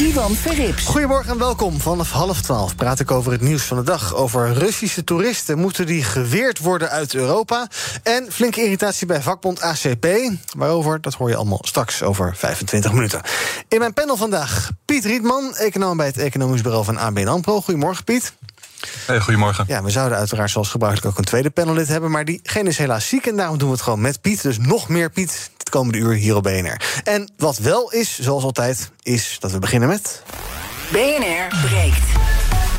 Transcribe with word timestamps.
Ivan 0.00 0.34
Verrips. 0.34 0.84
Goedemorgen 0.84 1.32
en 1.32 1.38
welkom. 1.38 1.80
Vanaf 1.80 2.10
half 2.10 2.40
twaalf 2.40 2.76
praat 2.76 3.00
ik 3.00 3.10
over 3.10 3.32
het 3.32 3.40
nieuws 3.40 3.62
van 3.62 3.76
de 3.76 3.82
dag. 3.82 4.14
Over 4.14 4.52
Russische 4.52 5.04
toeristen. 5.04 5.58
Moeten 5.58 5.86
die 5.86 6.04
geweerd 6.04 6.58
worden 6.58 6.90
uit 6.90 7.14
Europa? 7.14 7.68
En 8.02 8.32
flinke 8.32 8.62
irritatie 8.62 9.06
bij 9.06 9.22
vakbond 9.22 9.60
ACP. 9.60 10.06
Waarover, 10.56 11.00
dat 11.00 11.14
hoor 11.14 11.28
je 11.28 11.36
allemaal 11.36 11.58
straks 11.62 12.02
over 12.02 12.36
25 12.36 12.92
minuten. 12.92 13.20
In 13.68 13.78
mijn 13.78 13.92
panel 13.92 14.16
vandaag 14.16 14.70
Piet 14.84 15.04
Rietman, 15.04 15.56
econoom 15.56 15.96
bij 15.96 16.06
het 16.06 16.18
Economisch 16.18 16.62
Bureau 16.62 16.84
van 16.84 16.98
ABN 16.98 17.26
AMRO. 17.26 17.60
Goedemorgen 17.60 18.04
Piet. 18.04 18.32
Hey, 19.06 19.20
goedemorgen. 19.20 19.64
Ja, 19.68 19.82
we 19.82 19.90
zouden 19.90 20.18
uiteraard 20.18 20.50
zoals 20.50 20.68
gebruikelijk 20.68 21.10
ook 21.10 21.18
een 21.18 21.24
tweede 21.24 21.50
panellid 21.50 21.88
hebben... 21.88 22.10
maar 22.10 22.24
diegene 22.24 22.68
is 22.68 22.78
helaas 22.78 23.08
ziek 23.08 23.26
en 23.26 23.36
daarom 23.36 23.58
doen 23.58 23.68
we 23.68 23.74
het 23.74 23.82
gewoon 23.82 24.00
met 24.00 24.20
Piet. 24.20 24.42
Dus 24.42 24.58
nog 24.58 24.88
meer 24.88 25.10
Piet 25.10 25.50
het 25.58 25.70
komende 25.70 25.98
uur 25.98 26.12
hier 26.12 26.36
op 26.36 26.42
BNR. 26.42 26.80
En 27.04 27.30
wat 27.36 27.58
wel 27.58 27.90
is, 27.92 28.18
zoals 28.20 28.44
altijd, 28.44 28.90
is 29.02 29.36
dat 29.40 29.52
we 29.52 29.58
beginnen 29.58 29.88
met... 29.88 30.22
BNR 30.92 31.58
breekt. 31.66 32.06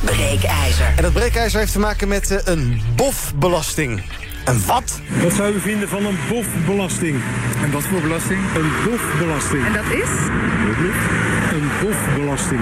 Breekijzer. 0.02 0.94
En 0.96 1.04
dat 1.04 1.14
breekijzer 1.14 1.60
heeft 1.60 1.72
te 1.72 1.80
maken 1.80 2.08
met 2.08 2.32
uh, 2.32 2.38
een 2.44 2.82
bofbelasting. 2.96 4.04
Een 4.46 4.66
wat? 4.66 5.00
Wat 5.22 5.34
zou 5.34 5.54
u 5.54 5.60
vinden 5.60 5.90
van 5.90 6.06
een 6.06 6.18
bofbelasting? 6.30 7.22
En 7.64 7.72
wat 7.72 7.84
voor 7.84 8.02
belasting? 8.02 8.40
Een 8.56 8.72
bofbelasting. 8.90 9.66
En 9.66 9.74
dat 9.74 9.92
is? 9.92 10.10
Een 11.82 11.88
bofbelasting. 11.88 12.60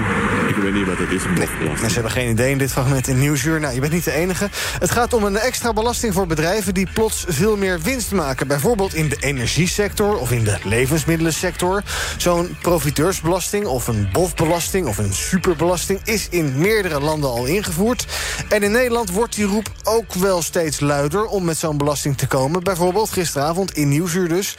Ik 0.48 0.56
weet 0.56 0.72
niet 0.72 0.86
wat 0.86 0.98
het 0.98 1.10
is, 1.10 1.24
een 1.24 1.34
bofbelasting. 1.34 1.88
Ze 1.88 1.94
hebben 1.94 2.12
geen 2.12 2.30
idee 2.30 2.50
in 2.50 2.58
dit 2.58 2.72
fragment 2.72 3.08
in 3.08 3.18
Nieuwsuur. 3.18 3.60
Nou, 3.60 3.74
je 3.74 3.80
bent 3.80 3.92
niet 3.92 4.04
de 4.04 4.12
enige. 4.12 4.48
Het 4.78 4.90
gaat 4.90 5.12
om 5.12 5.24
een 5.24 5.36
extra 5.36 5.72
belasting 5.72 6.14
voor 6.14 6.26
bedrijven 6.26 6.74
die 6.74 6.88
plots 6.94 7.24
veel 7.28 7.56
meer 7.56 7.80
winst 7.80 8.12
maken. 8.12 8.46
Bijvoorbeeld 8.46 8.94
in 8.94 9.08
de 9.08 9.16
energiesector 9.20 10.18
of 10.18 10.30
in 10.30 10.44
de 10.44 10.58
levensmiddelensector. 10.64 11.82
Zo'n 12.16 12.56
profiteursbelasting 12.62 13.66
of 13.66 13.86
een 13.88 14.08
bofbelasting 14.12 14.86
of 14.86 14.98
een 14.98 15.14
superbelasting 15.14 16.00
is 16.04 16.28
in 16.30 16.58
meerdere 16.58 17.00
landen 17.00 17.30
al 17.30 17.44
ingevoerd. 17.44 18.06
En 18.48 18.62
in 18.62 18.70
Nederland 18.70 19.10
wordt 19.10 19.34
die 19.34 19.46
roep 19.46 19.70
ook 19.84 20.14
wel 20.14 20.42
steeds 20.42 20.80
luider 20.80 21.26
om 21.26 21.44
met 21.44 21.56
zo'n 21.58 21.76
belasting 21.76 22.16
te 22.18 22.26
komen. 22.26 22.62
Bijvoorbeeld 22.62 23.10
gisteravond 23.10 23.72
in 23.76 23.88
Nieuwsuur 23.88 24.28
dus. 24.28 24.56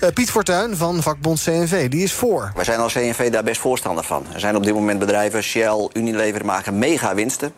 Uh, 0.00 0.08
Piet 0.10 0.30
Fortuyn 0.30 0.76
van 0.76 1.02
vakbond 1.02 1.42
CNV, 1.42 1.88
die 1.88 2.02
is 2.02 2.12
voor. 2.12 2.52
Wij 2.54 2.64
zijn 2.64 2.78
als 2.78 2.92
CNV 2.92 3.30
daar 3.30 3.44
best 3.44 3.60
voorstander 3.60 4.03
Er 4.10 4.40
zijn 4.40 4.56
op 4.56 4.64
dit 4.64 4.74
moment 4.74 4.98
bedrijven, 4.98 5.42
Shell, 5.42 5.88
Unilever, 5.92 6.44
maken 6.44 6.78
mega 6.78 7.14
winsten. 7.14 7.52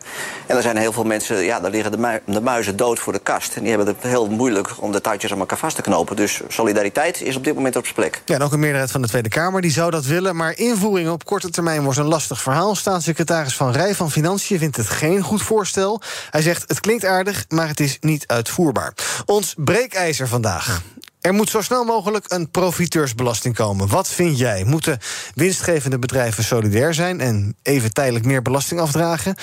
En 0.45 0.55
er 0.55 0.61
zijn 0.61 0.77
heel 0.77 0.91
veel 0.91 1.03
mensen, 1.03 1.43
ja, 1.43 1.59
daar 1.59 1.71
liggen 1.71 2.21
de 2.25 2.41
muizen 2.41 2.77
dood 2.77 2.99
voor 2.99 3.13
de 3.13 3.19
kast. 3.19 3.55
En 3.55 3.61
die 3.61 3.69
hebben 3.69 3.87
het 3.87 4.03
heel 4.03 4.29
moeilijk 4.29 4.69
om 4.79 4.91
de 4.91 5.01
touwtjes 5.01 5.31
aan 5.31 5.39
elkaar 5.39 5.57
vast 5.57 5.75
te 5.75 5.81
knopen. 5.81 6.15
Dus 6.15 6.41
solidariteit 6.47 7.21
is 7.21 7.35
op 7.35 7.43
dit 7.43 7.55
moment 7.55 7.75
op 7.75 7.83
zijn 7.83 7.95
plek. 7.95 8.21
Ja, 8.25 8.35
en 8.35 8.41
ook 8.41 8.51
een 8.51 8.59
meerderheid 8.59 8.91
van 8.91 9.01
de 9.01 9.07
Tweede 9.07 9.29
Kamer 9.29 9.61
die 9.61 9.71
zou 9.71 9.91
dat 9.91 10.05
willen. 10.05 10.35
Maar 10.35 10.57
invoering 10.57 11.09
op 11.09 11.25
korte 11.25 11.49
termijn 11.49 11.83
wordt 11.83 11.99
een 11.99 12.05
lastig 12.05 12.41
verhaal. 12.41 12.75
Staatssecretaris 12.75 13.55
Van 13.55 13.71
Rij 13.71 13.95
van 13.95 14.11
Financiën 14.11 14.59
vindt 14.59 14.77
het 14.77 14.89
geen 14.89 15.21
goed 15.21 15.41
voorstel. 15.41 16.01
Hij 16.29 16.41
zegt, 16.41 16.63
het 16.67 16.79
klinkt 16.79 17.05
aardig, 17.05 17.45
maar 17.49 17.67
het 17.67 17.79
is 17.79 17.97
niet 17.99 18.27
uitvoerbaar. 18.27 18.93
Ons 19.25 19.53
breekijzer 19.57 20.27
vandaag. 20.27 20.81
Er 21.27 21.33
moet 21.33 21.49
zo 21.49 21.61
snel 21.61 21.83
mogelijk 21.83 22.25
een 22.27 22.51
profiteursbelasting 22.51 23.55
komen. 23.55 23.87
Wat 23.87 24.07
vind 24.07 24.37
jij? 24.37 24.63
Moeten 24.63 24.99
winstgevende 25.35 25.99
bedrijven 25.99 26.43
solidair 26.43 26.93
zijn 26.93 27.19
en 27.19 27.55
even 27.61 27.93
tijdelijk 27.93 28.25
meer 28.25 28.41
belasting 28.41 28.79
afdragen? 28.79 29.35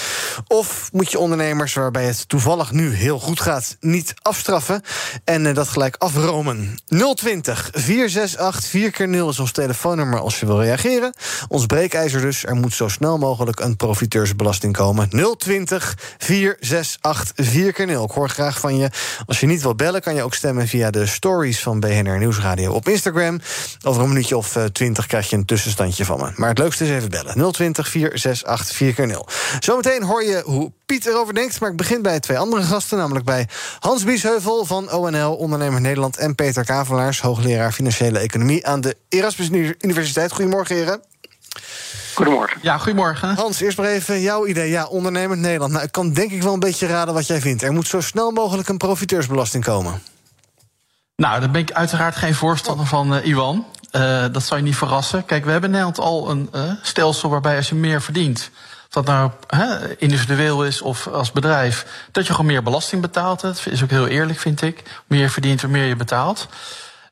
Of 0.47 0.89
moet 0.93 1.11
je 1.11 1.19
ondernemers 1.19 1.75
waarbij 1.75 2.05
het 2.05 2.29
toevallig 2.29 2.73
nu 2.73 2.93
heel 2.93 3.19
goed 3.19 3.41
gaat, 3.41 3.77
niet 3.81 4.15
afstraffen 4.23 4.83
en 5.25 5.45
uh, 5.45 5.55
dat 5.55 5.69
gelijk 5.69 5.97
afromen? 5.99 6.79
020 7.15 7.71
468 7.73 8.71
4 8.71 8.91
keer 8.91 9.09
0 9.09 9.29
is 9.29 9.39
ons 9.39 9.53
telefoonnummer 9.53 10.21
als 10.21 10.41
je 10.41 10.47
wil 10.47 10.63
reageren. 10.63 11.15
Ons 11.49 11.67
breekijzer 11.67 12.21
dus. 12.21 12.45
Er 12.45 12.57
moet 12.57 12.75
zo 12.75 12.89
snel 12.89 13.19
mogelijk 13.19 13.61
een 13.61 13.77
profiteursbelasting 13.77 14.77
komen. 14.77 15.09
020 15.39 15.97
468 16.19 17.47
4 17.47 17.73
keer 17.73 17.87
0. 17.87 18.05
Ik 18.05 18.11
hoor 18.11 18.29
graag 18.29 18.61
van 18.61 18.77
je. 18.77 18.91
Als 19.27 19.41
je 19.41 19.47
niet 19.47 19.63
wil 19.63 19.75
bellen, 19.75 20.03
kan 20.03 20.15
je 20.15 20.23
ook 20.23 20.35
stemmen 20.35 20.69
via 20.69 20.91
de 20.91 21.07
stories 21.07 21.63
van 21.63 21.73
BNR 21.81 22.19
Nieuwsradio 22.19 22.73
op 22.73 22.89
Instagram. 22.89 23.41
Over 23.83 24.03
een 24.03 24.09
minuutje 24.09 24.37
of 24.37 24.57
uh, 24.57 24.65
20 24.65 25.07
krijg 25.07 25.31
je 25.31 25.37
een 25.37 25.45
tussenstandje 25.45 26.05
van 26.05 26.19
me. 26.19 26.33
Maar 26.37 26.49
het 26.49 26.59
leukste 26.59 26.85
is 26.85 26.91
even 26.91 27.11
bellen. 27.11 27.53
020 27.53 27.89
468 27.89 28.77
4 28.77 29.07
0 29.07 29.29
Zometeen 29.61 30.03
hoor 30.03 30.25
je 30.25 30.43
hoe 30.45 30.73
Piet 30.87 31.07
erover 31.07 31.35
denkt. 31.35 31.61
Maar 31.61 31.71
ik 31.71 31.77
begin 31.77 32.03
bij 32.03 32.21
twee 32.21 32.39
andere 32.39 32.63
gasten. 32.63 32.99
Namelijk 32.99 33.25
bij 33.25 33.49
Hans 33.79 34.05
Biesheuvel 34.05 34.65
van 34.65 34.93
ONL, 34.93 35.35
Ondernemer 35.35 35.81
Nederland... 35.81 36.17
en 36.17 36.35
Peter 36.35 36.65
Kavelaars, 36.65 37.21
hoogleraar 37.21 37.73
Financiële 37.73 38.19
Economie... 38.19 38.67
aan 38.67 38.81
de 38.81 38.97
Erasmus 39.09 39.51
Universiteit. 39.81 40.33
Goedemorgen, 40.33 40.77
heren. 40.77 41.03
Goedemorgen. 42.15 42.59
Ja, 42.63 42.79
goedemorgen. 42.79 43.35
Hans, 43.35 43.61
eerst 43.61 43.79
maar 43.79 43.87
even 43.87 44.21
jouw 44.21 44.47
idee. 44.47 44.71
Ja, 44.71 44.87
ondernemend 44.87 45.41
Nederland. 45.41 45.73
Nou, 45.73 45.85
ik 45.85 45.93
kan 45.93 46.13
denk 46.13 46.31
ik 46.31 46.43
wel 46.43 46.53
een 46.53 46.61
beetje 46.61 46.87
raden 46.87 47.15
wat 47.15 47.27
jij 47.27 47.41
vindt. 47.41 47.63
Er 47.63 47.73
moet 47.73 47.87
zo 47.87 48.01
snel 48.01 48.31
mogelijk 48.31 48.69
een 48.69 48.77
profiteursbelasting 48.77 49.65
komen. 49.65 50.03
Nou, 51.17 51.41
daar 51.41 51.51
ben 51.51 51.61
ik 51.61 51.73
uiteraard 51.73 52.17
geen 52.17 52.35
voorstander 52.35 52.87
van, 52.87 53.15
uh, 53.15 53.27
Iwan. 53.27 53.67
Uh, 53.93 54.25
dat 54.33 54.43
zal 54.43 54.57
je 54.57 54.63
niet 54.63 54.77
verrassen. 54.77 55.25
Kijk, 55.25 55.45
we 55.45 55.51
hebben 55.51 55.71
in 55.71 55.77
Nederland 55.77 56.07
al 56.07 56.31
een 56.31 56.49
uh, 56.55 56.73
stelsel 56.83 57.31
waarbij 57.31 57.57
als 57.57 57.69
je 57.69 57.75
meer 57.75 58.03
verdient... 58.03 58.51
of 58.87 59.05
dat 59.05 59.07
nou 59.07 59.31
individueel 59.99 60.65
is 60.65 60.83
of 60.83 61.07
als 61.07 61.33
bedrijf... 61.33 62.07
dat 62.13 62.27
je 62.27 62.31
gewoon 62.31 62.47
meer 62.47 62.63
belasting 62.63 63.03
betaalt. 63.03 63.41
Dat 63.41 63.67
is 63.71 63.83
ook 63.83 63.91
heel 63.91 64.07
eerlijk, 64.07 64.39
vind 64.39 64.63
ik. 64.63 65.03
Meer 65.07 65.31
verdient, 65.31 65.61
hoe 65.61 65.71
meer 65.71 65.87
je 65.87 65.97
betaalt. 65.97 66.49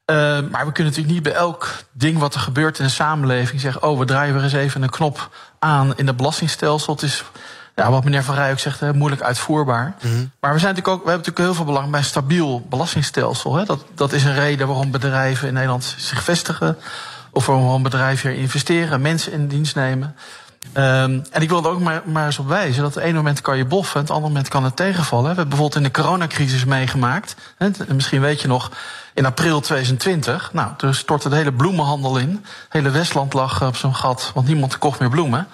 maar 0.07 0.67
we 0.67 0.73
kunnen 0.73 0.93
natuurlijk 0.93 1.15
niet 1.15 1.23
bij 1.23 1.33
elk 1.33 1.75
ding 1.93 2.19
wat 2.19 2.35
er 2.35 2.41
gebeurt 2.41 2.79
in 2.79 2.85
de 2.85 2.91
samenleving... 2.91 3.61
zeggen, 3.61 3.83
oh, 3.83 3.99
we 3.99 4.05
draaien 4.05 4.35
weer 4.35 4.43
eens 4.43 4.53
even 4.53 4.83
een 4.83 4.91
knop 4.91 5.31
aan 5.59 5.97
in 5.97 6.07
het 6.07 6.17
belastingstelsel. 6.17 6.95
Het 6.95 7.03
is 7.03 7.25
ja, 7.75 7.91
wat 7.91 8.05
meneer 8.05 8.25
Van 8.25 8.35
Rij 8.35 8.51
ook 8.51 8.59
zegt, 8.59 8.81
hè, 8.81 8.95
moeilijk 8.95 9.23
uitvoerbaar. 9.23 9.95
Mm 10.03 10.11
-hmm. 10.11 10.31
Maar 10.41 10.53
we, 10.53 10.59
zijn 10.59 10.75
natuurlijk 10.75 10.89
ook, 10.89 11.05
we 11.05 11.11
hebben 11.11 11.27
natuurlijk 11.27 11.39
heel 11.39 11.55
veel 11.55 11.65
belang 11.65 11.91
bij 11.91 12.01
een 12.01 12.07
stabiel 12.07 12.67
belastingstelsel. 12.69 13.57
Hè. 13.57 13.65
Dat, 13.65 13.85
dat 13.95 14.13
is 14.13 14.25
een 14.25 14.35
reden 14.35 14.67
waarom 14.67 14.91
bedrijven 14.91 15.49
in 15.49 15.55
Nederland 15.55 15.95
zich 15.99 16.23
vestigen. 16.23 16.79
Of 17.31 17.47
waarom 17.47 17.83
bedrijven 17.83 18.31
hier 18.31 18.41
investeren, 18.41 19.01
mensen 19.01 19.33
in 19.33 19.49
dienst 19.49 19.75
nemen. 19.75 20.17
Um, 20.75 21.23
en 21.31 21.43
ik 21.43 21.49
wil 21.49 21.65
er 21.65 21.71
ook 21.71 21.81
maar, 21.81 22.03
maar 22.05 22.27
eens 22.27 22.39
op 22.39 22.49
wijzen 22.49 22.83
dat 22.83 22.95
het 22.95 23.05
ene 23.05 23.17
moment 23.17 23.41
kan 23.41 23.57
je 23.57 23.65
boffen, 23.65 24.01
het 24.01 24.11
andere 24.11 24.29
moment 24.29 24.49
kan 24.49 24.65
het 24.65 24.77
tegenvallen. 24.77 25.25
We 25.25 25.37
hebben 25.37 25.49
bijvoorbeeld 25.49 25.85
in 25.85 25.93
de 25.93 26.01
coronacrisis 26.01 26.65
meegemaakt. 26.65 27.37
Hè, 27.57 27.71
misschien 27.95 28.21
weet 28.21 28.41
je 28.41 28.49
nog, 28.49 28.71
in 29.15 29.27
april 29.27 29.61
2020. 29.61 30.53
Nou, 30.53 30.71
toen 30.77 30.95
stortte 30.95 31.29
de 31.29 31.37
hele 31.37 31.53
bloemenhandel 31.53 32.17
in. 32.19 32.31
Het 32.31 32.73
hele 32.73 32.91
Westland 32.91 33.33
lag 33.33 33.63
op 33.63 33.77
zo'n 33.77 33.95
gat, 33.95 34.31
want 34.35 34.47
niemand 34.47 34.79
kocht 34.79 35.01
meer 35.01 35.11
bloemen. 35.11 35.49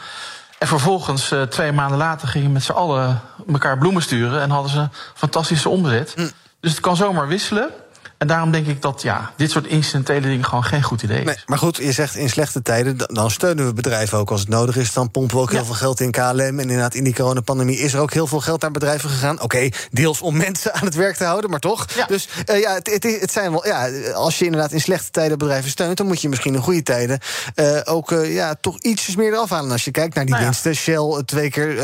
En 0.58 0.66
vervolgens, 0.66 1.32
uh, 1.32 1.42
twee 1.42 1.72
maanden 1.72 1.98
later, 1.98 2.28
gingen 2.28 2.52
met 2.52 2.62
z'n 2.62 2.72
allen 2.72 3.20
elkaar 3.52 3.78
bloemen 3.78 4.02
sturen 4.02 4.40
en 4.40 4.50
hadden 4.50 4.70
ze 4.70 4.88
fantastische 5.14 5.68
omzet. 5.68 6.14
Mm. 6.16 6.30
Dus 6.60 6.70
het 6.70 6.80
kan 6.80 6.96
zomaar 6.96 7.28
wisselen. 7.28 7.70
En 8.18 8.26
daarom 8.26 8.50
denk 8.50 8.66
ik 8.66 8.82
dat 8.82 9.02
ja, 9.02 9.32
dit 9.36 9.50
soort 9.50 9.66
incidentele 9.66 10.20
dingen 10.20 10.44
gewoon 10.44 10.64
geen 10.64 10.82
goed 10.82 11.02
idee 11.02 11.18
is. 11.18 11.24
Nee, 11.24 11.36
maar 11.46 11.58
goed, 11.58 11.76
je 11.76 11.92
zegt 11.92 12.14
in 12.14 12.30
slechte 12.30 12.62
tijden, 12.62 12.96
dan 12.96 13.30
steunen 13.30 13.66
we 13.66 13.72
bedrijven 13.72 14.18
ook 14.18 14.30
als 14.30 14.40
het 14.40 14.48
nodig 14.48 14.76
is. 14.76 14.92
Dan 14.92 15.10
pompen 15.10 15.36
we 15.36 15.42
ook 15.42 15.50
ja. 15.50 15.56
heel 15.56 15.64
veel 15.64 15.74
geld 15.74 16.00
in 16.00 16.10
KLM. 16.10 16.40
En 16.40 16.58
inderdaad, 16.58 16.94
in 16.94 17.04
die 17.04 17.14
coronapandemie 17.14 17.78
is 17.78 17.92
er 17.94 18.00
ook 18.00 18.12
heel 18.12 18.26
veel 18.26 18.40
geld 18.40 18.60
naar 18.60 18.70
bedrijven 18.70 19.10
gegaan. 19.10 19.34
Oké, 19.34 19.44
okay, 19.44 19.72
deels 19.90 20.20
om 20.20 20.36
mensen 20.36 20.74
aan 20.74 20.84
het 20.84 20.94
werk 20.94 21.16
te 21.16 21.24
houden, 21.24 21.50
maar 21.50 21.60
toch. 21.60 21.86
Ja. 21.96 22.06
Dus 22.06 22.28
uh, 22.50 22.60
ja, 22.60 22.74
het, 22.74 22.90
het, 22.92 23.20
het, 23.20 23.32
zijn 23.32 23.50
wel, 23.50 23.66
ja, 23.66 23.88
als 24.12 24.38
je 24.38 24.44
inderdaad 24.44 24.72
in 24.72 24.80
slechte 24.80 25.10
tijden 25.10 25.38
bedrijven 25.38 25.70
steunt, 25.70 25.96
dan 25.96 26.06
moet 26.06 26.20
je 26.20 26.28
misschien 26.28 26.54
in 26.54 26.60
goede 26.60 26.82
tijden 26.82 27.18
uh, 27.54 27.80
ook 27.84 28.10
uh, 28.10 28.34
ja, 28.34 28.54
toch 28.60 28.78
ietsjes 28.78 29.16
meer 29.16 29.32
eraf 29.32 29.50
halen. 29.50 29.70
Als 29.70 29.84
je 29.84 29.90
kijkt 29.90 30.14
naar 30.14 30.24
die 30.24 30.34
nou 30.34 30.44
winsten, 30.44 30.74
Shell 30.74 31.22
twee 31.24 31.50
keer 31.50 31.74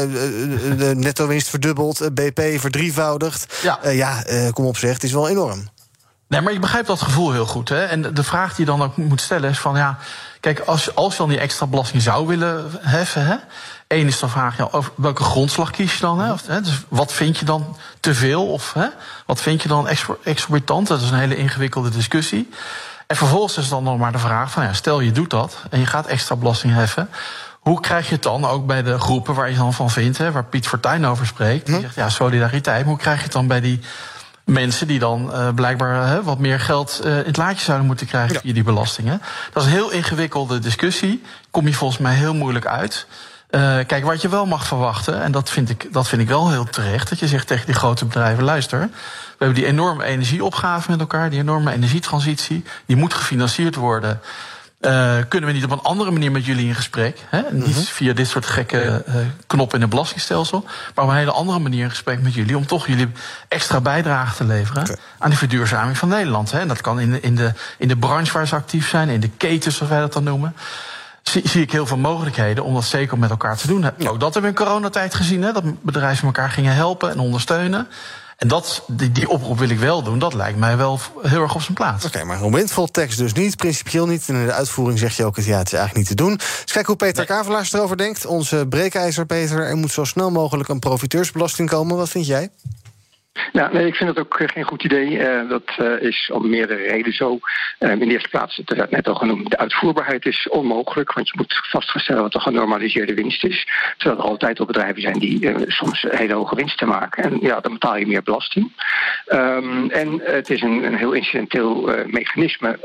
de 0.79 0.93
netto 0.97 1.27
winst 1.27 1.49
verdubbeld, 1.49 2.15
BP 2.15 2.41
verdrievoudigd. 2.57 3.55
Ja, 3.63 3.89
ja 3.89 4.25
kom 4.53 4.67
op 4.67 4.77
zeg, 4.77 4.93
het 4.93 5.05
is 5.05 5.13
wel 5.13 5.29
enorm. 5.29 5.73
Nee, 6.35 6.43
maar 6.43 6.53
ik 6.53 6.61
begrijp 6.61 6.87
dat 6.87 7.03
gevoel 7.03 7.33
heel 7.33 7.47
goed. 7.47 7.69
Hè? 7.69 7.85
En 7.85 8.15
de 8.15 8.23
vraag 8.23 8.55
die 8.55 8.65
je 8.65 8.71
dan 8.71 8.83
ook 8.83 8.97
moet 8.97 9.21
stellen 9.21 9.51
is 9.51 9.59
van 9.59 9.77
ja, 9.77 9.99
kijk, 10.41 10.61
als, 10.61 10.95
als 10.95 11.13
je 11.13 11.19
dan 11.19 11.29
die 11.29 11.39
extra 11.39 11.67
belasting 11.67 12.03
zou 12.03 12.27
willen 12.27 12.71
heffen, 12.81 13.27
hè, 13.27 13.37
Eén 13.89 14.07
is 14.07 14.19
de 14.19 14.29
vraag, 14.29 14.57
ja, 14.57 14.69
over 14.71 14.93
welke 14.95 15.23
grondslag 15.23 15.71
kies 15.71 15.95
je 15.95 16.01
dan? 16.01 16.21
Hè? 16.21 16.33
Of, 16.33 16.47
hè, 16.47 16.61
dus 16.61 16.83
wat 16.89 17.13
vind 17.13 17.39
je 17.39 17.45
dan 17.45 17.77
te 18.01 18.15
veel? 18.15 18.47
Of 18.47 18.73
hè, 18.73 18.87
wat 19.27 19.41
vind 19.41 19.63
je 19.63 19.69
dan 19.69 19.89
exorbitant? 20.25 20.87
Dat 20.87 21.01
is 21.01 21.11
een 21.11 21.19
hele 21.19 21.37
ingewikkelde 21.37 21.91
discussie. 21.91 22.51
En 23.07 23.17
vervolgens 23.17 23.57
is 23.57 23.69
dan 23.69 23.83
nog 23.83 23.99
maar 23.99 24.13
de 24.13 24.19
vraag: 24.19 24.51
van 24.51 24.63
ja, 24.63 24.73
stel 24.73 25.01
je 25.01 25.13
doet 25.13 25.31
dat 25.31 25.57
en 25.71 25.81
je 25.81 25.87
gaat 25.87 26.07
extra 26.07 26.37
belasting 26.37 26.75
heffen. 26.75 27.09
Hoe 27.61 27.81
krijg 27.81 28.09
je 28.09 28.15
het 28.15 28.23
dan 28.23 28.47
ook 28.47 28.67
bij 28.67 28.83
de 28.83 28.99
groepen 28.99 29.35
waar 29.35 29.51
je 29.51 29.57
dan 29.57 29.73
van 29.73 29.91
vindt, 29.91 30.19
hè, 30.19 30.33
waar 30.33 30.45
Piet 30.45 30.67
Fortuyn 30.67 31.07
over 31.07 31.27
spreekt? 31.27 31.67
Die 31.67 31.81
zegt 31.81 31.95
ja, 31.95 32.09
solidariteit. 32.09 32.81
Maar 32.81 32.95
hoe 32.95 33.03
krijg 33.03 33.17
je 33.17 33.25
het 33.25 33.33
dan 33.33 33.47
bij 33.47 33.61
die 33.61 33.81
mensen 34.45 34.87
die 34.87 34.99
dan 34.99 35.31
uh, 35.31 35.49
blijkbaar 35.55 36.17
uh, 36.17 36.25
wat 36.25 36.39
meer 36.39 36.61
geld 36.61 37.01
uh, 37.05 37.19
in 37.19 37.25
het 37.25 37.37
laadje 37.37 37.65
zouden 37.65 37.87
moeten 37.87 38.07
krijgen 38.07 38.35
ja. 38.35 38.41
via 38.41 38.53
die 38.53 38.63
belastingen? 38.63 39.23
Dat 39.53 39.63
is 39.63 39.69
een 39.69 39.75
heel 39.75 39.91
ingewikkelde 39.91 40.59
discussie. 40.59 41.23
Kom 41.51 41.67
je 41.67 41.75
volgens 41.75 42.01
mij 42.01 42.15
heel 42.15 42.35
moeilijk 42.35 42.67
uit. 42.67 43.07
kijk, 43.87 44.05
wat 44.05 44.23
je 44.23 44.29
wel 44.29 44.47
mag 44.47 44.67
verwachten, 44.67 45.23
en 45.23 45.33
dat 45.33 45.51
vind, 45.51 45.71
ik, 45.71 45.93
dat 45.93 46.09
vind 46.09 46.23
ik 46.23 46.29
wel 46.29 46.51
heel 46.51 46.65
terecht, 46.65 47.09
dat 47.09 47.19
je 47.19 47.29
zegt 47.29 47.47
tegen 47.47 47.67
die 47.67 47.75
grote 47.75 48.05
bedrijven: 48.05 48.45
luister, 48.45 48.81
we 48.81 49.45
hebben 49.45 49.57
die 49.57 49.67
enorme 49.67 50.05
energieopgave 50.05 50.91
met 50.91 51.01
elkaar, 51.01 51.31
die 51.31 51.41
enorme 51.41 51.73
energietransitie, 51.73 52.65
die 52.87 52.97
moet 52.97 53.15
gefinancierd 53.15 53.75
worden. 53.75 54.21
Uh, 54.85 55.17
kunnen 55.29 55.49
we 55.49 55.55
niet 55.55 55.65
op 55.65 55.71
een 55.71 55.83
andere 55.83 56.11
manier 56.11 56.33
met 56.33 56.45
jullie 56.45 56.67
in 56.67 56.75
gesprek? 56.75 57.21
Hè? 57.29 57.43
Niet 57.51 57.75
-hmm. 57.75 57.85
via 57.85 58.13
dit 58.13 58.29
soort 58.29 58.47
gekke 58.47 59.05
uh, 59.09 59.15
knoppen 59.47 59.77
in 59.79 59.85
een 59.85 59.91
belastingstelsel. 59.91 60.65
Maar 60.95 61.05
op 61.05 61.11
een 61.11 61.17
hele 61.17 61.31
andere 61.31 61.59
manier 61.59 61.83
in 61.83 61.91
gesprek 61.91 62.23
met 62.23 62.35
jullie. 62.35 62.57
Om 62.57 62.67
toch 62.67 62.87
jullie 62.87 63.09
extra 63.49 63.81
bijdrage 63.81 64.37
te 64.37 64.45
leveren 64.45 64.83
okay. 64.83 64.97
aan 65.19 65.29
die 65.29 65.39
verduurzaming 65.39 65.99
van 65.99 66.09
Nederland. 66.09 66.51
Hè? 66.51 66.59
En 66.59 66.69
dat 66.69 66.81
kan 66.81 67.01
in 67.01 67.11
de, 67.11 67.21
in, 67.21 67.35
de, 67.35 67.53
in 67.79 67.89
de 67.89 67.97
branche 67.97 68.33
waar 68.33 68.47
ze 68.47 68.55
actief 68.55 68.89
zijn, 68.89 69.09
in 69.09 69.21
de 69.21 69.31
ketens, 69.37 69.77
zoals 69.77 69.93
wij 69.93 70.01
dat 70.01 70.13
dan 70.13 70.25
noemen. 70.25 70.55
Zie, 71.23 71.49
zie 71.49 71.63
ik 71.63 71.73
heel 71.73 71.87
veel 71.87 71.97
mogelijkheden 71.97 72.65
om 72.65 72.75
dat 72.75 72.85
zeker 72.85 73.19
met 73.19 73.31
elkaar 73.31 73.57
te 73.57 73.67
doen. 73.67 73.81
Ja. 73.81 74.09
Ook 74.09 74.21
dat 74.21 74.35
hebben 74.35 74.53
we 74.53 74.59
in 74.59 74.65
coronatijd 74.65 75.15
gezien. 75.15 75.43
Hè? 75.43 75.53
Dat 75.53 75.83
bedrijven 75.83 76.27
elkaar 76.27 76.51
gingen 76.51 76.75
helpen 76.75 77.11
en 77.11 77.19
ondersteunen. 77.19 77.89
En 78.37 78.49
dat, 78.49 78.83
die, 78.87 79.13
die 79.13 79.29
oproep 79.29 79.59
wil 79.59 79.69
ik 79.69 79.79
wel 79.79 80.03
doen. 80.03 80.19
Dat 80.19 80.35
lijkt 80.35 80.59
mij 80.59 80.77
wel 80.77 81.01
heel 81.23 81.43
erg 81.43 81.55
op 81.55 81.63
zijn 81.63 81.75
plaats. 81.75 82.05
Oké, 82.05 82.17
okay, 82.17 82.29
maar 82.29 82.43
een 82.43 82.53
windfall 82.53 82.89
tekst 82.91 83.19
dus 83.19 83.33
niet, 83.33 83.57
principieel 83.57 84.07
niet. 84.07 84.29
En 84.29 84.35
in 84.35 84.47
de 84.47 84.53
uitvoering 84.53 84.99
zeg 84.99 85.17
je 85.17 85.25
ook, 85.25 85.37
ja, 85.37 85.59
het 85.59 85.67
is 85.67 85.73
eigenlijk 85.73 85.95
niet 85.95 86.07
te 86.07 86.15
doen. 86.15 86.37
Dus 86.37 86.73
kijk 86.73 86.87
hoe 86.87 86.97
Peter 86.97 87.17
nee. 87.17 87.27
Kavelaars 87.27 87.73
erover 87.73 87.97
denkt. 87.97 88.27
Onze 88.27 88.67
breekijzer, 88.69 89.27
Peter. 89.27 89.67
Er 89.67 89.77
moet 89.77 89.93
zo 89.93 90.05
snel 90.05 90.31
mogelijk 90.31 90.69
een 90.69 90.79
profiteursbelasting 90.79 91.69
komen. 91.69 91.97
Wat 91.97 92.09
vind 92.09 92.27
jij? 92.27 92.51
Nou, 93.53 93.79
ik 93.79 93.95
vind 93.95 94.09
het 94.09 94.19
ook 94.19 94.41
geen 94.53 94.65
goed 94.65 94.85
idee. 94.85 95.11
Uh, 95.11 95.49
dat 95.49 95.77
uh, 95.81 96.03
is 96.03 96.31
om 96.33 96.49
meerdere 96.49 96.83
redenen 96.83 97.13
zo. 97.13 97.39
Uh, 97.81 97.91
in 97.91 97.99
de 97.99 98.07
eerste 98.07 98.29
plaats, 98.29 98.57
het 98.57 98.75
werd 98.75 98.91
net 98.91 99.09
al 99.09 99.15
genoemd, 99.15 99.51
de 99.51 99.59
uitvoerbaarheid 99.59 100.27
is 100.27 100.49
onmogelijk. 100.49 101.13
Want 101.13 101.29
je 101.29 101.35
moet 101.37 101.61
vaststellen 101.71 102.23
wat 102.23 102.33
de 102.33 102.41
genormaliseerde 102.41 103.15
winst 103.15 103.45
is. 103.45 103.69
Terwijl 103.97 104.21
er 104.21 104.29
altijd 104.29 104.61
al 104.61 104.67
bedrijven 104.67 105.03
zijn 105.03 105.19
die 105.19 105.65
soms 105.67 106.07
hele 106.09 106.35
hoge 106.35 106.55
winsten 106.55 106.89
maken. 106.89 107.25
En 107.25 107.39
ja, 107.41 107.61
dan 107.61 107.73
betaal 107.73 107.97
je 107.97 108.07
meer 108.07 108.23
belasting. 108.23 108.73
Um, 109.33 109.91
en 109.91 110.21
het 110.23 110.51
is 110.51 110.63
een, 110.63 110.85
een 110.85 110.97
heel 110.97 111.13
incidenteel 111.13 111.91
mechanisme 112.07 112.79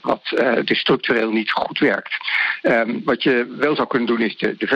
wat 0.00 0.42
dus 0.64 0.78
structureel 0.78 1.30
niet 1.30 1.50
goed 1.50 1.78
werkt. 1.78 2.16
Um, 2.62 3.02
wat 3.04 3.22
je 3.22 3.54
wel 3.58 3.74
zou 3.74 3.88
kunnen 3.88 4.08
doen 4.08 4.20
is 4.20 4.36
de, 4.36 4.56
de 4.56 4.66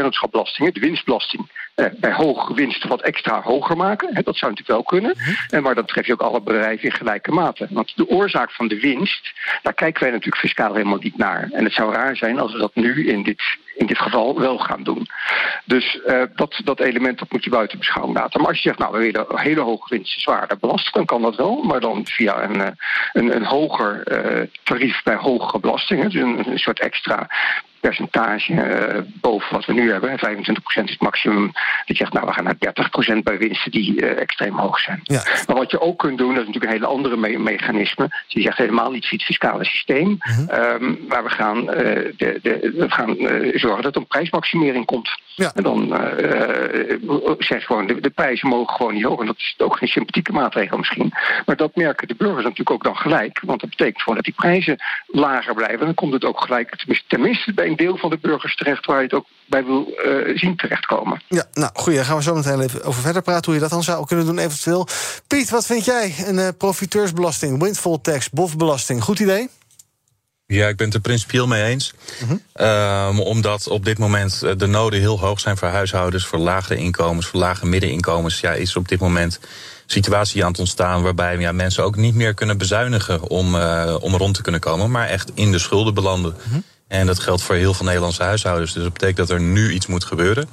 de 0.72 0.80
winstbelasting, 0.80 1.50
bij 1.76 2.12
hoge 2.12 2.54
winst 2.54 2.84
wat 2.84 3.02
extra 3.02 3.42
hoger 3.42 3.76
maken. 3.76 4.14
Dat 4.24 4.36
zou 4.36 4.50
natuurlijk 4.50 4.68
wel 4.68 4.82
kunnen. 4.82 5.14
En 5.50 5.62
maar 5.62 5.74
dan 5.74 5.84
tref 5.84 6.06
je 6.06 6.12
ook 6.12 6.20
alle 6.20 6.40
bedrijven 6.40 6.84
in 6.84 6.92
gelijke 6.92 7.32
mate. 7.32 7.66
Want 7.70 7.96
de 7.96 8.08
oorzaak 8.08 8.50
van 8.50 8.68
de 8.68 8.80
winst, 8.80 9.32
daar 9.62 9.74
kijken 9.74 10.02
wij 10.02 10.10
natuurlijk 10.10 10.36
fiscaal 10.36 10.72
helemaal 10.72 10.98
niet 10.98 11.16
naar. 11.16 11.48
En 11.52 11.64
het 11.64 11.72
zou 11.72 11.92
raar 11.92 12.16
zijn 12.16 12.38
als 12.38 12.52
we 12.52 12.58
dat 12.58 12.74
nu 12.74 13.08
in 13.08 13.22
dit, 13.22 13.42
in 13.74 13.86
dit 13.86 13.98
geval 13.98 14.40
wel 14.40 14.58
gaan 14.58 14.82
doen. 14.82 15.06
Dus 15.64 16.00
uh, 16.06 16.22
dat, 16.34 16.60
dat 16.64 16.80
element 16.80 17.18
dat 17.18 17.32
moet 17.32 17.44
je 17.44 17.50
buiten 17.50 17.78
beschouwing 17.78 18.16
laten. 18.16 18.40
Maar 18.40 18.48
als 18.48 18.62
je 18.62 18.68
zegt, 18.68 18.78
nou, 18.78 18.92
we 18.92 18.98
willen 18.98 19.40
hele 19.40 19.60
hoge 19.60 19.94
winsten 19.94 20.20
zwaarder 20.20 20.58
belasten, 20.58 20.92
dan 20.92 21.04
kan 21.04 21.22
dat 21.22 21.36
wel. 21.36 21.62
Maar 21.62 21.80
dan 21.80 22.06
via 22.06 22.42
een, 22.42 22.76
een, 23.12 23.36
een 23.36 23.44
hoger 23.44 24.02
uh, 24.12 24.46
tarief 24.62 25.02
bij 25.02 25.16
hogere 25.16 25.60
belastingen. 25.60 26.10
Dus 26.10 26.20
een, 26.20 26.50
een 26.50 26.58
soort 26.58 26.80
extra 26.80 27.28
percentage 27.80 28.52
uh, 28.52 29.02
boven 29.20 29.52
wat 29.52 29.64
we 29.64 29.72
nu 29.72 29.92
hebben. 29.92 30.10
25% 30.10 30.14
is 30.64 30.90
het 30.90 31.00
maximum. 31.00 31.52
Dat 31.52 31.84
je 31.86 31.94
zegt, 31.94 32.12
nou, 32.12 32.26
we 32.26 32.32
gaan 32.32 32.44
naar 32.44 33.18
30% 33.18 33.22
bij 33.22 33.38
winsten 33.38 33.70
die 33.70 34.02
uh, 34.02 34.20
extreem 34.20 34.58
hoog 34.58 34.78
zijn. 34.78 35.00
Ja. 35.02 35.22
Maar 35.46 35.56
wat 35.56 35.70
je 35.70 35.80
ook 35.80 35.98
kunt 35.98 36.18
doen, 36.18 36.34
dat 36.34 36.40
is 36.40 36.46
natuurlijk 36.46 36.72
een 36.72 36.80
hele 36.80 36.92
andere 36.92 37.16
me 37.16 37.38
mechanisme. 37.38 38.08
Dus 38.08 38.24
je 38.28 38.40
zegt 38.40 38.58
helemaal 38.58 38.90
niet 38.90 39.06
via 39.06 39.16
het 39.16 39.26
fiscale 39.26 39.64
systeem. 39.64 40.08
Mm 40.08 40.18
-hmm. 40.18 40.48
um, 40.50 40.98
maar 41.08 41.22
we 41.22 41.30
gaan, 41.30 41.58
uh, 41.58 41.66
de, 42.16 42.38
de, 42.42 42.72
we 42.76 42.90
gaan 42.90 43.16
zorgen 43.58 43.82
dat 43.82 43.94
er 43.94 44.00
een 44.00 44.06
prijsmaximering 44.06 44.84
komt. 44.84 45.20
Ja. 45.34 45.52
En 45.54 45.62
dan 45.62 45.94
zeg 47.38 47.64
gewoon, 47.64 47.86
de, 47.86 48.00
de, 48.00 48.10
prijzen 48.10 48.48
mogen 48.48 48.76
gewoon 48.76 48.94
niet 48.94 49.04
hoog. 49.04 49.20
En 49.20 49.26
dat 49.26 49.36
is 49.36 49.54
ook 49.58 49.76
geen 49.76 49.88
sympathieke 49.88 50.32
maatregel 50.32 50.78
misschien. 50.78 51.12
Maar 51.46 51.56
dat 51.56 51.76
merken 51.76 52.08
de 52.08 52.14
burgers 52.14 52.42
natuurlijk 52.42 52.70
ook 52.70 52.84
dan 52.84 52.96
gelijk. 52.96 53.40
Want 53.44 53.60
dat 53.60 53.70
betekent 53.70 54.02
gewoon 54.02 54.14
dat 54.14 54.24
die 54.24 54.34
prijzen 54.34 54.76
lager 55.06 55.54
blijven. 55.54 55.78
En 55.78 55.84
dan 55.84 55.94
komt 55.94 56.12
het 56.12 56.24
ook 56.24 56.40
gelijk, 56.40 56.84
tenminste 57.06 57.54
bij 57.54 57.65
een 57.66 57.76
deel 57.76 57.96
van 57.96 58.10
de 58.10 58.18
burgers 58.20 58.56
terecht 58.56 58.86
waar 58.86 58.96
je 58.96 59.02
het 59.02 59.12
ook 59.12 59.26
bij 59.46 59.64
wil 59.64 59.86
uh, 59.88 60.38
zien 60.38 60.56
terechtkomen. 60.56 61.22
Ja, 61.28 61.44
nou 61.52 61.70
goed, 61.74 61.94
daar 61.94 62.04
gaan 62.04 62.16
we 62.16 62.22
zo 62.22 62.34
meteen 62.34 62.60
even 62.60 62.84
over 62.84 63.02
verder 63.02 63.22
praten 63.22 63.44
hoe 63.44 63.54
je 63.54 63.60
dat 63.60 63.70
dan 63.70 63.82
zou 63.82 64.06
kunnen 64.06 64.26
doen 64.26 64.38
eventueel. 64.38 64.88
Piet, 65.26 65.50
wat 65.50 65.66
vind 65.66 65.84
jij? 65.84 66.14
Een 66.26 66.36
uh, 66.36 66.48
profiteursbelasting, 66.58 67.62
windfall 67.62 67.98
tax, 68.02 68.30
bofbelasting, 68.30 69.02
goed 69.02 69.18
idee? 69.18 69.48
Ja, 70.46 70.68
ik 70.68 70.76
ben 70.76 70.86
het 70.86 70.94
er 70.94 71.00
principieel 71.00 71.46
mee 71.46 71.62
eens. 71.62 71.94
-huh. 72.54 73.08
um, 73.08 73.20
omdat 73.20 73.68
op 73.68 73.84
dit 73.84 73.98
moment 73.98 74.58
de 74.58 74.66
noden 74.66 75.00
heel 75.00 75.20
hoog 75.20 75.40
zijn 75.40 75.56
voor 75.56 75.68
huishoudens, 75.68 76.26
voor 76.26 76.38
lagere 76.38 76.76
inkomens, 76.76 77.26
voor 77.26 77.40
lage 77.40 77.66
middeninkomens. 77.66 78.40
Ja, 78.40 78.52
is 78.52 78.76
op 78.76 78.88
dit 78.88 79.00
moment 79.00 79.40
situatie 79.86 80.44
aan 80.44 80.50
het 80.50 80.58
ontstaan 80.58 81.02
waarbij 81.02 81.38
ja, 81.38 81.52
mensen 81.52 81.84
ook 81.84 81.96
niet 81.96 82.14
meer 82.14 82.34
kunnen 82.34 82.58
bezuinigen 82.58 83.22
om, 83.22 83.54
uh, 83.54 83.96
om 84.00 84.14
rond 84.14 84.34
te 84.34 84.42
kunnen 84.42 84.60
komen, 84.60 84.90
maar 84.90 85.08
echt 85.08 85.30
in 85.34 85.52
de 85.52 85.58
schulden 85.58 85.94
belanden. 85.94 86.36
-huh. 86.50 86.58
En 86.88 87.06
dat 87.06 87.18
geldt 87.18 87.42
voor 87.42 87.54
heel 87.54 87.74
veel 87.74 87.86
Nederlandse 87.86 88.22
huishoudens. 88.22 88.72
Dus 88.72 88.82
dat 88.82 88.92
betekent 88.92 89.28
dat 89.28 89.30
er 89.30 89.40
nu 89.40 89.72
iets 89.72 89.86
moet 89.86 90.04
gebeuren. 90.04 90.48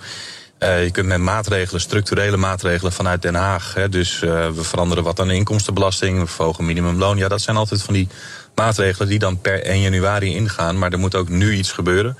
Uh, 0.64 0.84
je 0.84 0.92
kunt 0.92 1.08
met 1.08 1.20
maatregelen, 1.20 1.82
structurele 1.82 2.38
maatregelen 2.38 2.92
vanuit 2.92 3.22
Den 3.22 3.36
Haag. 3.36 3.74
Hè, 3.74 3.90
dus 3.90 4.22
uh, 4.22 4.50
we 4.50 4.64
veranderen 4.64 5.04
wat 5.04 5.20
aan 5.20 5.28
de 5.28 5.34
inkomstenbelasting, 5.34 6.20
we 6.20 6.28
verhogen 6.28 6.66
minimumloon. 6.66 7.18
Ja, 7.18 7.28
dat 7.28 7.42
zijn 7.42 7.58
altijd 7.58 7.82
van 7.82 7.94
die 7.94 8.08
maatregelen 8.56 9.08
die 9.08 9.20
dan 9.20 9.42
per 9.42 9.64
1 9.64 9.82
januari 9.82 10.36
ingaan. 10.36 10.78
Maar 10.78 10.92
er 10.92 11.00
moet 11.00 11.16
ook 11.16 11.30
nu 11.30 11.54
iets 11.54 11.72
gebeuren. 11.72 12.18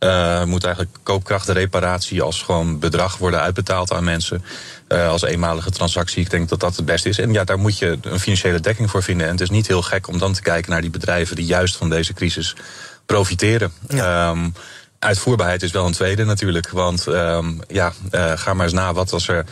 Uh, 0.00 0.44
moet 0.44 0.64
eigenlijk 0.64 0.96
koopkrachtreparatie 1.02 2.22
als 2.22 2.42
gewoon 2.42 2.78
bedrag 2.78 3.16
worden 3.16 3.40
uitbetaald 3.40 3.92
aan 3.92 4.04
mensen. 4.04 4.44
Als 4.88 5.22
eenmalige 5.22 5.70
transactie. 5.70 6.22
Ik 6.22 6.30
denk 6.30 6.48
dat 6.48 6.60
dat 6.60 6.76
het 6.76 6.84
beste 6.84 7.08
is. 7.08 7.18
En 7.18 7.32
ja, 7.32 7.44
daar 7.44 7.58
moet 7.58 7.78
je 7.78 7.98
een 8.02 8.20
financiële 8.20 8.60
dekking 8.60 8.90
voor 8.90 9.02
vinden. 9.02 9.26
En 9.26 9.32
het 9.32 9.40
is 9.40 9.50
niet 9.50 9.66
heel 9.66 9.82
gek 9.82 10.08
om 10.08 10.18
dan 10.18 10.32
te 10.32 10.42
kijken 10.42 10.70
naar 10.70 10.80
die 10.80 10.90
bedrijven 10.90 11.36
die 11.36 11.46
juist 11.46 11.76
van 11.76 11.90
deze 11.90 12.12
crisis 12.12 12.54
profiteren. 13.06 13.72
Ja. 13.88 14.30
Um, 14.30 14.52
uitvoerbaarheid 14.98 15.62
is 15.62 15.70
wel 15.70 15.86
een 15.86 15.92
tweede 15.92 16.24
natuurlijk. 16.24 16.68
Want 16.68 17.06
um, 17.06 17.60
ja, 17.68 17.92
uh, 18.12 18.32
ga 18.34 18.54
maar 18.54 18.64
eens 18.64 18.74
na 18.74 18.92
wat 18.92 19.12
als 19.12 19.28
er 19.28 19.44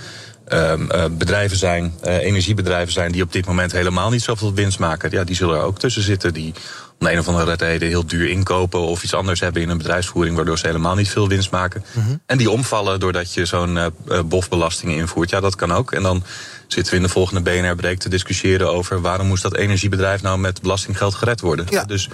um, 0.48 0.88
uh, 0.92 1.04
bedrijven 1.10 1.56
zijn, 1.56 1.94
uh, 2.04 2.16
energiebedrijven 2.16 2.92
zijn 2.92 3.12
die 3.12 3.22
op 3.22 3.32
dit 3.32 3.46
moment 3.46 3.72
helemaal 3.72 4.10
niet 4.10 4.22
zoveel 4.22 4.54
winst 4.54 4.78
maken. 4.78 5.10
Ja, 5.10 5.24
die 5.24 5.36
zullen 5.36 5.56
er 5.56 5.62
ook 5.62 5.78
tussen 5.78 6.02
zitten. 6.02 6.32
Die 6.32 6.54
om 6.98 7.06
de 7.06 7.12
een 7.12 7.18
of 7.18 7.28
andere 7.28 7.54
reden 7.54 7.88
heel 7.88 8.06
duur 8.06 8.28
inkopen 8.28 8.80
of 8.80 9.02
iets 9.02 9.14
anders 9.14 9.40
hebben 9.40 9.62
in 9.62 9.68
een 9.68 9.78
bedrijfsvoering, 9.78 10.36
waardoor 10.36 10.58
ze 10.58 10.66
helemaal 10.66 10.94
niet 10.94 11.08
veel 11.08 11.28
winst 11.28 11.50
maken. 11.50 11.84
Mm 11.92 12.02
-hmm. 12.02 12.20
En 12.26 12.38
die 12.38 12.50
omvallen 12.50 13.00
doordat 13.00 13.34
je 13.34 13.44
zo'n 13.44 13.78
bofbelasting 14.24 14.92
invoert. 14.92 15.30
Ja, 15.30 15.40
dat 15.40 15.56
kan 15.56 15.72
ook. 15.72 15.92
En 15.92 16.02
dan 16.02 16.24
zitten 16.66 16.92
we 16.92 16.98
in 16.98 17.06
de 17.06 17.12
volgende 17.12 17.40
BNR-break 17.40 17.98
te 17.98 18.08
discussiëren 18.08 18.72
over 18.72 19.00
waarom 19.00 19.26
moest 19.26 19.42
dat 19.42 19.56
energiebedrijf 19.56 20.22
nou 20.22 20.38
met 20.38 20.62
belastinggeld 20.62 21.14
gered 21.14 21.40
worden. 21.40 21.66
Ja. 21.70 21.84
Dus 21.84 22.08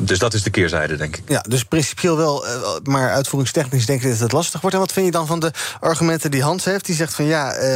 dus 0.00 0.18
dat 0.18 0.34
is 0.34 0.42
de 0.42 0.50
keerzijde, 0.50 0.96
denk 0.96 1.16
ik. 1.16 1.22
Ja, 1.28 1.44
dus 1.48 1.64
principieel 1.64 2.16
wel, 2.16 2.44
maar 2.82 3.10
uitvoeringstechnisch 3.10 3.86
denk 3.86 4.02
ik 4.02 4.10
dat 4.10 4.18
het 4.18 4.32
lastig 4.32 4.60
wordt. 4.60 4.76
En 4.76 4.82
wat 4.82 4.92
vind 4.92 5.06
je 5.06 5.12
dan 5.12 5.26
van 5.26 5.40
de 5.40 5.52
argumenten 5.80 6.30
die 6.30 6.42
Hans 6.42 6.64
heeft? 6.64 6.86
Die 6.86 6.94
zegt 6.94 7.14
van 7.14 7.24
ja, 7.24 7.56
uh, 7.58 7.74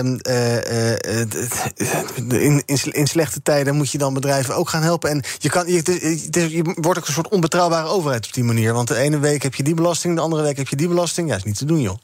in, 2.28 2.62
in, 2.66 2.92
in, 2.92 3.06
slechte 3.06 3.42
tijden 3.42 3.74
moet 3.74 3.90
je 3.90 3.98
dan 3.98 4.14
bedrijven 4.14 4.56
ook 4.56 4.68
gaan 4.68 4.82
helpen. 4.82 5.10
En 5.10 5.22
je, 5.38 5.50
kan, 5.50 5.66
je, 5.66 5.82
je 6.30 6.62
wordt 6.74 6.98
ook 6.98 7.06
een 7.06 7.12
soort 7.12 7.28
onbetrouwbare 7.28 7.88
overheid 7.88 8.26
op 8.26 8.32
die 8.32 8.44
manier. 8.44 8.72
Want 8.72 8.88
de 8.88 8.96
ene 8.96 9.18
week 9.18 9.42
heb 9.42 9.54
je 9.54 9.62
die 9.62 9.74
belasting, 9.74 10.14
de 10.14 10.20
andere 10.20 10.42
week 10.42 10.56
heb 10.56 10.68
je 10.68 10.76
die 10.76 10.88
belasting. 10.88 11.28
Ja, 11.28 11.36
is 11.36 11.42
niet 11.42 11.58
te 11.58 11.64
doen, 11.64 11.80
joh. 11.80 11.98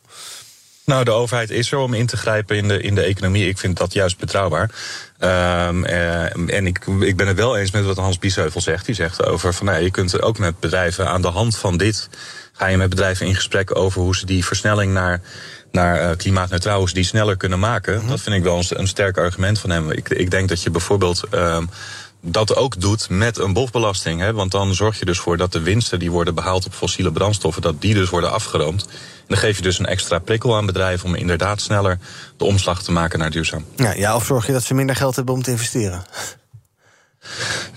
Nou, 0.86 1.04
de 1.04 1.10
overheid 1.10 1.50
is 1.50 1.72
er 1.72 1.78
om 1.78 1.94
in 1.94 2.06
te 2.06 2.16
grijpen 2.16 2.56
in 2.56 2.68
de, 2.68 2.80
in 2.80 2.94
de 2.94 3.02
economie. 3.02 3.48
Ik 3.48 3.58
vind 3.58 3.76
dat 3.76 3.92
juist 3.92 4.18
betrouwbaar. 4.18 4.70
Um, 5.20 5.84
uh, 5.84 6.54
en 6.54 6.66
ik, 6.66 6.86
ik 7.00 7.16
ben 7.16 7.26
het 7.26 7.36
wel 7.36 7.56
eens 7.56 7.70
met 7.70 7.84
wat 7.84 7.96
Hans 7.96 8.18
Biesheuvel 8.18 8.60
zegt. 8.60 8.86
Die 8.86 8.94
zegt 8.94 9.24
over 9.24 9.54
van 9.54 9.66
nou, 9.66 9.82
je 9.82 9.90
kunt 9.90 10.22
ook 10.22 10.38
met 10.38 10.60
bedrijven 10.60 11.08
aan 11.08 11.22
de 11.22 11.28
hand 11.28 11.56
van 11.56 11.76
dit. 11.76 12.08
ga 12.52 12.66
je 12.66 12.76
met 12.76 12.88
bedrijven 12.88 13.26
in 13.26 13.34
gesprek 13.34 13.76
over 13.76 14.00
hoe 14.00 14.16
ze 14.16 14.26
die 14.26 14.44
versnelling 14.44 14.92
naar 14.92 15.20
naar 15.72 16.10
uh, 16.10 16.16
klimaatneutraal, 16.16 16.78
hoe 16.78 16.88
ze 16.88 16.94
die 16.94 17.04
sneller 17.04 17.36
kunnen 17.36 17.58
maken. 17.58 17.94
Mm 17.94 18.00
-hmm. 18.00 18.08
Dat 18.08 18.20
vind 18.20 18.36
ik 18.36 18.42
wel 18.42 18.58
een, 18.58 18.66
een 18.68 18.88
sterk 18.88 19.18
argument 19.18 19.58
van 19.58 19.70
hem. 19.70 19.90
Ik, 19.90 20.08
ik 20.08 20.30
denk 20.30 20.48
dat 20.48 20.62
je 20.62 20.70
bijvoorbeeld 20.70 21.22
um, 21.34 21.68
dat 22.20 22.56
ook 22.56 22.80
doet 22.80 23.08
met 23.08 23.38
een 23.38 23.52
bofbelasting. 23.52 24.20
Hè? 24.20 24.32
Want 24.32 24.50
dan 24.50 24.74
zorg 24.74 24.98
je 24.98 25.04
dus 25.04 25.18
voor 25.18 25.36
dat 25.36 25.52
de 25.52 25.60
winsten 25.60 25.98
die 25.98 26.10
worden 26.10 26.34
behaald 26.34 26.66
op 26.66 26.72
fossiele 26.72 27.12
brandstoffen, 27.12 27.62
dat 27.62 27.80
die 27.80 27.94
dus 27.94 28.10
worden 28.10 28.32
afgeroomd. 28.32 28.86
Dan 29.26 29.38
geef 29.38 29.56
je 29.56 29.62
dus 29.62 29.78
een 29.78 29.86
extra 29.86 30.18
prikkel 30.18 30.56
aan 30.56 30.66
bedrijven 30.66 31.06
om 31.06 31.14
inderdaad 31.14 31.60
sneller 31.60 31.98
de 32.36 32.44
omslag 32.44 32.82
te 32.82 32.92
maken 32.92 33.18
naar 33.18 33.30
duurzaam. 33.30 33.64
Ja, 33.76 33.92
ja 33.92 34.14
of 34.14 34.24
zorg 34.24 34.46
je 34.46 34.52
dat 34.52 34.62
ze 34.62 34.74
minder 34.74 34.96
geld 34.96 35.16
hebben 35.16 35.34
om 35.34 35.42
te 35.42 35.50
investeren? 35.50 36.04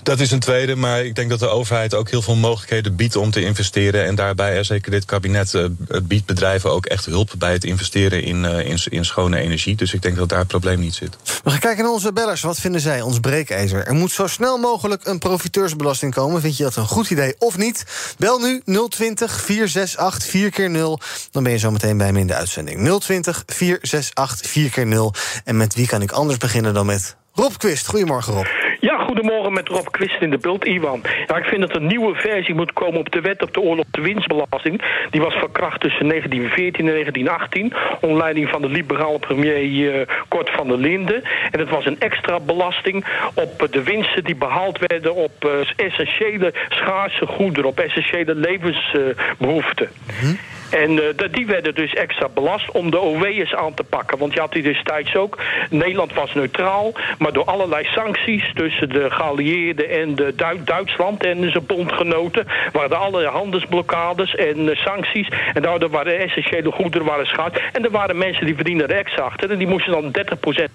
Dat 0.02 0.20
is 0.20 0.30
een 0.30 0.40
tweede, 0.40 0.76
maar 0.76 1.04
ik 1.04 1.14
denk 1.14 1.30
dat 1.30 1.38
de 1.38 1.48
overheid 1.48 1.94
ook 1.94 2.10
heel 2.10 2.22
veel 2.22 2.36
mogelijkheden 2.36 2.96
biedt 2.96 3.16
om 3.16 3.30
te 3.30 3.42
investeren. 3.42 4.04
En 4.04 4.14
daarbij, 4.14 4.56
en 4.56 4.64
zeker 4.64 4.90
dit 4.90 5.04
kabinet, 5.04 5.52
uh, 5.52 5.64
biedt 6.02 6.26
bedrijven 6.26 6.70
ook 6.70 6.86
echt 6.86 7.04
hulp 7.04 7.32
bij 7.38 7.52
het 7.52 7.64
investeren 7.64 8.22
in, 8.22 8.44
uh, 8.44 8.66
in, 8.66 8.78
in, 8.88 9.04
schone 9.04 9.38
energie. 9.38 9.76
Dus 9.76 9.94
ik 9.94 10.02
denk 10.02 10.16
dat 10.16 10.28
daar 10.28 10.38
het 10.38 10.48
probleem 10.48 10.80
niet 10.80 10.94
zit. 10.94 11.16
We 11.44 11.50
gaan 11.50 11.58
kijken 11.58 11.84
naar 11.84 11.92
onze 11.92 12.12
bellers. 12.12 12.40
Wat 12.40 12.60
vinden 12.60 12.80
zij, 12.80 13.00
ons 13.00 13.20
breekijzer? 13.20 13.86
Er 13.86 13.94
moet 13.94 14.12
zo 14.12 14.26
snel 14.26 14.58
mogelijk 14.58 15.06
een 15.06 15.18
profiteursbelasting 15.18 16.14
komen. 16.14 16.40
Vind 16.40 16.56
je 16.56 16.62
dat 16.62 16.76
een 16.76 16.86
goed 16.86 17.10
idee 17.10 17.34
of 17.38 17.56
niet? 17.56 17.84
Bel 18.18 18.38
nu 18.38 18.62
020 18.88 19.40
468 19.40 20.30
4 20.30 20.50
keer 20.50 20.70
0 20.70 21.00
Dan 21.30 21.42
ben 21.42 21.52
je 21.52 21.58
zo 21.58 21.70
meteen 21.70 21.96
bij 21.96 22.12
me 22.12 22.18
in 22.18 22.26
de 22.26 22.34
uitzending. 22.34 22.98
020 23.00 23.42
468 23.46 24.50
4 24.50 24.70
keer 24.70 24.86
0 24.86 25.14
En 25.44 25.56
met 25.56 25.74
wie 25.74 25.86
kan 25.86 26.02
ik 26.02 26.12
anders 26.12 26.38
beginnen 26.38 26.74
dan 26.74 26.86
met 26.86 27.16
Rob 27.32 27.52
Quist. 27.56 27.86
Goedemorgen, 27.86 28.32
Rob. 28.32 28.59
Ja, 28.80 29.04
goedemorgen 29.04 29.52
met 29.52 29.68
Rob 29.68 29.86
Quist 29.90 30.20
in 30.20 30.30
de 30.30 30.38
beeld, 30.38 30.64
Iwan. 30.64 31.02
Ja, 31.26 31.36
ik 31.36 31.44
vind 31.44 31.60
dat 31.60 31.76
een 31.76 31.86
nieuwe 31.86 32.14
versie 32.14 32.54
moet 32.54 32.72
komen 32.72 33.00
op 33.00 33.10
de 33.12 33.20
wet 33.20 33.42
op 33.42 33.54
de 33.54 33.60
oorlog 33.60 33.84
de 33.90 34.00
winstbelasting. 34.00 34.82
Die 35.10 35.20
was 35.20 35.34
van 35.34 35.52
kracht 35.52 35.80
tussen 35.80 36.08
1914 36.08 36.86
en 36.86 36.92
1918, 36.92 37.72
onder 38.00 38.18
leiding 38.18 38.48
van 38.48 38.62
de 38.62 38.68
liberale 38.68 39.18
premier 39.18 40.08
Kort 40.28 40.50
van 40.50 40.68
der 40.68 40.78
Linden. 40.78 41.22
En 41.50 41.58
het 41.58 41.68
was 41.68 41.86
een 41.86 42.00
extra 42.00 42.40
belasting 42.40 43.04
op 43.34 43.68
de 43.70 43.82
winsten 43.82 44.24
die 44.24 44.36
behaald 44.36 44.78
werden 44.78 45.14
op 45.14 45.44
uh, 45.44 45.86
essentiële 45.86 46.54
schaarse 46.68 47.26
goederen, 47.26 47.68
op 47.68 47.78
essentiële 47.78 48.34
levensbehoeften. 48.34 49.88
Uh, 50.22 50.30
En 50.70 50.90
uh, 50.90 51.02
die 51.30 51.46
werden 51.46 51.74
dus 51.74 51.94
extra 51.94 52.28
belast 52.28 52.70
om 52.70 52.90
de 52.90 52.98
OW'ers 52.98 53.54
aan 53.54 53.74
te 53.74 53.84
pakken. 53.84 54.18
Want 54.18 54.32
je 54.32 54.40
had 54.40 54.52
die 54.52 54.62
destijds 54.62 55.14
ook. 55.16 55.38
Nederland 55.70 56.14
was 56.14 56.34
neutraal, 56.34 56.92
maar 57.18 57.32
door 57.32 57.44
allerlei 57.44 57.84
sancties 57.84 58.52
tussen 58.54 58.88
de 58.88 59.10
geallieerden 59.10 59.90
en 59.90 60.14
de 60.14 60.34
Du 60.36 60.62
Duitsland 60.64 61.24
en 61.24 61.50
zijn 61.50 61.66
bondgenoten 61.66 62.46
waren 62.72 62.90
er 62.90 62.96
allerlei 62.96 63.26
handelsblokkades 63.26 64.34
en 64.34 64.58
uh, 64.58 64.76
sancties. 64.76 65.28
En 65.54 65.62
daardoor 65.62 65.90
waren 65.90 66.18
essentiële 66.18 66.70
goederen 66.70 67.06
waren 67.06 67.26
schaad. 67.26 67.60
En 67.72 67.84
er 67.84 67.90
waren 67.90 68.18
mensen 68.18 68.46
die 68.46 68.54
verdienden 68.54 68.88
er 68.88 68.96
extra 68.96 69.22
achter. 69.22 69.50
En 69.50 69.58
die 69.58 69.66
moesten 69.66 69.92
dan 69.92 70.26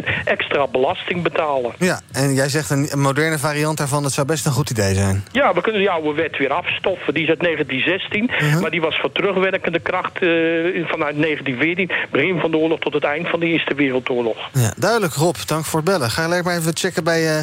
30% 0.03 0.05
extra 0.25 0.67
belasting 0.67 1.23
betalen. 1.23 1.71
Ja, 1.79 2.01
en 2.11 2.33
jij 2.33 2.49
zegt 2.49 2.69
een 2.69 2.99
moderne 2.99 3.39
variant 3.39 3.77
daarvan, 3.77 4.03
dat 4.03 4.11
zou 4.11 4.27
best 4.27 4.45
een 4.45 4.51
goed 4.51 4.69
idee 4.69 4.93
zijn. 4.93 5.23
Ja, 5.31 5.53
we 5.53 5.61
kunnen 5.61 5.81
die 5.81 5.89
oude 5.89 6.13
wet 6.13 6.37
weer 6.37 6.53
afstoffen. 6.53 7.13
Die 7.13 7.23
is 7.23 7.29
uit 7.29 7.39
1916, 7.39 8.23
uh 8.23 8.53
-huh. 8.53 8.61
maar 8.61 8.71
die 8.71 8.81
was 8.81 8.99
voor 8.99 9.11
terugwerkende 9.11 9.79
kracht 9.89 10.21
uh, 10.21 10.87
vanuit 10.87 11.15
1914, 11.21 11.91
begin 12.11 12.39
van 12.39 12.51
de 12.51 12.57
oorlog 12.57 12.79
tot 12.79 12.93
het 12.93 13.03
eind 13.03 13.29
van 13.29 13.39
de 13.39 13.45
Eerste 13.45 13.75
Wereldoorlog. 13.75 14.37
Ja, 14.53 14.73
duidelijk, 14.77 15.13
Rob. 15.13 15.35
Dank 15.45 15.65
voor 15.65 15.79
het 15.79 15.89
bellen. 15.89 16.09
Ga 16.09 16.23
gelijk 16.23 16.43
maar 16.43 16.57
even 16.57 16.75
checken 16.75 17.03
bij 17.03 17.37
uh, 17.37 17.39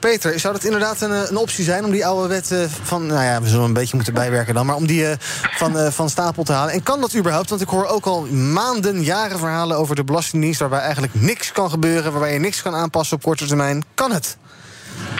Peter. 0.00 0.40
Zou 0.40 0.54
dat 0.54 0.64
inderdaad 0.64 1.00
een, 1.00 1.10
een, 1.10 1.36
optie 1.36 1.64
zijn 1.64 1.84
om 1.84 1.90
die 1.90 2.06
oude 2.06 2.28
wet 2.28 2.68
van... 2.82 3.06
nou 3.06 3.24
ja, 3.24 3.42
we 3.42 3.48
zullen 3.48 3.64
een 3.64 3.72
beetje 3.72 3.96
moeten 3.96 4.14
bijwerken 4.14 4.54
dan... 4.54 4.66
maar 4.66 4.76
om 4.76 4.86
die 4.86 5.04
van, 5.50 5.92
van 5.92 6.08
stapel 6.08 6.42
te 6.42 6.52
halen? 6.52 6.72
En 6.72 6.82
kan 6.82 7.00
dat 7.00 7.16
überhaupt? 7.16 7.48
Want 7.48 7.60
ik 7.62 7.68
hoor 7.68 7.86
ook 7.86 8.06
al 8.06 8.26
maanden, 8.32 9.02
jaren 9.02 9.38
verhalen 9.38 9.76
over 9.76 9.96
de 9.96 10.04
Belastingdienst... 10.04 10.60
waarbij 10.60 10.80
eigenlijk 10.80 11.14
niks 11.14 11.52
kan 11.52 11.70
gebeuren, 11.70 12.12
waarbij 12.12 12.32
je 12.32 12.38
niks 12.38 12.62
kan 12.62 12.74
aanpassen 12.74 13.16
op 13.16 13.22
korte 13.22 13.46
termijn. 13.46 13.84
Kan 13.94 14.12
het? 14.12 14.36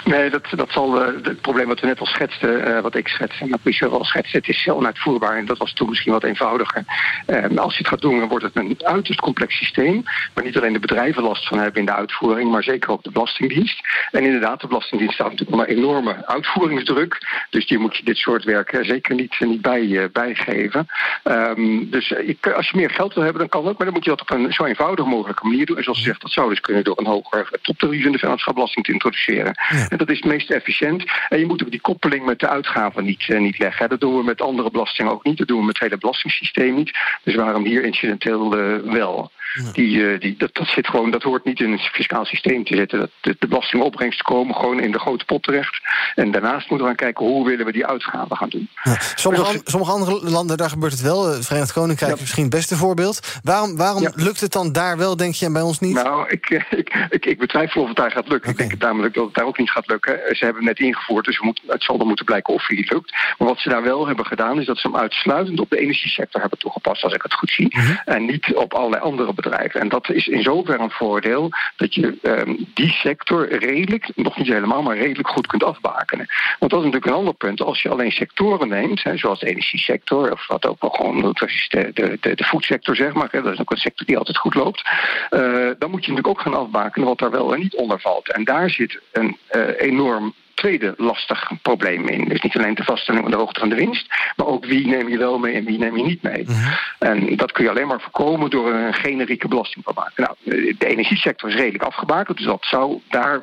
Nee, 0.05 0.31
dat, 0.31 0.47
dat 0.51 0.71
zal 0.71 1.01
uh, 1.01 1.23
het 1.23 1.41
probleem 1.41 1.67
wat 1.67 1.81
we 1.81 1.87
net 1.87 2.01
al 2.01 2.07
schetsten, 2.07 2.69
uh, 2.69 2.81
wat 2.81 2.95
ik 2.95 3.09
schets 3.09 3.41
en 3.41 3.59
Michel 3.63 3.91
al 3.91 4.05
schetste, 4.05 4.37
het 4.37 4.49
is 4.49 4.69
onuitvoerbaar 4.69 5.37
en 5.37 5.47
dat 5.47 5.59
was 5.59 5.73
toen 5.73 5.89
misschien 5.89 6.13
wat 6.13 6.25
eenvoudiger. 6.25 6.85
Uh, 7.27 7.59
als 7.59 7.73
je 7.73 7.79
het 7.79 7.89
gaat 7.89 8.01
doen, 8.01 8.19
dan 8.19 8.29
wordt 8.29 8.45
het 8.45 8.57
een 8.57 8.77
uiterst 8.79 9.21
complex 9.21 9.57
systeem, 9.57 10.03
waar 10.35 10.45
niet 10.45 10.57
alleen 10.57 10.73
de 10.73 10.79
bedrijven 10.79 11.23
last 11.23 11.49
van 11.49 11.59
hebben 11.59 11.81
in 11.81 11.87
de 11.87 11.95
uitvoering, 11.95 12.51
maar 12.51 12.63
zeker 12.63 12.91
ook 12.91 13.03
de 13.03 13.11
Belastingdienst. 13.11 13.81
En 14.11 14.23
inderdaad, 14.23 14.61
de 14.61 14.67
Belastingdienst 14.67 15.15
staat 15.15 15.31
natuurlijk 15.31 15.61
onder 15.61 15.77
enorme 15.77 16.27
uitvoeringsdruk, 16.27 17.19
dus 17.51 17.67
die 17.67 17.79
moet 17.79 17.97
je 17.97 18.05
dit 18.05 18.17
soort 18.17 18.45
werk 18.45 18.79
zeker 18.81 19.15
niet, 19.15 19.41
niet 19.41 19.63
bij, 19.63 20.09
bijgeven. 20.13 20.87
Um, 21.25 21.91
dus 21.91 22.15
als 22.55 22.71
je 22.71 22.77
meer 22.77 22.91
geld 22.91 23.15
wil 23.15 23.23
hebben, 23.23 23.41
dan 23.41 23.51
kan 23.51 23.65
dat, 23.65 23.77
maar 23.77 23.87
dan 23.87 23.95
moet 23.95 24.05
je 24.05 24.11
dat 24.11 24.21
op 24.21 24.31
een 24.31 24.53
zo 24.53 24.65
eenvoudig 24.65 25.07
mogelijke 25.07 25.47
manier 25.47 25.67
doen. 25.67 25.77
En 25.77 25.83
zoals 25.83 25.99
gezegd, 25.99 26.21
dat 26.21 26.31
zou 26.31 26.49
dus 26.49 26.61
kunnen 26.61 26.85
door 26.85 26.99
een 26.99 27.07
hoger 27.07 27.49
toptarief 27.63 28.05
in 28.05 28.13
de 28.13 28.19
vennootschapbelasting 28.19 28.85
te 28.85 28.93
introduceren. 28.93 29.55
En 29.89 29.99
dat 29.99 30.11
is 30.11 30.17
het 30.17 30.27
meest 30.27 30.51
efficiënt. 30.51 31.05
En 31.29 31.39
je 31.39 31.47
moet 31.47 31.63
ook 31.63 31.71
die 31.71 31.81
koppeling 31.81 32.25
met 32.25 32.39
de 32.39 32.49
uitgaven 32.49 33.05
niet, 33.05 33.29
uh, 33.29 33.41
niet 33.41 33.59
leggen. 33.59 33.89
Dat 33.89 34.01
doen 34.01 34.17
we 34.17 34.25
met 34.25 34.41
andere 34.41 34.71
belastingen 34.71 35.13
ook 35.13 35.25
niet. 35.25 35.39
Dat 35.39 35.49
doen 35.49 35.59
we 35.59 35.65
met 35.65 35.79
het 35.79 35.89
hele 35.89 36.01
belastingssysteem 36.01 36.75
niet. 36.75 36.99
Dus 37.23 37.35
waarom 37.35 37.65
hier 37.65 37.85
incidenteel 37.85 38.59
uh, 38.59 38.93
wel? 38.93 39.31
Ja. 39.55 39.73
Die, 39.73 39.97
uh, 39.97 40.21
die, 40.21 40.35
dat, 40.39 40.55
dat, 40.55 40.67
zit 40.67 40.87
gewoon, 40.87 41.11
dat 41.11 41.23
hoort 41.23 41.45
niet 41.45 41.61
in 41.61 41.73
een 41.73 41.79
fiscaal 41.79 42.25
systeem 42.25 42.65
te 42.65 42.77
zitten. 42.77 42.99
Dat 42.99 43.11
de, 43.21 43.37
de 43.39 43.47
belastingopbrengsten 43.47 44.25
komen 44.25 44.55
gewoon 44.55 44.81
in 44.81 44.93
de 44.93 44.99
grote 44.99 45.25
pot 45.25 45.43
terecht. 45.43 45.81
En 46.15 46.31
daarnaast 46.31 46.71
moeten 46.71 46.87
we 46.87 46.95
gaan 46.95 47.05
kijken 47.05 47.27
hoe 47.27 47.47
willen 47.47 47.67
we 47.67 47.73
die 47.73 47.87
uitgaven 47.87 48.37
gaan 48.37 48.49
doen. 48.49 48.69
Ja. 48.83 48.97
Sommige, 49.15 49.61
sommige, 49.65 49.93
andere 49.93 50.31
landen, 50.31 50.57
daar 50.57 50.71
gebeurt 50.71 50.93
het 50.93 51.01
wel. 51.01 51.27
Het 51.27 51.47
Verenigd 51.47 51.73
Koninkrijk 51.73 52.11
ja. 52.11 52.17
is 52.17 52.21
misschien 52.21 52.43
het 52.45 52.53
beste 52.53 52.77
voorbeeld. 52.77 53.41
Waarom, 53.43 53.77
waarom 53.77 54.09
lukt 54.15 54.41
het 54.41 54.53
dan 54.53 54.73
daar 54.73 54.97
wel, 54.97 55.17
denk 55.17 55.35
je, 55.35 55.47
en 55.47 55.53
bij 55.53 55.63
ons 55.63 55.81
niet? 55.81 55.95
Nou, 55.95 56.29
ik, 56.29 56.51
ik, 56.81 57.07
ik, 57.11 57.27
ik 57.27 57.39
betwijfel 57.39 57.83
of 57.83 57.89
het 57.89 57.97
daar 57.97 58.11
gaat 58.11 58.29
lukken. 58.29 58.51
Okay. 58.51 58.65
Ik 58.65 58.71
denk 58.71 58.83
namelijk 58.83 59.15
dat 59.15 59.25
het 59.25 59.35
daar 59.35 59.47
ook 59.47 59.59
niet 59.59 59.71
gaat 59.71 59.89
lukken. 59.89 60.37
Ze 60.37 60.45
hebben 60.45 60.67
het 60.67 60.79
net 60.79 60.87
ingevoerd, 60.89 61.25
dus 61.25 61.39
we 61.39 61.45
moeten, 61.45 61.65
het 61.67 61.83
zal 61.83 61.99
dan 61.99 62.07
moeten 62.07 62.25
blijken 62.25 62.55
of 62.55 62.67
het 62.67 62.91
lukt. 62.91 63.13
Maar 63.39 63.49
wat 63.49 63.59
ze 63.59 63.69
daar 63.69 63.83
wel 63.83 64.07
hebben 64.07 64.27
gedaan, 64.27 64.61
is 64.61 64.67
dat 64.67 64.79
ze 64.79 64.89
hem 64.89 64.97
uitsluitend 64.97 65.61
op 65.61 65.71
de 65.71 65.79
energiesector 65.79 66.41
hebben 66.41 66.59
toegepast, 66.59 67.03
als 67.03 67.15
ik 67.15 67.23
het 67.23 67.35
goed 67.35 67.51
zie. 67.51 67.77
Mm 67.77 67.85
-hmm. 67.85 68.01
En 68.05 68.25
niet 68.25 68.55
op 68.55 68.75
allerlei 68.75 69.03
andere 69.03 69.27
bedrijven. 69.27 69.44
En 69.53 69.89
dat 69.89 70.11
is 70.11 70.27
in 70.27 70.43
zoverre 70.43 70.83
een 70.83 70.91
voordeel 70.91 71.51
dat 71.77 71.95
je 71.95 72.19
um, 72.23 72.67
die 72.75 72.91
sector 72.91 73.49
redelijk, 73.49 74.11
nog 74.15 74.37
niet 74.37 74.47
helemaal, 74.47 74.83
maar 74.83 74.97
redelijk 74.97 75.29
goed 75.29 75.47
kunt 75.47 75.65
afbakenen. 75.65 76.27
Want 76.59 76.71
dat 76.71 76.81
is 76.81 76.87
natuurlijk 76.87 77.07
een 77.07 77.19
ander 77.19 77.35
punt. 77.35 77.63
Als 77.63 77.83
je 77.83 77.89
alleen 77.89 78.13
sectoren 78.13 78.69
neemt, 78.69 79.03
hè, 79.03 79.17
zoals 79.17 79.41
de 79.41 79.47
energiesector, 79.47 80.33
of 80.33 80.47
wat 80.47 80.67
ook 80.67 80.81
wel 80.81 80.91
gewoon 80.91 81.35
de, 81.35 81.91
de, 81.93 82.19
de, 82.21 82.35
de 82.35 82.95
zeg 82.95 83.13
maar, 83.13 83.29
hè, 83.31 83.43
dat 83.43 83.53
is 83.53 83.61
ook 83.61 83.71
een 83.71 83.77
sector 83.77 84.07
die 84.07 84.19
altijd 84.19 84.37
goed 84.37 84.55
loopt. 84.55 84.83
Uh, 85.31 85.71
dan 85.79 85.91
moet 85.91 86.05
je 86.05 86.11
natuurlijk 86.11 86.27
ook 86.27 86.41
gaan 86.41 86.55
afbakenen 86.55 87.09
wat 87.09 87.19
daar 87.19 87.31
wel 87.31 87.55
en 87.55 87.61
niet 87.61 87.75
onder 87.75 88.01
valt. 88.01 88.33
En 88.33 88.45
daar 88.45 88.71
zit 88.71 89.01
een 89.13 89.39
uh, 89.53 89.63
enorm 89.79 90.35
tweede 90.55 90.95
lastig 90.97 91.51
probleem 91.63 92.09
in. 92.09 92.29
Dus 92.29 92.41
niet 92.41 92.57
alleen 92.57 92.75
de 92.75 92.85
vaststelling 92.85 93.23
van 93.23 93.33
de 93.33 93.39
hoogte 93.39 93.61
van 93.61 93.69
de 93.69 93.75
winst, 93.75 94.07
maar 94.37 94.47
ook 94.47 94.67
wie 94.67 94.87
neem 94.87 95.09
je 95.09 95.19
wel 95.19 95.39
mee 95.39 95.55
en 95.55 95.65
wie 95.65 95.79
neem 95.79 95.97
je 95.97 96.03
niet 96.03 96.23
mee. 96.23 96.45
Uh 96.49 96.65
-huh. 96.65 96.75
En 96.99 97.37
dat 97.37 97.53
kun 97.53 97.65
je 97.65 97.71
alleen 97.71 97.87
maar 97.87 98.01
voorkomen 98.01 98.51
door 98.51 98.73
een 98.73 98.95
generieke 98.95 99.49
belasting 99.49 99.85
te 99.85 99.93
maken. 99.95 100.23
Nou, 100.23 100.37
de 100.79 100.87
energiesector 100.87 101.49
is 101.49 101.55
redelijk 101.55 101.85
afgebakend, 101.85 102.37
dus 102.37 102.47
dat 102.47 102.65
zou 102.65 103.01
daar 103.09 103.41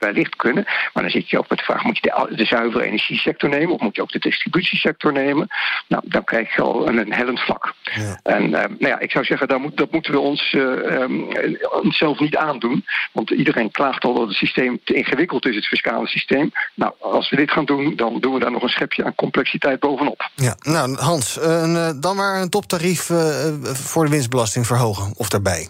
wellicht 0.00 0.36
kunnen. 0.36 0.64
Maar 0.64 1.02
dan 1.02 1.12
zit 1.12 1.30
je 1.30 1.38
ook 1.38 1.48
met 1.48 1.58
de 1.58 1.64
vraag, 1.64 1.82
moet 1.82 1.98
je 2.02 2.26
de, 2.28 2.36
de 2.36 2.44
zuivere 2.44 2.84
energiesector 2.84 3.48
nemen... 3.48 3.74
of 3.74 3.80
moet 3.80 3.96
je 3.96 4.02
ook 4.02 4.12
de 4.12 4.18
distributiesector 4.18 5.12
nemen? 5.12 5.48
Nou, 5.88 6.02
dan 6.06 6.24
krijg 6.24 6.54
je 6.54 6.62
al 6.62 6.88
een, 6.88 6.98
een 6.98 7.12
hellend 7.12 7.40
vlak. 7.40 7.74
Ja. 7.82 8.20
En 8.22 8.44
uh, 8.44 8.50
nou 8.50 8.76
ja, 8.78 8.98
ik 8.98 9.10
zou 9.10 9.24
zeggen, 9.24 9.48
dat, 9.48 9.60
moet, 9.60 9.76
dat 9.76 9.92
moeten 9.92 10.12
we 10.12 10.18
ons 10.18 10.52
uh, 10.52 10.62
um, 10.62 11.28
onszelf 11.82 12.18
niet 12.18 12.36
aandoen. 12.36 12.84
Want 13.12 13.30
iedereen 13.30 13.70
klaagt 13.70 14.04
al 14.04 14.14
dat 14.14 14.26
het 14.28 14.36
systeem 14.36 14.80
te 14.84 14.94
ingewikkeld 14.94 15.46
is, 15.46 15.54
het 15.54 15.66
fiscale 15.66 16.06
systeem. 16.06 16.52
Nou, 16.74 16.92
als 16.98 17.30
we 17.30 17.36
dit 17.36 17.50
gaan 17.50 17.64
doen, 17.64 17.96
dan 17.96 18.20
doen 18.20 18.34
we 18.34 18.40
daar 18.40 18.50
nog 18.50 18.62
een 18.62 18.68
schepje 18.68 19.04
aan 19.04 19.14
complexiteit 19.14 19.80
bovenop. 19.80 20.30
Ja, 20.34 20.56
nou 20.60 20.96
Hans, 20.96 21.38
uh, 21.38 21.90
dan 22.00 22.16
maar 22.16 22.40
een 22.40 22.50
toptarief 22.50 23.10
voor 23.62 24.04
de 24.04 24.10
winstbelasting 24.10 24.66
verhogen, 24.66 25.12
of 25.16 25.28
daarbij. 25.28 25.68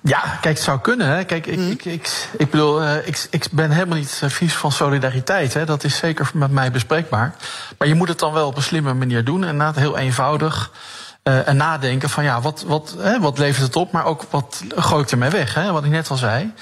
Ja, 0.00 0.20
kijk, 0.20 0.54
het 0.54 0.64
zou 0.64 0.80
kunnen. 0.80 1.06
Hè. 1.06 1.24
Kijk, 1.24 1.46
ik, 1.46 1.58
mm. 1.58 1.70
ik, 1.70 1.84
ik, 1.84 2.28
ik 2.38 2.50
bedoel, 2.50 2.82
uh, 2.82 3.06
ik, 3.06 3.26
ik 3.30 3.46
ben 3.52 3.70
helemaal 3.70 3.96
niet 3.96 4.22
vies 4.26 4.54
van 4.54 4.72
solidariteit. 4.72 5.54
Hè. 5.54 5.64
Dat 5.64 5.84
is 5.84 5.96
zeker 5.96 6.30
met 6.34 6.50
mij 6.50 6.70
bespreekbaar. 6.70 7.34
Maar 7.78 7.88
je 7.88 7.94
moet 7.94 8.08
het 8.08 8.18
dan 8.18 8.32
wel 8.32 8.46
op 8.46 8.56
een 8.56 8.62
slimme 8.62 8.94
manier 8.94 9.24
doen. 9.24 9.44
En 9.44 9.56
na 9.56 9.72
heel 9.74 9.98
eenvoudig. 9.98 10.70
Uh, 11.24 11.48
en 11.48 11.56
nadenken 11.56 12.10
van 12.10 12.24
ja, 12.24 12.40
wat, 12.40 12.64
wat, 12.66 12.94
hè, 12.98 13.20
wat 13.20 13.38
levert 13.38 13.66
het 13.66 13.76
op? 13.76 13.92
Maar 13.92 14.04
ook 14.04 14.24
wat 14.30 14.62
gooi 14.76 15.02
ik 15.02 15.10
ermee 15.10 15.30
weg? 15.30 15.54
Hè, 15.54 15.72
wat 15.72 15.84
ik 15.84 15.90
net 15.90 16.10
al 16.10 16.16
zei. 16.16 16.52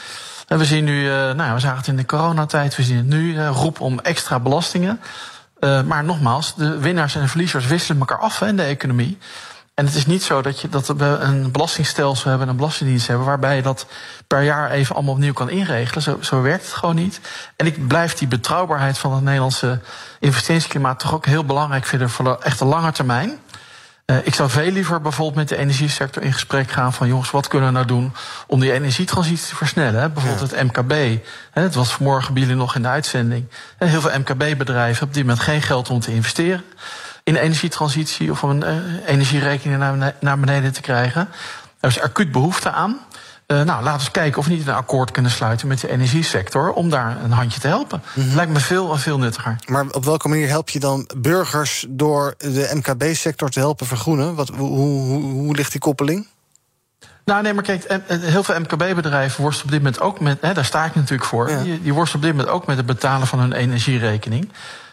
En 0.47 0.59
we 0.59 0.65
zien 0.65 0.85
nu, 0.85 1.05
uh, 1.05 1.33
nou, 1.33 1.55
we 1.55 1.61
zagen 1.61 1.79
het 1.79 1.87
in 1.87 1.97
de 1.97 2.07
coronatijd, 2.07 2.77
we 2.77 2.83
zien 2.83 2.97
het 2.97 3.07
nu, 3.07 3.35
uh, 3.35 3.49
roep 3.49 3.81
om 3.81 4.01
extra 4.01 4.39
belastingen. 4.41 5.01
Maar 5.61 6.05
nogmaals, 6.05 6.55
de 6.55 6.79
winnaars 6.79 7.15
en 7.15 7.21
de 7.21 7.29
verliezers 7.29 7.67
wisselen 7.67 7.99
elkaar 8.01 8.19
af 8.19 8.39
hè, 8.39 8.47
in 8.47 8.57
de 8.57 8.63
economie. 8.63 9.19
En 9.77 9.87
het 9.87 9.95
is 9.95 10.07
niet 10.07 10.23
zo 10.23 10.43
dat, 10.43 10.61
je, 10.61 10.69
dat 10.69 10.87
we 10.87 11.05
een 11.05 11.51
belastingstelsel 11.51 12.31
hebben, 12.31 12.49
een 12.49 12.57
belastingdienst 12.57 13.07
hebben, 13.07 13.27
waarbij 13.27 13.57
je 13.57 13.63
dat 13.63 13.87
per 14.27 14.43
jaar 14.43 14.71
even 14.71 14.95
allemaal 14.95 15.15
opnieuw 15.15 15.33
kan 15.33 15.51
inregelen. 15.51 16.03
Zo, 16.03 16.19
zo 16.21 16.43
werkt 16.43 16.65
het 16.65 16.73
gewoon 16.73 16.95
niet. 16.95 17.21
En 17.57 17.67
ik 17.67 17.87
blijf 17.87 18.15
die 18.15 18.29
betrouwbaarheid 18.29 18.99
van 18.99 19.13
het 19.13 19.23
Nederlandse 19.23 19.81
investeringsklimaat 20.21 20.99
toch 20.99 21.15
ook 21.15 21.27
heel 21.27 21.45
belangrijk 21.45 21.85
vinden 21.85 22.11
voor 22.11 22.25
de 22.25 22.39
echte 22.43 22.65
lange 22.65 22.93
termijn. 22.93 23.39
Uh, 24.07 24.17
ik 24.23 24.35
zou 24.35 24.51
veel 24.51 24.71
liever 24.71 25.01
bijvoorbeeld 25.01 25.37
met 25.37 25.49
de 25.49 25.57
energiesector 25.57 26.23
in 26.23 26.33
gesprek 26.33 26.71
gaan 26.71 26.93
van 26.93 27.09
jongens, 27.09 27.31
wat 27.31 27.49
kunnen 27.49 27.69
we 27.69 27.75
nou 27.75 27.87
doen 27.87 28.13
om 28.47 28.61
die 28.61 28.73
energietransitie 28.73 29.49
te 29.49 29.57
versnellen? 29.57 30.01
Hè? 30.01 30.09
Bijvoorbeeld 30.09 30.51
ja. 30.51 30.57
het 30.57 30.67
MKB. 30.67 30.93
Hè? 31.51 31.63
Het 31.63 31.75
was 31.75 31.93
vanmorgen 31.93 32.35
bij 32.35 32.43
jullie 32.43 32.57
nog 32.57 32.75
in 32.75 32.83
de 32.83 32.89
uitzending. 32.89 33.47
En 33.79 33.89
heel 33.89 34.01
veel 34.01 34.19
MKB-bedrijven 34.19 35.07
op 35.07 35.15
dit 35.15 35.23
moment 35.23 35.43
geen 35.43 35.63
geld 35.63 35.91
om 35.91 36.01
te 36.01 36.15
investeren 36.15 36.65
in 37.27 37.33
de 37.33 37.41
energietransitie 37.41 38.31
of 38.31 38.43
om 38.43 38.51
een 38.51 38.63
uh, 38.63 39.09
energierekening 39.09 39.79
naar, 39.79 40.15
naar 40.21 40.39
beneden 40.39 40.73
te 40.73 40.81
krijgen. 40.81 41.29
Er 41.81 41.89
is 41.89 42.01
acuut 42.01 42.33
behoefte 42.33 42.71
aan. 42.71 42.99
nou, 43.47 43.67
laten 43.67 43.85
we 43.85 43.93
eens 43.93 44.11
kijken 44.11 44.39
of 44.39 44.47
we 44.47 44.53
niet 44.53 44.67
een 44.67 44.75
akkoord 44.75 45.11
kunnen 45.11 45.31
sluiten 45.31 45.69
met 45.69 45.81
de 45.81 45.91
energiesector 45.91 46.73
om 46.73 46.91
daar 46.91 47.17
een 47.25 47.33
handje 47.33 47.61
te 47.61 47.67
helpen. 47.67 48.03
Lijkt 48.15 48.53
me 48.53 48.61
veel 48.61 48.93
en 48.93 48.99
veel 48.99 49.19
nuttiger. 49.19 49.57
Maar 49.67 49.87
op 49.91 50.05
welke 50.05 50.29
manier 50.29 50.49
help 50.49 50.69
je 50.69 50.79
dan 50.79 51.09
burgers 51.17 51.87
door 51.89 52.35
de 52.39 52.71
MKB-sector 52.75 53.49
te 53.49 53.59
helpen 53.59 53.87
vergroenen? 53.87 54.35
Wat, 54.35 54.49
hoe, 54.49 54.69
hoe, 54.69 55.23
hoe 55.23 55.57
ligt 55.57 55.73
die 55.73 55.81
koppeling? 55.81 56.27
Nou, 57.25 57.43
nee, 57.43 57.55
maar 57.55 57.63
kijk, 57.63 57.85
eh, 57.85 57.97
eh, 58.07 58.21
heel 58.21 58.43
veel 58.43 58.61
MKB-bedrijven 58.61 59.43
worstelen 59.43 59.75
op 59.75 59.81
dit 59.81 59.83
moment 59.83 60.01
ook 60.01 60.21
met. 60.21 60.39
Hè, 60.41 60.55
daar 60.55 60.65
sta 60.65 60.85
ik 60.85 60.95
natuurlijk 60.95 61.29
voor. 61.29 61.47
Die, 61.47 61.83
die 61.83 61.95
worstelen 61.95 62.25
op 62.25 62.31
dit 62.31 62.39
moment 62.39 62.49
ook 62.49 62.67
met 62.67 62.77
het 62.77 62.87
betalen 62.87 63.27
van 63.27 63.39
hun 63.39 63.53
energierekening. 63.53 64.49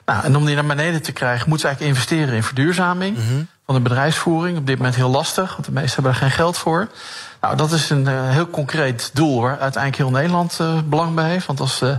Nou, 0.05 0.23
en 0.23 0.35
om 0.35 0.45
die 0.45 0.55
naar 0.55 0.65
beneden 0.65 1.01
te 1.01 1.11
krijgen, 1.11 1.49
moeten 1.49 1.69
ze 1.69 1.75
eigenlijk 1.75 1.95
investeren 1.97 2.35
in 2.35 2.43
verduurzaming 2.43 3.17
van 3.65 3.75
de 3.75 3.81
bedrijfsvoering. 3.81 4.57
Op 4.57 4.67
dit 4.67 4.77
moment 4.77 4.95
heel 4.95 5.09
lastig, 5.09 5.51
want 5.51 5.65
de 5.65 5.71
meesten 5.71 5.93
hebben 5.93 6.11
er 6.11 6.17
geen 6.17 6.31
geld 6.31 6.57
voor. 6.57 6.87
Nou, 7.41 7.55
dat 7.55 7.71
is 7.71 7.89
een 7.89 8.05
uh, 8.05 8.29
heel 8.29 8.49
concreet 8.49 9.09
doel 9.13 9.41
waar 9.41 9.59
uiteindelijk 9.59 9.95
heel 9.95 10.11
Nederland 10.11 10.57
uh, 10.61 10.79
belang 10.85 11.15
bij 11.15 11.29
heeft. 11.29 11.45
Want 11.45 11.59
als 11.59 11.79
de 11.79 11.97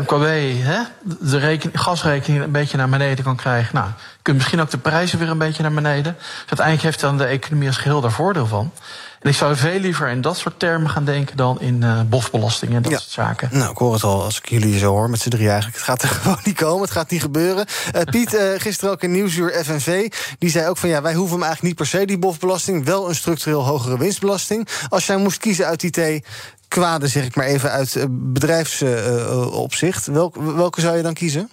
MKB 0.00 0.26
hè, 0.62 0.78
de 1.20 1.38
rekening, 1.38 1.80
gasrekening 1.80 2.42
een 2.42 2.50
beetje 2.50 2.76
naar 2.76 2.88
beneden 2.88 3.24
kan 3.24 3.36
krijgen, 3.36 3.74
nou, 3.74 3.88
kunt 4.22 4.36
misschien 4.36 4.60
ook 4.60 4.70
de 4.70 4.78
prijzen 4.78 5.18
weer 5.18 5.28
een 5.28 5.38
beetje 5.38 5.62
naar 5.62 5.72
beneden. 5.72 6.16
Dus 6.18 6.36
uiteindelijk 6.46 6.82
heeft 6.82 7.00
dan 7.00 7.18
de 7.18 7.24
economie 7.24 7.68
als 7.68 7.76
geheel 7.76 8.00
daar 8.00 8.12
voordeel 8.12 8.46
van. 8.46 8.72
En 9.20 9.30
ik 9.30 9.36
zou 9.36 9.56
veel 9.56 9.78
liever 9.78 10.08
in 10.08 10.20
dat 10.20 10.36
soort 10.36 10.58
termen 10.58 10.90
gaan 10.90 11.04
denken 11.04 11.36
dan 11.36 11.60
in 11.60 11.82
uh, 11.82 12.00
bofbelastingen 12.08 12.76
en 12.76 12.82
dat 12.82 12.92
soort 12.92 13.12
zaken. 13.12 13.48
Nou, 13.52 13.70
ik 13.70 13.76
hoor 13.76 13.92
het 13.92 14.02
al 14.02 14.22
als 14.22 14.38
ik 14.38 14.48
jullie 14.48 14.78
zo 14.78 14.90
hoor 14.90 15.10
met 15.10 15.20
z'n 15.20 15.28
drie 15.28 15.48
eigenlijk. 15.48 15.76
Het 15.76 15.84
gaat 15.84 16.02
er 16.02 16.08
gewoon 16.22 16.38
niet 16.44 16.56
komen, 16.56 16.82
het 16.82 16.90
gaat 16.90 17.10
niet 17.10 17.20
gebeuren. 17.20 17.66
Uh, 17.94 18.02
Piet, 18.02 18.34
uh, 18.34 18.40
gisteren 18.56 18.92
ook 18.92 19.02
in 19.02 19.10
Nieuwsuur 19.10 19.64
FNV, 19.64 20.12
die 20.38 20.50
zei 20.50 20.68
ook 20.68 20.76
van 20.76 20.88
ja, 20.88 21.02
wij 21.02 21.14
hoeven 21.14 21.36
hem 21.36 21.44
eigenlijk 21.44 21.62
niet 21.62 21.88
per 21.90 22.00
se 22.00 22.06
die 22.06 22.18
bofbelasting, 22.18 22.84
wel 22.84 23.08
een 23.08 23.14
structureel 23.14 23.64
hogere 23.64 23.98
winstbelasting. 23.98 24.68
Als 24.88 25.06
jij 25.06 25.16
moest 25.16 25.38
kiezen 25.38 25.66
uit 25.66 25.80
die 25.80 25.90
twee 25.90 26.24
kwaden, 26.80 27.08
zeg 27.08 27.24
ik 27.24 27.36
maar 27.36 27.46
even 27.46 27.70
uit 27.70 28.06
bedrijfsopzicht, 28.10 30.06
welke, 30.06 30.54
welke 30.54 30.80
zou 30.80 30.96
je 30.96 31.02
dan 31.02 31.14
kiezen? 31.14 31.50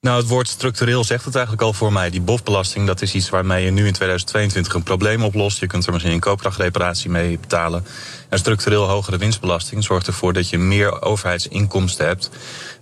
Nou, 0.00 0.18
het 0.18 0.28
woord 0.28 0.48
structureel 0.48 1.04
zegt 1.04 1.24
het 1.24 1.34
eigenlijk 1.34 1.64
al 1.64 1.72
voor 1.72 1.92
mij. 1.92 2.10
Die 2.10 2.20
bofbelasting, 2.20 2.86
dat 2.86 3.02
is 3.02 3.14
iets 3.14 3.28
waarmee 3.28 3.64
je 3.64 3.70
nu 3.70 3.86
in 3.86 3.92
2022 3.92 4.74
een 4.74 4.82
probleem 4.82 5.22
oplost. 5.22 5.58
Je 5.58 5.66
kunt 5.66 5.86
er 5.86 5.92
misschien 5.92 6.14
een 6.14 6.20
koopkrachtreparatie 6.20 7.10
mee 7.10 7.38
betalen. 7.38 7.86
En 8.28 8.38
structureel 8.38 8.88
hogere 8.88 9.18
winstbelasting 9.18 9.84
zorgt 9.84 10.06
ervoor 10.06 10.32
dat 10.32 10.48
je 10.48 10.58
meer 10.58 11.02
overheidsinkomsten 11.02 12.06
hebt. 12.06 12.30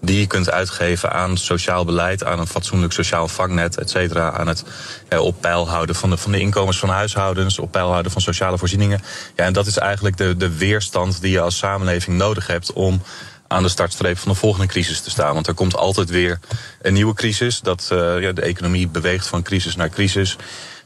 die 0.00 0.21
je 0.21 0.26
kunt 0.26 0.50
uitgeven 0.50 1.12
aan 1.12 1.37
sociaal 1.37 1.85
beleid, 1.85 2.25
aan 2.25 2.38
een 2.38 2.47
fatsoenlijk 2.47 2.92
sociaal 2.92 3.28
vangnet, 3.28 3.78
et 3.78 3.90
cetera. 3.90 4.33
Aan 4.33 4.47
het 4.47 4.64
eh, 5.09 5.21
op 5.21 5.44
houden 5.44 5.94
van 5.94 6.11
de, 6.11 6.16
van 6.16 6.33
de 6.33 6.40
inkomens 6.40 6.78
van 6.78 6.88
huishoudens, 6.88 7.59
op 7.59 7.73
peil 7.73 7.90
houden 7.90 8.12
van 8.12 8.21
sociale 8.21 8.59
voorzieningen. 8.59 9.00
Ja, 9.37 9.44
en 9.44 9.52
dat 9.52 9.66
is 9.66 9.76
eigenlijk 9.76 10.16
de, 10.16 10.37
de 10.37 10.56
weerstand 10.56 11.21
die 11.21 11.30
je 11.30 11.40
als 11.40 11.59
samenleving 11.59 12.16
nodig 12.16 12.47
hebt 12.47 12.73
om 12.73 13.02
aan 13.48 13.62
de 13.62 13.68
startstreep 13.68 14.18
van 14.18 14.32
de 14.32 14.38
volgende 14.38 14.66
crisis 14.66 15.00
te 15.00 15.10
staan. 15.10 15.34
Want 15.34 15.46
er 15.46 15.54
komt 15.54 15.76
altijd 15.76 16.10
weer 16.10 16.38
een 16.82 16.92
nieuwe 16.92 17.14
crisis. 17.14 17.60
Dat, 17.60 17.88
uh, 17.92 18.20
ja, 18.20 18.32
de 18.32 18.42
economie 18.42 18.88
beweegt 18.88 19.26
van 19.26 19.42
crisis 19.42 19.76
naar 19.76 19.88
crisis. 19.88 20.36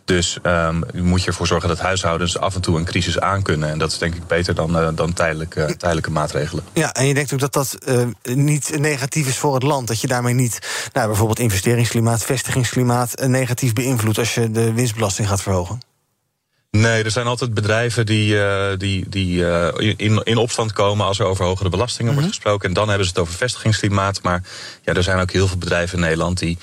Dus 0.05 0.39
um, 0.43 0.83
moet 0.93 1.21
je 1.21 1.27
ervoor 1.27 1.47
zorgen 1.47 1.69
dat 1.69 1.79
huishoudens 1.79 2.39
af 2.39 2.55
en 2.55 2.61
toe 2.61 2.79
een 2.79 2.85
crisis 2.85 3.21
aankunnen. 3.21 3.71
En 3.71 3.79
dat 3.79 3.93
is 3.93 3.99
denk 3.99 4.15
ik 4.15 4.27
beter 4.27 4.55
dan, 4.55 4.77
uh, 4.77 4.89
dan 4.95 5.13
tijdelijke, 5.13 5.75
tijdelijke 5.77 6.11
maatregelen. 6.11 6.65
Ja, 6.73 6.93
en 6.93 7.07
je 7.07 7.15
denkt 7.15 7.33
ook 7.33 7.41
dat 7.41 7.53
dat 7.53 7.79
niet 8.23 8.79
negatief 8.79 9.29
is 9.29 9.37
voor 9.37 9.55
het 9.55 9.63
land. 9.63 9.89
Dat 9.89 10.01
je 10.01 10.07
daarmee 10.07 10.35
niet 10.35 10.59
nou, 10.93 11.07
bijvoorbeeld 11.07 11.39
investeringsklimaat, 11.39 12.25
vestigingsklimaat 12.25 13.27
negatief 13.27 13.73
beïnvloedt 13.73 14.19
als 14.19 14.35
je 14.35 14.51
de 14.51 14.73
winstbelasting 14.73 15.29
gaat 15.29 15.43
verhogen. 15.43 15.88
Nee, 16.71 17.05
er 17.05 17.11
zijn 17.11 17.27
altijd 17.27 17.55
bedrijven 17.55 18.07
die, 18.07 18.35
uh, 18.35 18.67
die, 18.77 19.09
die 19.09 19.39
uh, 19.39 19.69
in, 19.97 20.23
in 20.23 20.37
opstand 20.37 20.73
komen 20.73 21.07
als 21.07 21.19
er 21.19 21.27
over 21.27 21.45
hogere 21.45 21.69
belastingen 21.69 22.13
wordt 22.13 22.29
gesproken. 22.29 22.69
En 22.69 22.75
dan 22.75 22.89
hebben 22.89 23.07
ze 23.07 23.13
het 23.13 23.21
over 23.21 23.35
vestigingsklimaat. 23.35 24.23
Maar 24.23 24.43
ja, 24.85 24.95
er 24.95 25.03
zijn 25.03 25.21
ook 25.21 25.33
heel 25.33 25.47
veel 25.49 25.57
bedrijven 25.57 25.99
in 25.99 26.05
Nederland 26.05 26.39
die 26.39 26.59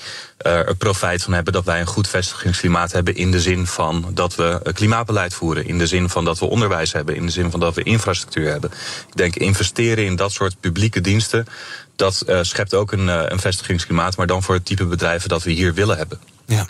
uh, 0.46 0.52
er 0.52 0.76
profijt 0.76 1.22
van 1.22 1.32
hebben 1.32 1.52
dat 1.52 1.64
wij 1.64 1.80
een 1.80 1.86
goed 1.86 2.08
vestigingsklimaat 2.08 2.92
hebben. 2.92 3.14
In 3.14 3.30
de 3.30 3.40
zin 3.40 3.66
van 3.66 4.10
dat 4.14 4.34
we 4.34 4.60
klimaatbeleid 4.72 5.34
voeren. 5.34 5.66
In 5.66 5.78
de 5.78 5.86
zin 5.86 6.08
van 6.08 6.24
dat 6.24 6.38
we 6.38 6.46
onderwijs 6.46 6.92
hebben. 6.92 7.16
In 7.16 7.26
de 7.26 7.32
zin 7.32 7.50
van 7.50 7.60
dat 7.60 7.74
we 7.74 7.82
infrastructuur 7.82 8.50
hebben. 8.50 8.70
Ik 9.08 9.16
denk 9.16 9.36
investeren 9.36 10.04
in 10.04 10.16
dat 10.16 10.32
soort 10.32 10.60
publieke 10.60 11.00
diensten. 11.00 11.46
Dat 11.96 12.24
schept 12.40 12.74
ook 12.74 12.92
een, 12.92 13.08
een 13.08 13.40
vestigingsklimaat. 13.40 14.16
Maar 14.16 14.26
dan 14.26 14.42
voor 14.42 14.54
het 14.54 14.64
type 14.64 14.84
bedrijven 14.84 15.28
dat 15.28 15.42
we 15.42 15.50
hier 15.50 15.74
willen 15.74 15.96
hebben. 15.96 16.35
Ja. 16.46 16.66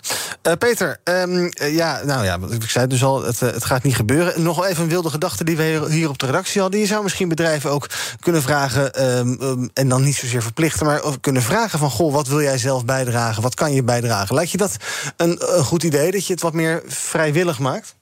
Uh, 0.47 0.53
Peter, 0.53 0.99
um, 1.03 1.51
ja, 1.55 2.01
nou 2.03 2.25
ja, 2.25 2.39
ik 2.49 2.69
zei 2.69 2.87
dus 2.87 3.03
al, 3.03 3.23
het, 3.23 3.41
uh, 3.41 3.51
het 3.51 3.65
gaat 3.65 3.83
niet 3.83 3.95
gebeuren. 3.95 4.43
Nog 4.43 4.65
even 4.65 4.83
een 4.83 4.89
wilde 4.89 5.09
gedachte 5.09 5.43
die 5.43 5.57
we 5.57 5.85
hier 5.89 6.09
op 6.09 6.17
de 6.17 6.25
redactie 6.25 6.61
hadden. 6.61 6.79
Je 6.79 6.85
zou 6.85 7.03
misschien 7.03 7.29
bedrijven 7.29 7.71
ook 7.71 7.89
kunnen 8.19 8.41
vragen, 8.41 9.17
um, 9.17 9.37
um, 9.41 9.69
en 9.73 9.89
dan 9.89 10.03
niet 10.03 10.15
zozeer 10.15 10.41
verplichten, 10.41 10.85
maar 10.85 11.01
kunnen 11.21 11.41
vragen 11.41 11.79
van, 11.79 11.89
goh, 11.89 12.13
wat 12.13 12.27
wil 12.27 12.41
jij 12.41 12.57
zelf 12.57 12.85
bijdragen? 12.85 13.43
Wat 13.43 13.55
kan 13.55 13.73
je 13.73 13.83
bijdragen? 13.83 14.35
Lijkt 14.35 14.51
je 14.51 14.57
dat 14.57 14.75
een, 15.17 15.57
een 15.57 15.63
goed 15.63 15.83
idee, 15.83 16.11
dat 16.11 16.27
je 16.27 16.33
het 16.33 16.41
wat 16.41 16.53
meer 16.53 16.83
vrijwillig 16.87 17.59
maakt? 17.59 17.96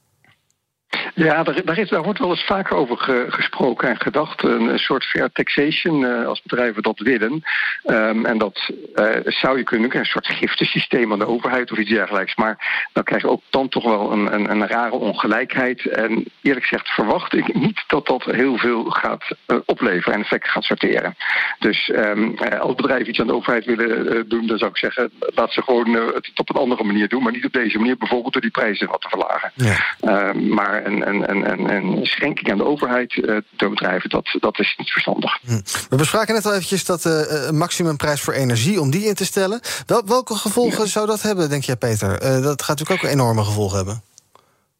Ja, 1.16 1.42
daar, 1.42 1.64
daar, 1.64 1.78
is, 1.78 1.88
daar 1.88 2.02
wordt 2.02 2.18
wel 2.18 2.30
eens 2.30 2.44
vaker 2.44 2.76
over 2.76 2.96
ge, 2.96 3.24
gesproken 3.28 3.88
en 3.88 4.00
gedacht. 4.00 4.42
Een, 4.42 4.68
een 4.68 4.78
soort 4.78 5.04
fair 5.04 5.30
taxation, 5.32 6.00
uh, 6.00 6.26
als 6.26 6.42
bedrijven 6.42 6.82
dat 6.82 6.98
willen. 6.98 7.42
Um, 7.84 8.26
en 8.26 8.38
dat 8.38 8.70
uh, 8.94 9.08
zou 9.24 9.58
je 9.58 9.64
kunnen, 9.64 9.96
een 9.96 10.04
soort 10.04 10.26
giftensysteem 10.26 11.12
aan 11.12 11.18
de 11.18 11.26
overheid 11.26 11.72
of 11.72 11.78
iets 11.78 11.90
dergelijks. 11.90 12.34
Maar 12.34 12.88
dan 12.92 13.04
krijg 13.04 13.22
je 13.22 13.28
ook 13.28 13.42
dan 13.50 13.68
toch 13.68 13.84
wel 13.84 14.12
een, 14.12 14.34
een, 14.34 14.50
een 14.50 14.66
rare 14.66 14.94
ongelijkheid. 14.94 15.86
En 15.86 16.24
eerlijk 16.42 16.66
gezegd 16.66 16.88
verwacht 16.88 17.34
ik 17.34 17.54
niet 17.54 17.84
dat 17.86 18.06
dat 18.06 18.24
heel 18.24 18.56
veel 18.56 18.84
gaat 18.84 19.24
uh, 19.46 19.58
opleveren 19.64 20.14
en 20.14 20.20
effect 20.20 20.48
gaat 20.48 20.64
sorteren. 20.64 21.16
Dus 21.58 21.88
um, 21.94 22.38
als 22.38 22.74
bedrijven 22.74 23.08
iets 23.08 23.20
aan 23.20 23.26
de 23.26 23.34
overheid 23.34 23.64
willen 23.64 24.28
doen, 24.28 24.46
dan 24.46 24.58
zou 24.58 24.70
ik 24.70 24.76
zeggen, 24.76 25.10
laat 25.18 25.52
ze 25.52 25.62
gewoon 25.62 25.94
het 25.94 26.30
op 26.34 26.48
een 26.48 26.60
andere 26.60 26.84
manier 26.84 27.08
doen. 27.08 27.22
Maar 27.22 27.32
niet 27.32 27.44
op 27.44 27.52
deze 27.52 27.78
manier, 27.78 27.96
bijvoorbeeld 27.96 28.32
door 28.32 28.42
die 28.42 28.50
prijzen 28.50 28.88
wat 28.88 29.00
te 29.00 29.08
verlagen. 29.08 29.52
Ja. 29.54 29.76
Ehm, 30.00 30.48
maar 30.82 30.92
een, 30.92 31.30
een, 31.30 31.50
een, 31.50 31.70
een, 31.70 32.06
schenking 32.06 32.50
aan 32.50 32.58
de 32.58 32.64
overheid 32.64 33.42
door 33.56 33.70
bedrijven, 33.70 34.10
dat, 34.10 34.36
dat 34.40 34.58
is 34.58 34.74
niet 34.78 34.90
verstandig. 34.90 35.38
Hm. 35.46 35.60
We 35.88 35.96
bespraken 35.96 36.34
net 36.34 36.46
al 36.46 36.52
eventjes 36.52 36.84
dat 36.84 37.04
uh, 37.04 37.50
maximumprijs 37.50 38.20
voor 38.20 38.34
energie, 38.34 38.80
om 38.80 38.90
die 38.90 39.06
in 39.06 39.14
te 39.14 39.24
stellen. 39.24 39.60
Wel, 39.86 40.02
welke 40.06 40.34
gevolgen 40.34 40.84
ja. 40.84 40.90
zou 40.90 41.06
dat 41.06 41.22
hebben, 41.22 41.48
denk 41.48 41.64
jij, 41.64 41.76
Peter? 41.76 42.22
Uh, 42.22 42.42
dat 42.42 42.62
gaat 42.62 42.78
natuurlijk 42.78 43.04
ook 43.04 43.10
enorme 43.10 43.44
gevolgen 43.44 43.76
hebben. 43.76 44.02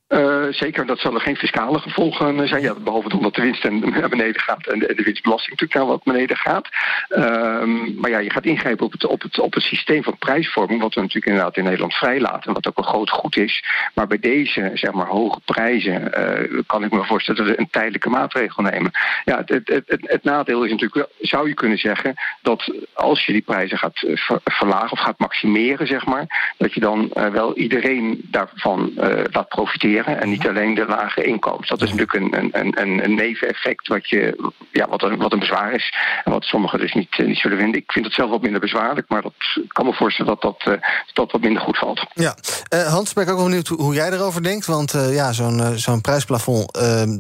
Uh, 0.09 0.47
zeker, 0.51 0.87
dat 0.87 0.99
zullen 0.99 1.21
geen 1.21 1.37
fiscale 1.37 1.79
gevolgen 1.79 2.49
zijn. 2.49 2.62
Ja, 2.62 2.75
behalve 2.75 3.16
omdat 3.16 3.35
de 3.35 3.42
winst 3.42 3.71
naar 3.71 4.09
beneden 4.09 4.40
gaat 4.40 4.66
en 4.66 4.79
de, 4.79 5.03
winstbelasting 5.05 5.51
natuurlijk 5.51 5.75
naar 5.75 5.87
wat 5.87 6.03
beneden 6.03 6.37
gaat. 6.37 6.69
Uh, 7.09 7.95
maar 7.97 8.11
ja, 8.11 8.19
je 8.19 8.31
gaat 8.31 8.45
ingrijpen 8.45 8.87
op 8.87 8.92
het, 8.92 9.07
op, 9.07 9.23
het, 9.23 9.38
op 9.38 9.55
het 9.55 9.62
systeem 9.62 10.03
van 10.03 10.19
prijsvorming, 10.19 10.81
wat 10.81 10.95
we 10.95 11.01
natuurlijk 11.01 11.27
inderdaad 11.27 11.57
in 11.57 11.64
Nederland 11.64 11.95
vrijlaten, 11.95 12.53
wat 12.53 12.66
ook 12.66 12.79
een 12.79 12.85
groot 12.85 13.11
goed 13.11 13.37
is. 13.37 13.64
Maar 13.95 14.07
bij 14.07 14.19
deze, 14.19 14.71
zeg 14.75 14.92
maar, 14.92 15.07
hoge 15.07 15.40
prijzen 15.45 16.12
uh, 16.19 16.61
kan 16.66 16.85
ik 16.85 16.92
me 16.92 17.05
voorstellen 17.05 17.45
dat 17.45 17.55
we 17.55 17.61
een 17.61 17.71
tijdelijke 17.71 18.09
maatregel 18.09 18.62
nemen. 18.62 18.90
Ja, 19.25 19.42
het, 19.45 19.69
het, 19.87 20.05
het, 20.07 20.25
nadeel 20.25 20.64
is 20.64 20.71
natuurlijk 20.71 21.09
zou 21.21 21.49
je 21.49 21.55
kunnen 21.55 21.79
zeggen, 21.79 22.14
dat 22.42 22.73
als 22.92 23.27
je 23.27 23.33
die 23.33 23.42
prijzen 23.42 23.79
gaat 23.79 23.99
ver, 23.99 24.40
verlagen 24.45 24.90
of 24.90 24.99
gaat 24.99 25.19
maximeren, 25.19 25.87
zeg 25.87 26.07
maar, 26.07 26.53
dat 26.59 26.73
je 26.73 26.81
dan 26.81 27.11
wel 27.12 27.57
iedereen 27.57 28.21
daarvan 28.31 28.92
laat 29.31 29.49
profiteren 29.49 29.96
en 30.05 30.29
niet 30.29 30.49
alleen 30.49 30.75
de 30.75 30.87
lage 30.87 31.25
inkomens. 31.25 31.69
Dat 31.69 31.83
is 31.83 31.93
natuurlijk 31.93 32.35
een, 32.35 32.55
een, 32.61 32.81
een, 32.81 33.05
een 33.05 33.15
neveneffect 33.15 33.89
wat, 33.89 34.09
je, 34.09 34.51
ja, 34.73 34.89
wat, 34.89 35.03
een, 35.03 35.17
wat 35.17 35.33
een 35.33 35.39
bezwaar 35.39 35.73
is. 35.73 35.95
En 36.25 36.33
wat 36.33 36.45
sommigen 36.45 36.79
dus 36.79 36.95
niet, 36.95 37.19
niet 37.19 37.39
zullen 37.39 37.59
vinden. 37.59 37.81
Ik 37.81 37.93
vind 37.93 38.05
het 38.05 38.15
zelf 38.15 38.31
wat 38.31 38.43
minder 38.43 38.61
bezwaarlijk, 38.61 39.09
maar 39.09 39.23
dat 39.23 39.33
kan 39.69 39.87
me 39.87 39.93
voorstellen 39.93 40.39
dat 40.41 40.43
dat, 40.43 40.75
uh, 40.75 40.83
dat 41.13 41.33
wat 41.33 41.41
minder 41.41 41.63
goed 41.63 41.79
valt. 41.79 42.07
Ja, 42.13 42.37
uh, 42.75 42.87
Hans, 42.87 43.13
ben 43.13 43.25
ik 43.25 43.31
ook 43.31 43.37
wel 43.37 43.45
benieuwd 43.45 43.69
hoe 43.69 43.95
jij 43.95 44.11
erover 44.11 44.43
denkt. 44.43 44.67
Want 44.67 44.95
uh, 44.95 45.15
ja, 45.15 45.33
zo'n 45.33 45.79
zo'n 45.79 46.01
prijsplafond, 46.01 46.73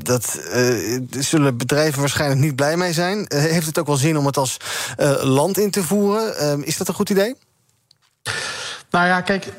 dat 0.04 0.24
zullen 1.10 1.56
bedrijven 1.56 2.00
waarschijnlijk 2.00 2.40
niet 2.40 2.56
blij 2.56 2.76
mee 2.76 2.92
zijn. 2.92 3.26
heeft 3.28 3.66
het 3.66 3.78
ook 3.78 3.86
wel 3.86 3.96
zin 3.96 4.16
om 4.16 4.26
het 4.26 4.36
als 4.36 4.56
land 5.22 5.58
in 5.58 5.70
te 5.70 5.82
voeren? 5.82 6.64
is 6.64 6.76
dat 6.76 6.88
een 6.88 6.94
goed 6.94 7.10
idee? 7.10 7.34
Nou 8.90 9.06
ja, 9.06 9.20
kijk, 9.20 9.52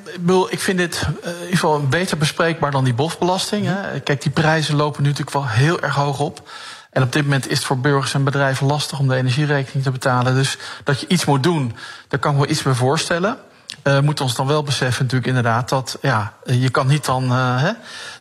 ik 0.50 0.60
vind 0.60 0.78
dit 0.78 1.08
in 1.22 1.32
ieder 1.32 1.50
geval 1.50 1.88
beter 1.88 2.18
bespreekbaar 2.18 2.72
dan 2.72 2.84
die 2.84 2.94
bofbelasting. 2.94 3.66
Hè. 3.66 4.00
Kijk, 4.00 4.22
die 4.22 4.32
prijzen 4.32 4.76
lopen 4.76 5.02
nu 5.02 5.08
natuurlijk 5.08 5.38
wel 5.38 5.48
heel 5.48 5.82
erg 5.82 5.96
hoog 5.96 6.20
op. 6.20 6.50
En 6.92 7.04
op 7.04 7.12
dit 7.12 7.24
moment 7.24 7.48
is 7.50 7.58
het 7.58 7.68
voor 7.68 7.80
burgers 7.80 8.14
en 8.14 8.24
bedrijven 8.24 8.68
lastig 8.68 9.00
om 9.00 9.08
de 9.08 9.16
energierekening 9.16 9.84
te 9.84 9.92
betalen. 9.92 10.34
Dus 10.34 10.58
dat 10.84 11.00
je 11.00 11.08
iets 11.08 11.26
moet 11.26 11.44
doen, 11.44 11.76
daar 12.08 12.20
kan 12.20 12.34
ik 12.34 12.40
me 12.40 12.48
iets 12.48 12.62
bij 12.62 12.74
voorstellen. 12.74 13.38
We 13.84 13.92
uh, 13.92 14.00
moeten 14.00 14.26
ons 14.26 14.36
dan 14.36 14.48
wel 14.48 14.64
beseffen 14.64 15.04
natuurlijk 15.04 15.28
inderdaad 15.28 15.70
dat 15.70 15.98
ja, 16.02 16.34
je 16.46 16.70
kan 16.70 16.88
niet 16.88 17.06
dan, 17.06 17.24
uh, 17.24 17.62
hè, 17.62 17.72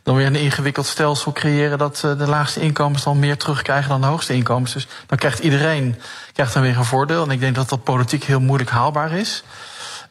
dan 0.02 0.16
weer 0.16 0.26
een 0.26 0.34
ingewikkeld 0.34 0.86
stelsel 0.86 1.32
creëren 1.32 1.78
dat 1.78 2.02
uh, 2.04 2.18
de 2.18 2.26
laagste 2.26 2.60
inkomens 2.60 3.02
dan 3.02 3.18
meer 3.18 3.36
terugkrijgen 3.36 3.88
dan 3.88 4.00
de 4.00 4.06
hoogste 4.06 4.34
inkomens. 4.34 4.72
Dus 4.72 4.86
dan 5.06 5.18
krijgt 5.18 5.38
iedereen 5.38 6.00
krijgt 6.32 6.52
dan 6.52 6.62
weer 6.62 6.76
een 6.76 6.84
voordeel. 6.84 7.22
En 7.22 7.30
ik 7.30 7.40
denk 7.40 7.54
dat 7.54 7.68
dat 7.68 7.84
politiek 7.84 8.24
heel 8.24 8.40
moeilijk 8.40 8.70
haalbaar 8.70 9.12
is. 9.12 9.42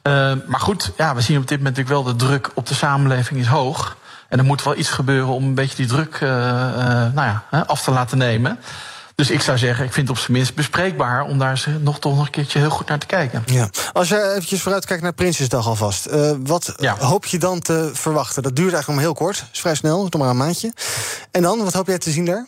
Uh, 0.07 0.33
maar 0.47 0.59
goed, 0.59 0.91
ja, 0.97 1.15
we 1.15 1.21
zien 1.21 1.37
op 1.37 1.47
dit 1.47 1.57
moment 1.57 1.77
natuurlijk 1.77 2.05
wel 2.05 2.13
de 2.13 2.25
druk 2.25 2.51
op 2.53 2.67
de 2.67 2.73
samenleving 2.73 3.39
is 3.39 3.47
hoog. 3.47 3.97
En 4.29 4.37
er 4.37 4.45
moet 4.45 4.63
wel 4.63 4.75
iets 4.75 4.89
gebeuren 4.89 5.33
om 5.33 5.43
een 5.43 5.55
beetje 5.55 5.75
die 5.75 5.85
druk 5.85 6.19
uh, 6.23 6.29
nou 7.13 7.13
ja, 7.15 7.43
af 7.67 7.83
te 7.83 7.91
laten 7.91 8.17
nemen. 8.17 8.59
Dus 9.15 9.29
ik 9.29 9.41
zou 9.41 9.57
zeggen, 9.57 9.85
ik 9.85 9.93
vind 9.93 10.07
het 10.07 10.17
op 10.17 10.23
zijn 10.23 10.37
minst 10.37 10.55
bespreekbaar 10.55 11.23
om 11.23 11.37
daar 11.37 11.65
nog 11.79 11.99
toch 11.99 12.15
nog 12.15 12.25
een 12.25 12.31
keertje 12.31 12.59
heel 12.59 12.69
goed 12.69 12.87
naar 12.87 12.99
te 12.99 13.05
kijken. 13.05 13.43
Ja. 13.45 13.69
Als 13.93 14.09
je 14.09 14.31
eventjes 14.31 14.61
vooruit 14.61 14.85
kijkt 14.85 15.03
naar 15.03 15.13
Prinsjesdag 15.13 15.67
alvast, 15.67 16.07
uh, 16.07 16.31
wat 16.39 16.73
ja. 16.77 16.97
hoop 16.97 17.25
je 17.25 17.37
dan 17.37 17.59
te 17.59 17.89
verwachten? 17.93 18.43
Dat 18.43 18.55
duurt 18.55 18.73
eigenlijk 18.73 19.01
maar 19.01 19.09
heel 19.09 19.25
kort, 19.25 19.45
is 19.51 19.59
vrij 19.59 19.75
snel, 19.75 20.01
nog 20.03 20.21
maar 20.21 20.29
een 20.29 20.37
maandje. 20.37 20.73
En 21.31 21.41
dan, 21.41 21.63
wat 21.63 21.73
hoop 21.73 21.87
jij 21.87 21.97
te 21.97 22.11
zien 22.11 22.25
daar? 22.25 22.47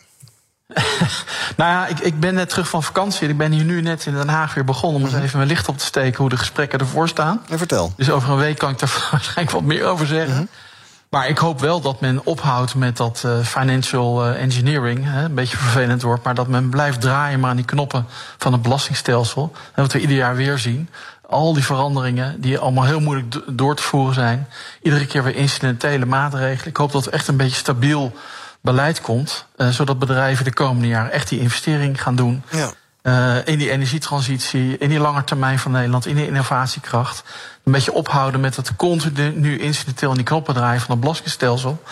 nou 1.56 1.70
ja, 1.70 1.86
ik, 1.86 1.98
ik 1.98 2.20
ben 2.20 2.34
net 2.34 2.48
terug 2.48 2.68
van 2.68 2.82
vakantie. 2.82 3.28
Ik 3.28 3.36
ben 3.36 3.52
hier 3.52 3.64
nu 3.64 3.80
net 3.80 4.06
in 4.06 4.14
Den 4.14 4.28
Haag 4.28 4.54
weer 4.54 4.64
begonnen 4.64 5.00
om 5.00 5.06
eens 5.06 5.14
mhm. 5.14 5.24
even 5.24 5.36
mijn 5.36 5.48
licht 5.48 5.68
op 5.68 5.78
te 5.78 5.84
steken 5.84 6.18
hoe 6.18 6.28
de 6.28 6.36
gesprekken 6.36 6.78
ervoor 6.78 7.08
staan. 7.08 7.42
En 7.48 7.58
vertel. 7.58 7.92
Dus 7.96 8.10
over 8.10 8.30
een 8.30 8.36
week 8.36 8.58
kan 8.58 8.70
ik 8.70 8.78
daar 8.78 9.08
waarschijnlijk 9.10 9.50
wat 9.50 9.62
meer 9.62 9.84
over 9.84 10.06
zeggen. 10.06 10.34
Mhm. 10.34 10.44
Maar 11.08 11.28
ik 11.28 11.38
hoop 11.38 11.60
wel 11.60 11.80
dat 11.80 12.00
men 12.00 12.24
ophoudt 12.24 12.74
met 12.74 12.96
dat 12.96 13.22
uh, 13.26 13.38
financial 13.38 14.28
uh, 14.28 14.42
engineering. 14.42 15.04
Hè, 15.04 15.24
een 15.24 15.34
beetje 15.34 15.56
vervelend 15.56 16.02
wordt. 16.02 16.24
Maar 16.24 16.34
dat 16.34 16.48
men 16.48 16.68
blijft 16.68 17.00
draaien 17.00 17.40
maar 17.40 17.50
aan 17.50 17.56
die 17.56 17.64
knoppen 17.64 18.06
van 18.38 18.52
het 18.52 18.62
belastingstelsel. 18.62 19.52
En 19.74 19.82
wat 19.82 19.92
we 19.92 20.00
ieder 20.00 20.16
jaar 20.16 20.36
weer 20.36 20.58
zien. 20.58 20.88
Al 21.26 21.52
die 21.52 21.64
veranderingen 21.64 22.40
die 22.40 22.58
allemaal 22.58 22.84
heel 22.84 23.00
moeilijk 23.00 23.40
door 23.46 23.76
te 23.76 23.82
voeren 23.82 24.14
zijn. 24.14 24.48
Iedere 24.82 25.06
keer 25.06 25.24
weer 25.24 25.36
incidentele 25.36 26.06
maatregelen. 26.06 26.68
Ik 26.68 26.76
hoop 26.76 26.92
dat 26.92 27.06
er 27.06 27.12
echt 27.12 27.28
een 27.28 27.36
beetje 27.36 27.56
stabiel 27.56 28.12
beleid 28.60 29.00
komt. 29.00 29.46
Uh, 29.56 29.68
zodat 29.68 29.98
bedrijven 29.98 30.44
de 30.44 30.52
komende 30.52 30.88
jaren 30.88 31.12
echt 31.12 31.28
die 31.28 31.40
investering 31.40 32.02
gaan 32.02 32.16
doen. 32.16 32.42
Ja. 32.50 32.72
Uh, 33.02 33.36
in 33.46 33.58
die 33.58 33.70
energietransitie, 33.70 34.78
in 34.78 34.88
die 34.88 34.98
lange 34.98 35.22
van 35.58 35.70
Nederland, 35.70 36.06
in 36.06 36.16
die 36.16 36.26
innovatiekracht. 36.26 37.22
Een 37.64 37.72
beetje 37.72 37.92
ophouden 37.92 38.40
met 38.40 38.56
het 38.56 38.76
continu 38.76 39.58
incidenteel 39.58 40.10
in 40.10 40.16
die 40.16 40.24
knoppen 40.24 40.54
draaien 40.54 40.80
van 40.80 40.90
het 40.90 41.00
belastingstelsel. 41.00 41.82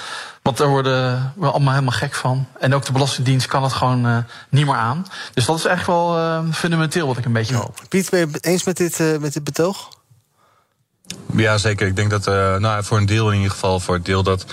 Want 0.43 0.57
daar 0.57 0.69
worden 0.69 1.33
we 1.37 1.47
allemaal 1.47 1.73
helemaal 1.73 1.99
gek 1.99 2.15
van. 2.15 2.47
En 2.59 2.75
ook 2.75 2.85
de 2.85 2.93
Belastingdienst 2.93 3.47
kan 3.47 3.63
het 3.63 3.73
gewoon 3.73 4.07
uh, 4.07 4.19
niet 4.49 4.67
meer 4.67 4.75
aan. 4.75 5.07
Dus 5.35 5.45
dat 5.45 5.59
is 5.59 5.65
echt 5.65 5.87
wel 5.87 6.19
uh, 6.19 6.41
fundamenteel 6.53 7.07
wat 7.07 7.19
ik 7.19 7.25
een 7.25 7.33
beetje 7.33 7.55
hoop. 7.55 7.81
Piet, 7.89 8.11
ben 8.11 8.21
je 8.21 8.27
het 8.27 8.45
eens 8.45 8.65
met 8.65 8.77
dit, 8.77 8.99
met 9.21 9.33
dit 9.33 9.45
betoog? 9.45 9.89
Ja, 11.33 11.59
zeker. 11.59 11.87
Ik 11.87 11.97
denk 11.97 12.11
dat 12.11 12.27
nou, 12.61 12.85
voor 12.85 12.99
een 12.99 13.07
deel 13.07 13.31
in 13.31 13.37
ieder 13.37 13.51
geval, 13.51 13.81
voor 13.81 13.95
het 13.95 14.05
deel 14.05 14.23
dat 14.23 14.47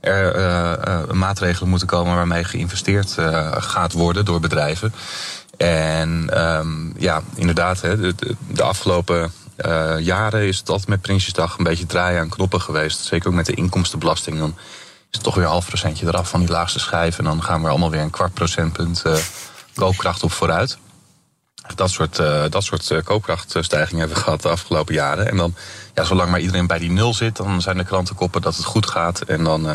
er 0.00 0.36
uh, 0.36 1.12
maatregelen 1.12 1.68
moeten 1.68 1.88
komen 1.88 2.14
waarmee 2.14 2.44
geïnvesteerd 2.44 3.16
uh, 3.18 3.52
gaat 3.52 3.92
worden 3.92 4.24
door 4.24 4.40
bedrijven. 4.40 4.94
En 5.56 6.40
um, 6.58 6.94
ja, 6.98 7.22
inderdaad, 7.34 7.80
hè, 7.80 8.14
de, 8.14 8.62
afgelopen 8.62 9.32
jaren 9.98 10.46
is 10.46 10.58
het 10.58 10.68
altijd 10.68 10.88
met 10.88 11.00
Prinsjesdag 11.00 11.58
een 11.58 11.64
beetje 11.64 11.86
draaien 11.86 12.20
aan 12.20 12.28
knoppen 12.28 12.60
geweest. 12.60 13.04
Zeker 13.04 13.28
ook 13.28 13.34
met 13.34 13.46
de 13.46 13.54
inkomstenbelasting. 13.54 14.38
Dan 14.38 14.54
is 15.10 15.16
het 15.16 15.22
toch 15.22 15.34
weer 15.34 15.44
een 15.44 15.50
half 15.50 15.66
procentje 15.66 16.06
eraf 16.06 16.28
van 16.28 16.40
die 16.40 16.48
laagste 16.48 16.78
schijf. 16.78 17.18
En 17.18 17.24
dan 17.24 17.42
gaan 17.42 17.62
we 17.62 17.68
allemaal 17.68 17.90
weer 17.90 18.00
een 18.00 18.10
kwart 18.10 18.34
procentpunt 18.34 19.02
koopkracht 19.74 20.22
op 20.22 20.32
vooruit. 20.32 20.78
Dat 21.74 21.90
soort, 21.90 22.16
dat 22.50 22.64
soort 22.64 23.02
koopkrachtstijgingen 23.04 23.98
hebben 23.98 24.16
we 24.16 24.22
gehad 24.22 24.42
de 24.42 24.48
afgelopen 24.48 24.94
jaren. 24.94 25.28
En 25.30 25.36
dan, 25.36 25.54
ja, 25.94 26.04
zolang 26.04 26.30
maar 26.30 26.40
iedereen 26.40 26.66
bij 26.66 26.78
die 26.78 26.90
nul 26.90 27.14
zit, 27.14 27.36
dan 27.36 27.62
zijn 27.62 27.76
de 27.76 27.84
krantenkoppen 27.84 28.42
dat 28.42 28.56
het 28.56 28.64
goed 28.64 28.86
gaat. 28.86 29.20
En 29.20 29.44
dan 29.44 29.66
uh, 29.66 29.72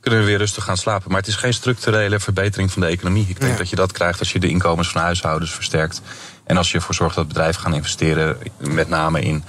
kunnen 0.00 0.20
we 0.20 0.26
weer 0.26 0.38
rustig 0.38 0.64
gaan 0.64 0.76
slapen. 0.76 1.10
Maar 1.10 1.20
het 1.20 1.28
is 1.28 1.36
geen 1.36 1.54
structurele 1.54 2.20
verbetering 2.20 2.72
van 2.72 2.82
de 2.82 2.88
economie. 2.88 3.26
Ik 3.28 3.40
denk 3.40 3.58
dat 3.58 3.70
je 3.70 3.76
dat 3.76 3.92
krijgt 3.92 4.18
als 4.18 4.32
je 4.32 4.40
de 4.40 4.48
inkomens 4.48 4.88
van 4.88 5.00
huishoudens 5.00 5.52
versterkt. 5.52 6.02
En 6.44 6.56
als 6.56 6.70
je 6.70 6.76
ervoor 6.76 6.94
zorgt 6.94 7.14
dat 7.14 7.28
bedrijven 7.28 7.62
gaan 7.62 7.74
investeren, 7.74 8.38
met 8.58 8.88
name 8.88 9.20
in 9.20 9.44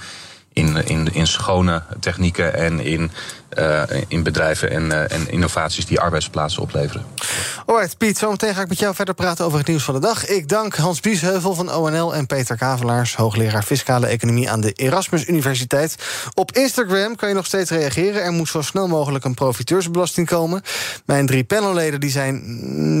in, 0.52 0.76
in, 0.86 1.14
in 1.14 1.26
schone 1.26 1.82
technieken 2.00 2.54
en 2.54 2.80
in, 2.80 3.10
uh, 3.58 3.82
in 4.08 4.22
bedrijven 4.22 4.70
en, 4.70 4.84
uh, 4.84 5.12
en 5.12 5.30
innovaties 5.30 5.86
die 5.86 6.00
arbeidsplaatsen 6.00 6.62
opleveren. 6.62 7.04
Alright, 7.66 7.98
Piet, 7.98 8.18
zometeen 8.18 8.54
ga 8.54 8.60
ik 8.60 8.68
met 8.68 8.78
jou 8.78 8.94
verder 8.94 9.14
praten 9.14 9.44
over 9.44 9.58
het 9.58 9.66
nieuws 9.66 9.84
van 9.84 9.94
de 9.94 10.00
dag. 10.00 10.26
Ik 10.26 10.48
dank 10.48 10.76
Hans 10.76 11.00
Biesheuvel 11.00 11.54
van 11.54 11.74
ONL 11.74 12.14
en 12.14 12.26
Peter 12.26 12.56
Kavelaars, 12.56 13.16
hoogleraar 13.16 13.62
fiscale 13.62 14.06
economie 14.06 14.50
aan 14.50 14.60
de 14.60 14.72
Erasmus 14.72 15.28
Universiteit. 15.28 15.96
Op 16.34 16.52
Instagram 16.52 17.16
kan 17.16 17.28
je 17.28 17.34
nog 17.34 17.46
steeds 17.46 17.70
reageren. 17.70 18.22
Er 18.22 18.32
moet 18.32 18.48
zo 18.48 18.62
snel 18.62 18.88
mogelijk 18.88 19.24
een 19.24 19.34
profiteursbelasting 19.34 20.26
komen. 20.26 20.62
Mijn 21.06 21.26
drie 21.26 21.44
panelleden 21.44 22.00
die 22.00 22.10
zijn 22.10 22.42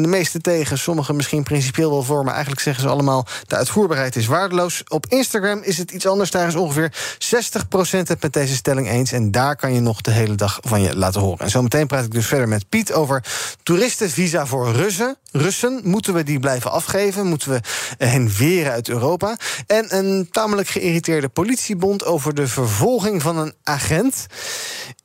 de 0.02 0.08
meeste 0.08 0.40
tegen, 0.40 0.78
sommigen 0.78 1.16
misschien 1.16 1.42
principieel 1.42 1.90
wel 1.90 2.02
voor, 2.02 2.24
maar 2.24 2.32
eigenlijk 2.32 2.62
zeggen 2.62 2.82
ze 2.82 2.88
allemaal 2.88 3.26
de 3.46 3.56
uitvoerbaarheid 3.56 4.16
is 4.16 4.26
waardeloos. 4.26 4.82
Op 4.88 5.06
Instagram 5.06 5.60
is 5.62 5.78
het 5.78 5.90
iets 5.90 6.06
anders. 6.06 6.30
Daar 6.30 6.48
is 6.48 6.54
ongeveer 6.54 6.92
60% 7.18 7.98
het 8.02 8.22
met 8.22 8.32
deze 8.32 8.54
stelling 8.54 8.88
eens. 8.88 9.12
En 9.12 9.30
daar 9.30 9.56
kan 9.56 9.74
je 9.74 9.80
nog 9.80 10.00
de 10.00 10.10
hele 10.10 10.34
dag 10.34 10.41
van 10.48 10.80
je 10.80 10.96
laten 10.96 11.20
horen. 11.20 11.38
En 11.38 11.50
zometeen 11.50 11.86
praat 11.86 12.04
ik 12.04 12.12
dus 12.12 12.26
verder 12.26 12.48
met 12.48 12.68
Piet 12.68 12.92
over 12.92 13.24
toeristenvisa 13.62 14.46
voor 14.46 14.72
Russen. 14.72 15.16
Russen, 15.30 15.80
moeten 15.84 16.14
we 16.14 16.22
die 16.22 16.40
blijven 16.40 16.70
afgeven? 16.70 17.26
Moeten 17.26 17.50
we 17.50 17.60
hen 18.04 18.28
weren 18.36 18.72
uit 18.72 18.88
Europa? 18.88 19.36
En 19.66 19.96
een 19.96 20.28
tamelijk 20.30 20.68
geïrriteerde 20.68 21.28
politiebond 21.28 22.04
over 22.04 22.34
de 22.34 22.48
vervolging 22.48 23.22
van 23.22 23.38
een 23.38 23.54
agent. 23.62 24.26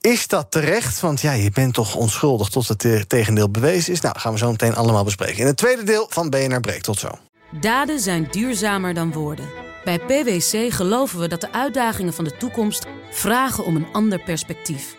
Is 0.01 0.27
dat 0.27 0.51
terecht? 0.51 0.99
Want 0.99 1.21
ja, 1.21 1.31
je 1.31 1.51
bent 1.51 1.73
toch 1.73 1.95
onschuldig 1.95 2.49
tot 2.49 2.67
het 2.67 3.09
tegendeel 3.09 3.49
bewezen 3.49 3.93
is. 3.93 4.01
Nou, 4.01 4.19
gaan 4.19 4.31
we 4.31 4.37
zo 4.37 4.51
meteen 4.51 4.75
allemaal 4.75 5.03
bespreken. 5.03 5.37
In 5.37 5.45
het 5.45 5.57
tweede 5.57 5.83
deel 5.83 6.07
van 6.09 6.29
BNR 6.29 6.59
Breek. 6.59 6.81
Tot 6.81 6.99
zo. 6.99 7.09
Daden 7.51 7.99
zijn 7.99 8.27
duurzamer 8.31 8.93
dan 8.93 9.11
woorden. 9.11 9.49
Bij 9.83 9.99
PwC 9.99 10.73
geloven 10.73 11.19
we 11.19 11.27
dat 11.27 11.41
de 11.41 11.51
uitdagingen 11.51 12.13
van 12.13 12.23
de 12.23 12.37
toekomst 12.37 12.85
vragen 13.11 13.65
om 13.65 13.75
een 13.75 13.87
ander 13.91 14.23
perspectief. 14.23 14.96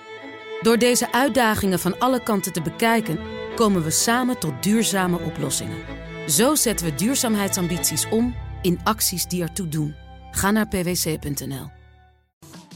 Door 0.62 0.78
deze 0.78 1.12
uitdagingen 1.12 1.78
van 1.78 1.98
alle 1.98 2.22
kanten 2.22 2.52
te 2.52 2.62
bekijken, 2.62 3.18
komen 3.54 3.82
we 3.82 3.90
samen 3.90 4.38
tot 4.38 4.62
duurzame 4.62 5.18
oplossingen. 5.18 5.78
Zo 6.26 6.54
zetten 6.54 6.86
we 6.86 6.94
duurzaamheidsambities 6.94 8.08
om 8.08 8.34
in 8.62 8.80
acties 8.84 9.26
die 9.26 9.42
ertoe 9.42 9.68
doen. 9.68 9.94
Ga 10.30 10.50
naar 10.50 10.68
pwc.nl. 10.68 11.70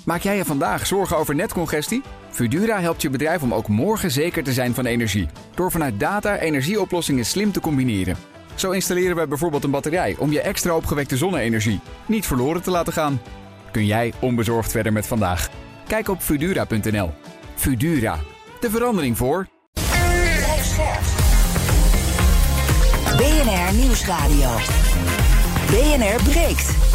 Maak 0.04 0.20
jij 0.20 0.36
je 0.36 0.44
vandaag 0.44 0.86
zorgen 0.86 1.16
over 1.16 1.34
netcongestie? 1.34 2.02
Fudura 2.30 2.80
helpt 2.80 3.02
je 3.02 3.10
bedrijf 3.10 3.42
om 3.42 3.54
ook 3.54 3.68
morgen 3.68 4.10
zeker 4.10 4.42
te 4.42 4.52
zijn 4.52 4.74
van 4.74 4.86
energie. 4.86 5.28
Door 5.54 5.70
vanuit 5.70 6.00
data 6.00 6.38
energieoplossingen 6.38 7.24
slim 7.24 7.52
te 7.52 7.60
combineren. 7.60 8.16
Zo 8.54 8.70
installeren 8.70 9.16
we 9.16 9.26
bijvoorbeeld 9.26 9.64
een 9.64 9.70
batterij 9.70 10.16
om 10.18 10.32
je 10.32 10.40
extra 10.40 10.76
opgewekte 10.76 11.16
zonne-energie 11.16 11.80
niet 12.06 12.26
verloren 12.26 12.62
te 12.62 12.70
laten 12.70 12.92
gaan. 12.92 13.20
Kun 13.70 13.86
jij 13.86 14.12
onbezorgd 14.20 14.70
verder 14.70 14.92
met 14.92 15.06
vandaag? 15.06 15.50
Kijk 15.86 16.08
op 16.08 16.20
Fudura.nl. 16.20 17.21
Fudura, 17.54 18.18
de 18.60 18.70
verandering 18.70 19.16
voor. 19.16 19.46
BNR 23.16 23.74
Nieuwsradio. 23.74 24.50
BNR 25.70 26.22
breekt. 26.30 26.91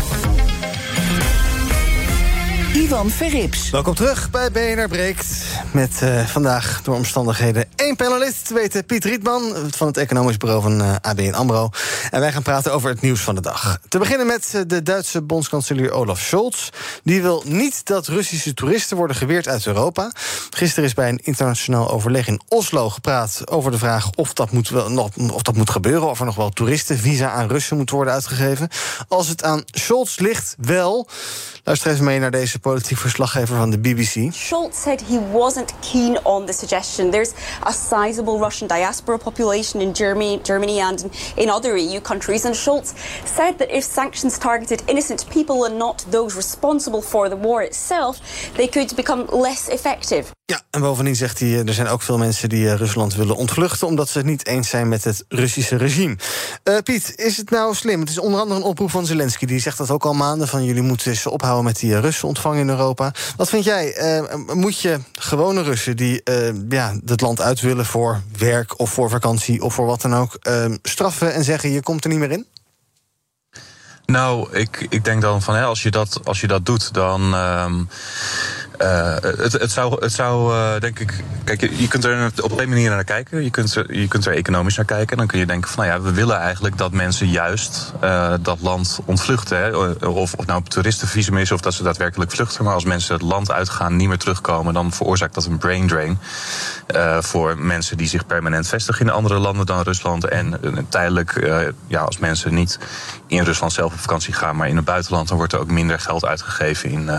Ivan 2.74 3.10
Verrips. 3.10 3.70
Welkom 3.70 3.96
terug 3.96 4.30
bij 4.30 4.52
BNR 4.52 4.88
Breekt. 4.88 5.26
Met 5.72 6.00
uh, 6.04 6.26
vandaag 6.26 6.82
door 6.84 6.96
omstandigheden 6.96 7.66
één 7.76 7.96
panelist. 7.96 8.50
weten 8.50 8.86
Piet 8.86 9.06
Rietman 9.06 9.54
van 9.70 9.88
het 9.88 9.98
economisch 9.98 10.38
bureau 10.38 10.62
van 10.62 10.82
eh, 10.82 10.96
ABN 11.02 11.34
AMRO. 11.34 11.70
En 12.12 12.20
wij 12.20 12.32
gaan 12.32 12.42
praten 12.42 12.74
over 12.74 12.90
het 12.90 13.02
nieuws 13.02 13.20
van 13.20 13.36
de 13.36 13.42
dag. 13.42 13.80
Te 13.88 14.00
beginnen 14.00 14.28
met 14.28 14.52
eh, 14.54 14.62
de 14.68 14.84
Duitse 14.84 15.22
bondskanselier 15.22 15.92
Olaf 15.92 16.20
Scholz. 16.20 16.70
Die 17.04 17.22
wil 17.22 17.44
niet 17.46 17.86
dat 17.86 18.08
Russische 18.08 18.54
toeristen 18.54 18.98
worden 18.98 19.16
geweerd 19.16 19.48
uit 19.48 19.66
Europa. 19.66 20.12
Gisteren 20.50 20.86
is 20.86 20.94
bij 20.94 21.10
een 21.10 21.22
internationaal 21.24 21.92
overleg 21.92 22.28
in 22.28 22.42
Oslo 22.48 22.90
gepraat... 22.90 23.42
over 23.50 23.72
de 23.72 23.78
vraag 23.78 24.10
of 24.12 24.34
dat 24.34 24.52
moet, 24.52 24.70
wel, 24.70 25.12
of 25.34 25.42
dat 25.42 25.56
moet 25.56 25.70
gebeuren... 25.70 26.10
of 26.10 26.20
er 26.20 26.26
nog 26.26 26.36
wel 26.36 26.50
toeristenvisa 26.50 27.30
aan 27.30 27.48
Russen 27.48 27.78
moet 27.78 27.90
worden 27.90 28.14
uitgegeven. 28.14 28.70
Als 29.08 29.28
het 29.28 29.44
aan 29.44 29.64
Scholz 29.66 30.18
ligt, 30.18 30.56
wel... 30.58 31.10
Luister 31.68 31.92
even 31.92 32.06
mee 32.06 32.20
naar 32.20 32.32
deze 32.32 32.57
politiek 32.60 32.98
verslaggever 32.98 33.58
van 33.58 33.70
de 33.70 33.80
BBC. 33.80 34.34
Schultz 34.34 34.82
said 34.82 35.02
he 35.02 35.20
wasn't 35.32 35.74
keen 35.92 36.26
on 36.26 36.46
the 36.46 36.54
suggestion. 36.54 37.12
There's 37.12 37.32
a 37.64 37.72
sizable 37.72 38.40
Russian 38.40 38.68
diaspora 38.68 39.18
population 39.18 39.82
in 39.82 39.92
Germany, 39.94 40.40
Germany 40.44 40.80
and 40.80 41.06
in 41.36 41.50
other 41.50 41.78
EU 41.78 42.02
countries. 42.02 42.46
And 42.46 42.56
Schultz 42.56 42.94
said 43.36 43.58
that 43.58 43.70
if 43.70 43.84
sanctions 43.84 44.38
targeted 44.38 44.82
innocent 44.86 45.26
people 45.30 45.66
and 45.66 45.78
not 45.78 46.06
those 46.12 46.36
responsible 46.36 47.02
for 47.02 47.30
the 47.30 47.38
war 47.38 47.64
itself, 47.64 48.20
they 48.56 48.68
could 48.68 48.96
become 48.96 49.26
less 49.32 49.68
effective. 49.68 50.36
Ja, 50.52 50.62
en 50.70 50.82
bovendien 50.82 51.16
zegt 51.16 51.40
hij, 51.40 51.66
er 51.66 51.74
zijn 51.74 51.88
ook 51.88 52.02
veel 52.02 52.18
mensen 52.18 52.50
die 52.50 52.70
eh, 52.70 52.76
Rusland 52.76 53.16
willen 53.16 53.36
ontvluchten... 53.36 53.88
omdat 53.88 54.10
ze 54.10 54.18
het 54.18 54.28
niet 54.28 54.48
eens 54.48 54.70
zijn 54.70 54.88
met 54.88 55.04
het 55.04 55.26
Russische 55.28 55.76
regime. 55.76 56.18
Uh, 56.64 56.78
Piet, 56.84 57.14
is 57.16 57.38
het 57.38 57.50
nou 57.50 57.76
slim? 57.76 58.00
Het 58.00 58.10
is 58.10 58.20
onder 58.20 58.40
andere 58.40 58.60
een 58.60 58.66
oproep 58.66 58.92
van 58.92 59.06
Zelensky. 59.06 59.46
Die 59.46 59.60
zegt 59.60 59.78
dat 59.78 59.92
ook 59.92 60.06
al 60.06 60.14
maanden, 60.14 60.48
van 60.48 60.64
jullie 60.66 60.82
moeten 60.82 61.12
eens 61.12 61.26
ophouden... 61.26 61.64
met 61.64 61.80
die 61.80 61.94
eh, 61.94 62.00
Russen 62.00 62.28
ontvangen 62.28 62.47
in 62.56 62.70
Europa. 62.70 63.14
Wat 63.38 63.50
vind 63.50 63.64
jij? 63.64 64.18
Uh, 64.20 64.54
moet 64.54 64.82
je 64.82 65.00
gewone 65.20 65.62
Russen 65.62 65.98
die 65.98 66.22
uh, 66.24 66.50
ja, 66.70 66.96
het 67.06 67.22
land 67.22 67.42
uit 67.42 67.62
willen... 67.62 67.86
voor 67.86 68.22
werk 68.38 68.80
of 68.80 68.90
voor 68.90 69.10
vakantie 69.10 69.62
of 69.62 69.74
voor 69.74 69.86
wat 69.86 70.02
dan 70.02 70.16
ook... 70.16 70.40
straffen 70.82 71.34
en 71.34 71.44
zeggen, 71.44 71.72
je 71.72 71.82
komt 71.82 72.04
er 72.04 72.10
niet 72.10 72.20
meer 72.20 72.32
in? 72.32 72.46
Nou, 74.06 74.58
ik, 74.58 74.86
ik 74.90 75.06
denk 75.06 75.22
dan 75.22 75.42
van 75.42 75.56
hè, 75.56 75.64
als, 75.64 75.84
je 75.84 75.92
dat, 75.92 76.20
als 76.24 76.42
je 76.42 76.48
dat 76.48 76.66
doet, 76.66 76.94
dan. 76.94 77.34
Um, 77.34 77.90
Uh, 78.82 79.16
het, 79.38 79.72
zou, 79.72 79.98
het 80.00 80.12
zou 80.12 80.54
uh, 80.54 80.80
denk 80.80 81.00
ik. 81.00 81.24
Kijk, 81.44 81.62
je, 81.62 81.82
je 81.82 81.88
kunt 81.88 82.04
er 82.04 82.32
op 82.42 82.52
twee 82.52 82.68
manieren 82.68 82.96
naar 82.96 83.04
kijken. 83.04 83.44
Je 83.44 83.50
kunt, 83.50 83.76
er, 83.76 83.98
je 83.98 84.08
kunt 84.08 84.26
er 84.26 84.34
economisch 84.34 84.76
naar 84.76 84.86
kijken. 84.86 85.18
Dan 85.18 85.28
kun 85.28 85.40
je 85.40 85.46
denken 85.46 85.70
van 85.70 85.86
nou 85.86 85.98
ja, 85.98 86.06
we 86.06 86.14
willen 86.14 86.38
eigenlijk 86.38 86.78
dat 86.78 86.92
mensen 86.92 87.28
juist 87.28 87.94
uh, 88.04 88.34
dat 88.42 88.62
land 88.62 89.00
ontvluchten. 89.06 89.58
Hè. 89.58 89.76
Of, 90.08 90.34
of 90.34 90.46
nou 90.46 90.60
op 90.60 90.70
toeristenvisum 90.70 91.38
is 91.38 91.52
of 91.52 91.62
dat 91.62 91.74
ze 91.74 91.84
daadwerkelijk 91.84 92.32
vluchten. 92.32 92.64
Maar 92.64 92.74
als 92.74 92.86
mensen 92.86 93.14
het 93.14 93.24
land 93.24 93.52
uitgaan, 93.52 93.96
niet 93.96 94.08
meer 94.08 94.18
terugkomen, 94.18 94.74
dan 94.74 94.92
veroorzaakt 94.92 95.34
dat 95.34 95.46
een 95.46 95.58
brain 95.58 95.88
drain. 95.88 96.20
voor 97.24 97.58
mensen 97.58 97.98
die 97.98 98.08
zich 98.08 98.26
permanent 98.26 98.68
vestigen 98.68 99.06
in 99.06 99.12
andere 99.12 99.38
landen 99.38 99.66
dan 99.66 99.82
Rusland. 99.82 100.26
En 100.26 100.60
tijdelijk, 100.90 101.50
ja, 101.88 102.02
als 102.02 102.18
mensen 102.18 102.54
niet 102.54 102.80
in 103.28 103.44
Rusland 103.44 103.74
zelf 103.74 103.94
op 103.94 104.00
vakantie 104.00 104.34
gaan, 104.34 104.56
maar 104.56 104.68
in 104.68 104.76
het 104.76 104.86
buitenland, 104.86 105.28
dan 105.28 105.38
wordt 105.38 105.54
er 105.54 105.60
ook 105.60 105.72
minder 105.72 106.00
geld 106.00 106.26
uitgegeven 106.26 106.90
in, 106.90 107.10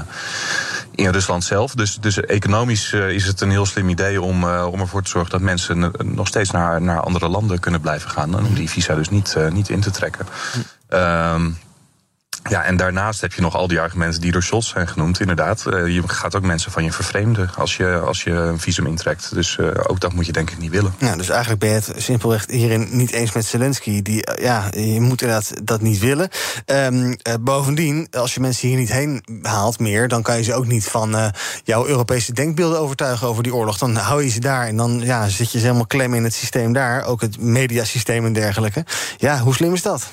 in 0.94 1.10
Rusland 1.10 1.44
zelf. 1.44 1.74
Dus, 1.74 1.94
dus 1.94 2.20
economisch 2.20 2.92
uh, 2.92 3.10
is 3.10 3.26
het 3.26 3.40
een 3.40 3.50
heel 3.50 3.66
slim 3.66 3.88
idee 3.88 4.22
om, 4.22 4.44
uh, 4.44 4.66
om 4.70 4.80
ervoor 4.80 5.02
te 5.02 5.10
zorgen 5.10 5.30
dat 5.30 5.40
mensen 5.40 5.92
nog 6.04 6.26
steeds 6.26 6.50
naar, 6.50 6.82
naar 6.82 7.00
andere 7.00 7.28
landen 7.28 7.60
kunnen 7.60 7.80
blijven 7.80 8.10
gaan. 8.10 8.38
En 8.38 8.44
om 8.44 8.54
die 8.54 8.70
visa 8.70 8.94
dus 8.94 9.08
niet, 9.08 9.36
niet 9.52 9.68
in 9.68 9.80
te 9.80 9.90
trekken. 9.90 10.26
Hm. 10.88 11.50
Ja, 12.48 12.64
en 12.64 12.76
daarnaast 12.76 13.20
heb 13.20 13.32
je 13.32 13.40
nog 13.40 13.54
al 13.54 13.68
die 13.68 13.80
argumenten 13.80 14.20
die 14.20 14.32
door 14.32 14.42
Scholz 14.42 14.70
zijn 14.70 14.88
genoemd. 14.88 15.20
Inderdaad, 15.20 15.64
uh, 15.66 15.94
je 15.94 16.02
gaat 16.06 16.36
ook 16.36 16.42
mensen 16.42 16.72
van 16.72 16.84
je 16.84 16.92
vervreemden 16.92 17.50
als 17.56 17.76
je, 17.76 17.98
als 17.98 18.22
je 18.22 18.30
een 18.30 18.60
visum 18.60 18.86
intrekt. 18.86 19.34
Dus 19.34 19.56
uh, 19.60 19.68
ook 19.86 20.00
dat 20.00 20.12
moet 20.12 20.26
je 20.26 20.32
denk 20.32 20.50
ik 20.50 20.58
niet 20.58 20.70
willen. 20.70 20.94
Ja, 20.98 21.16
dus 21.16 21.28
eigenlijk 21.28 21.60
ben 21.60 21.68
je 21.68 21.74
het 21.74 21.92
simpelweg 21.96 22.46
hierin 22.46 22.88
niet 22.90 23.10
eens 23.10 23.32
met 23.32 23.46
Zelensky. 23.46 24.02
Die, 24.02 24.26
uh, 24.38 24.44
ja, 24.44 24.68
je 24.70 25.00
moet 25.00 25.22
inderdaad 25.22 25.52
dat 25.62 25.80
niet 25.80 25.98
willen. 25.98 26.28
Um, 26.66 27.16
bovendien, 27.40 28.08
als 28.10 28.34
je 28.34 28.40
mensen 28.40 28.68
hier 28.68 28.76
niet 28.76 28.92
heen 28.92 29.24
haalt 29.42 29.78
meer... 29.78 30.08
dan 30.08 30.22
kan 30.22 30.36
je 30.36 30.42
ze 30.42 30.54
ook 30.54 30.66
niet 30.66 30.84
van 30.84 31.32
jouw 31.64 31.86
Europese 31.86 32.32
denkbeelden 32.32 32.80
overtuigen 32.80 33.26
over 33.26 33.42
die 33.42 33.54
oorlog. 33.54 33.78
Dan 33.78 33.96
hou 33.96 34.22
je 34.22 34.30
ze 34.30 34.40
daar 34.40 34.66
en 34.66 34.76
dan 34.76 35.00
ja, 35.04 35.28
zit 35.28 35.52
je 35.52 35.58
ze 35.58 35.64
helemaal 35.64 35.86
klem 35.86 36.14
in 36.14 36.24
het 36.24 36.34
systeem 36.34 36.72
daar. 36.72 37.04
Ook 37.04 37.20
het 37.20 37.40
mediasysteem 37.40 38.24
en 38.24 38.32
dergelijke. 38.32 38.84
Ja, 39.16 39.38
hoe 39.38 39.54
slim 39.54 39.74
is 39.74 39.82
dat? 39.82 40.10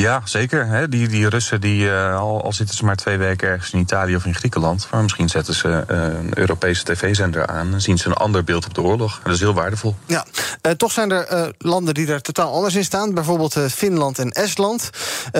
Ja, 0.00 0.22
zeker. 0.24 0.66
Hè. 0.66 0.88
Die, 0.88 1.08
die 1.08 1.28
Russen, 1.28 1.60
die, 1.60 1.84
uh, 1.84 2.18
al, 2.18 2.52
zitten 2.52 2.76
ze 2.76 2.84
maar 2.84 2.96
twee 2.96 3.16
weken 3.16 3.48
ergens 3.48 3.72
in 3.72 3.78
Italië 3.78 4.16
of 4.16 4.24
in 4.24 4.34
Griekenland... 4.34 4.88
maar 4.90 5.02
misschien 5.02 5.28
zetten 5.28 5.54
ze 5.54 5.68
uh, 5.68 5.96
een 5.96 6.38
Europese 6.38 6.84
tv-zender 6.84 7.46
aan... 7.46 7.72
en 7.72 7.80
zien 7.80 7.98
ze 7.98 8.06
een 8.06 8.14
ander 8.14 8.44
beeld 8.44 8.66
op 8.66 8.74
de 8.74 8.82
oorlog. 8.82 9.20
Dat 9.24 9.34
is 9.34 9.40
heel 9.40 9.54
waardevol. 9.54 9.94
Ja, 10.06 10.26
uh, 10.66 10.72
toch 10.72 10.92
zijn 10.92 11.10
er 11.10 11.54
landen 11.58 11.94
die 11.94 12.12
er 12.12 12.20
totaal 12.20 12.52
anders 12.52 12.74
in 12.74 12.84
staan. 12.84 13.14
Bijvoorbeeld 13.14 13.56
Finland 13.70 14.18
en 14.18 14.30
Estland. 14.30 14.90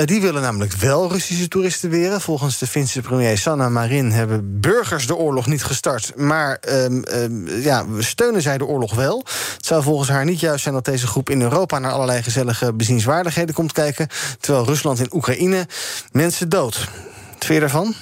die 0.05 0.21
willen 0.21 0.43
namelijk 0.43 0.73
wel 0.73 1.11
Russische 1.11 1.49
toeristen 1.49 1.91
weren. 1.91 2.21
Volgens 2.21 2.59
de 2.59 2.67
Finse 2.67 3.01
premier 3.01 3.39
Sanna 3.39 3.69
Marin 3.69 4.11
hebben 4.11 4.61
burgers 4.61 5.07
de 5.07 5.17
oorlog 5.17 5.47
niet 5.47 5.65
gestart... 5.65 6.13
maar 6.17 6.59
ehm, 6.61 7.03
ehm, 7.03 7.61
ja, 7.61 7.85
steunen 7.99 8.43
zij 8.43 8.59
de 8.59 8.67
oorlog 8.67 8.95
wel. 8.95 9.25
Het 9.57 9.67
zou 9.67 9.83
volgens 9.83 10.09
haar 10.09 10.25
niet 10.25 10.41
juist 10.41 10.63
zijn 10.63 10.75
dat 10.75 10.85
deze 10.85 11.07
groep 11.07 11.31
in 11.31 11.43
Europa... 11.43 11.79
naar 11.79 11.93
allerlei 11.93 12.23
gezellige 12.23 12.73
bezienswaardigheden 12.73 13.55
komt 13.55 13.73
kijken 13.73 14.09
terwijl 14.49 14.69
Rusland 14.69 15.01
en 15.01 15.15
Oekraïne 15.15 15.67
mensen 16.13 16.49
dood. 16.49 16.79
Wat 17.33 17.45
vind 17.45 17.55
je 17.55 17.61
daarvan? 17.61 17.95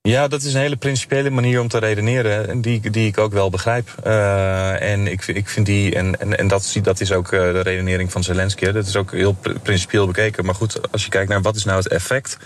Ja, 0.00 0.28
dat 0.28 0.42
is 0.42 0.54
een 0.54 0.60
hele 0.60 0.76
principiële 0.76 1.30
manier 1.30 1.60
om 1.60 1.68
te 1.68 1.78
redeneren, 1.78 2.60
die, 2.60 2.90
die 2.90 3.06
ik 3.06 3.18
ook 3.18 3.32
wel 3.32 3.50
begrijp. 3.50 3.94
Uh, 4.06 4.92
en 4.92 5.06
ik, 5.06 5.26
ik 5.26 5.48
vind 5.48 5.66
die, 5.66 5.94
en, 5.94 6.20
en, 6.20 6.38
en 6.38 6.48
dat, 6.48 6.78
dat 6.82 7.00
is 7.00 7.12
ook 7.12 7.32
uh, 7.32 7.40
de 7.40 7.60
redenering 7.60 8.12
van 8.12 8.22
Zelensky, 8.22 8.70
dat 8.70 8.86
is 8.86 8.96
ook 8.96 9.12
heel 9.12 9.36
principieel 9.62 10.06
bekeken. 10.06 10.44
Maar 10.44 10.54
goed, 10.54 10.92
als 10.92 11.04
je 11.04 11.10
kijkt 11.10 11.28
naar 11.28 11.42
wat 11.42 11.56
is 11.56 11.64
nou 11.64 11.78
het 11.78 11.88
effect 11.88 12.36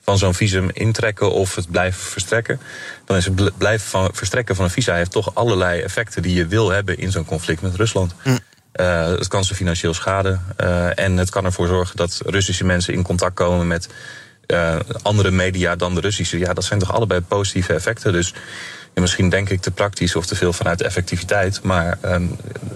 van 0.00 0.18
zo'n 0.18 0.34
visum 0.34 0.70
intrekken 0.72 1.32
of 1.32 1.54
het 1.54 1.70
blijven 1.70 2.00
verstrekken, 2.00 2.60
dan 3.04 3.16
is 3.16 3.24
het 3.24 3.58
blijven 3.58 3.88
van, 3.88 4.10
verstrekken 4.12 4.56
van 4.56 4.64
een 4.64 4.70
visa 4.70 4.94
heeft 4.94 5.10
toch 5.10 5.34
allerlei 5.34 5.80
effecten 5.80 6.22
die 6.22 6.34
je 6.34 6.46
wil 6.46 6.70
hebben 6.70 6.98
in 6.98 7.10
zo'n 7.10 7.24
conflict 7.24 7.62
met 7.62 7.74
Rusland. 7.74 8.14
Hm. 8.22 8.36
Uh, 8.80 9.06
het 9.06 9.28
kan 9.28 9.44
ze 9.44 9.54
financieel 9.54 9.94
schaden. 9.94 10.42
Uh, 10.60 10.98
en 10.98 11.16
het 11.16 11.30
kan 11.30 11.44
ervoor 11.44 11.66
zorgen 11.66 11.96
dat 11.96 12.20
Russische 12.26 12.64
mensen 12.64 12.94
in 12.94 13.02
contact 13.02 13.34
komen 13.34 13.66
met 13.66 13.88
uh, 14.46 14.76
andere 15.02 15.30
media 15.30 15.76
dan 15.76 15.94
de 15.94 16.00
Russische. 16.00 16.38
Ja, 16.38 16.52
dat 16.52 16.64
zijn 16.64 16.78
toch 16.78 16.92
allebei 16.92 17.20
positieve 17.20 17.72
effecten. 17.72 18.12
Dus 18.12 18.34
ja, 18.94 19.00
misschien 19.00 19.28
denk 19.28 19.48
ik 19.50 19.60
te 19.60 19.70
praktisch 19.70 20.16
of 20.16 20.26
te 20.26 20.34
veel 20.34 20.52
vanuit 20.52 20.82
effectiviteit. 20.82 21.62
Maar 21.62 21.98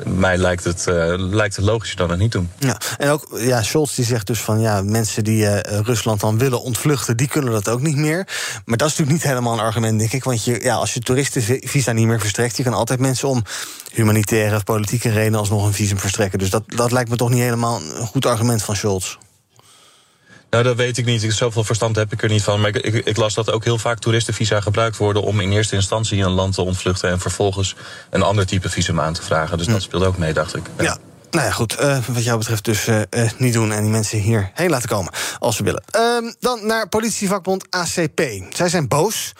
mij 0.04 0.36
lijkt 0.36 0.64
het, 0.64 0.84
lijkt 1.16 1.56
het 1.56 1.64
logischer 1.64 1.98
dan 1.98 2.10
het 2.10 2.18
niet 2.18 2.32
doen. 2.32 2.50
Ja, 2.58 2.80
en 2.98 3.10
ook 3.10 3.28
ja, 3.36 3.62
Scholz 3.62 3.94
die 3.94 4.04
zegt 4.04 4.26
dus 4.26 4.40
van 4.40 4.60
ja, 4.60 4.82
mensen 4.82 5.24
die 5.24 5.60
Rusland 5.82 6.20
dan 6.20 6.38
willen 6.38 6.62
ontvluchten, 6.62 7.16
die 7.16 7.28
kunnen 7.28 7.52
dat 7.52 7.68
ook 7.68 7.80
niet 7.80 7.96
meer. 7.96 8.26
Maar 8.64 8.76
dat 8.76 8.88
is 8.88 8.96
natuurlijk 8.96 9.10
niet 9.10 9.32
helemaal 9.32 9.52
een 9.52 9.64
argument, 9.64 9.98
denk 9.98 10.12
ik. 10.12 10.24
Want 10.24 10.44
je, 10.44 10.62
ja, 10.62 10.74
als 10.74 10.94
je 10.94 11.00
toeristenvisa 11.00 11.92
niet 11.92 12.06
meer 12.06 12.20
verstrekt, 12.20 12.56
je 12.56 12.62
kan 12.62 12.74
altijd 12.74 13.00
mensen 13.00 13.28
om 13.28 13.42
humanitaire 13.92 14.56
of 14.56 14.64
politieke 14.64 15.10
redenen 15.10 15.38
alsnog 15.38 15.66
een 15.66 15.72
visum 15.72 15.98
verstrekken. 15.98 16.38
Dus 16.38 16.50
dat, 16.50 16.62
dat 16.66 16.92
lijkt 16.92 17.10
me 17.10 17.16
toch 17.16 17.30
niet 17.30 17.42
helemaal 17.42 17.80
een 17.80 18.06
goed 18.06 18.26
argument 18.26 18.62
van 18.62 18.76
Scholz. 18.76 19.16
Nou, 20.50 20.64
dat 20.64 20.76
weet 20.76 20.98
ik 20.98 21.04
niet. 21.04 21.32
Zoveel 21.32 21.64
verstand 21.64 21.96
heb 21.96 22.12
ik 22.12 22.22
er 22.22 22.28
niet 22.28 22.42
van. 22.42 22.60
Maar 22.60 22.68
ik, 22.68 22.76
ik, 22.76 23.06
ik, 23.06 23.16
las 23.16 23.34
dat 23.34 23.50
ook 23.50 23.64
heel 23.64 23.78
vaak 23.78 23.98
toeristenvisa 23.98 24.60
gebruikt 24.60 24.96
worden 24.96 25.22
om 25.22 25.40
in 25.40 25.52
eerste 25.52 25.74
instantie 25.74 26.22
een 26.22 26.30
land 26.30 26.54
te 26.54 26.62
ontvluchten 26.62 27.10
en 27.10 27.20
vervolgens 27.20 27.74
een 28.10 28.22
ander 28.22 28.46
type 28.46 28.68
visum 28.68 29.00
aan 29.00 29.12
te 29.12 29.22
vragen. 29.22 29.58
Dus 29.58 29.66
hm. 29.66 29.72
dat 29.72 29.82
speelt 29.82 30.04
ook 30.04 30.18
mee, 30.18 30.32
dacht 30.32 30.56
ik. 30.56 30.62
Ja. 30.78 30.98
Nou 31.30 31.46
ja, 31.46 31.52
goed. 31.52 31.80
Uh, 31.80 31.98
wat 32.06 32.24
jou 32.24 32.38
betreft 32.38 32.64
dus 32.64 32.86
uh, 32.86 33.00
uh, 33.10 33.30
niet 33.36 33.52
doen 33.52 33.72
en 33.72 33.82
die 33.82 33.90
mensen 33.90 34.18
hierheen 34.18 34.70
laten 34.70 34.88
komen 34.88 35.12
als 35.38 35.56
ze 35.56 35.62
willen. 35.62 35.84
Ehm, 35.90 36.32
dan 36.40 36.66
naar 36.66 36.88
politievakbond 36.88 37.70
ACP. 37.70 38.20
Zij 38.50 38.68
zijn 38.68 38.88
boos, 38.88 39.32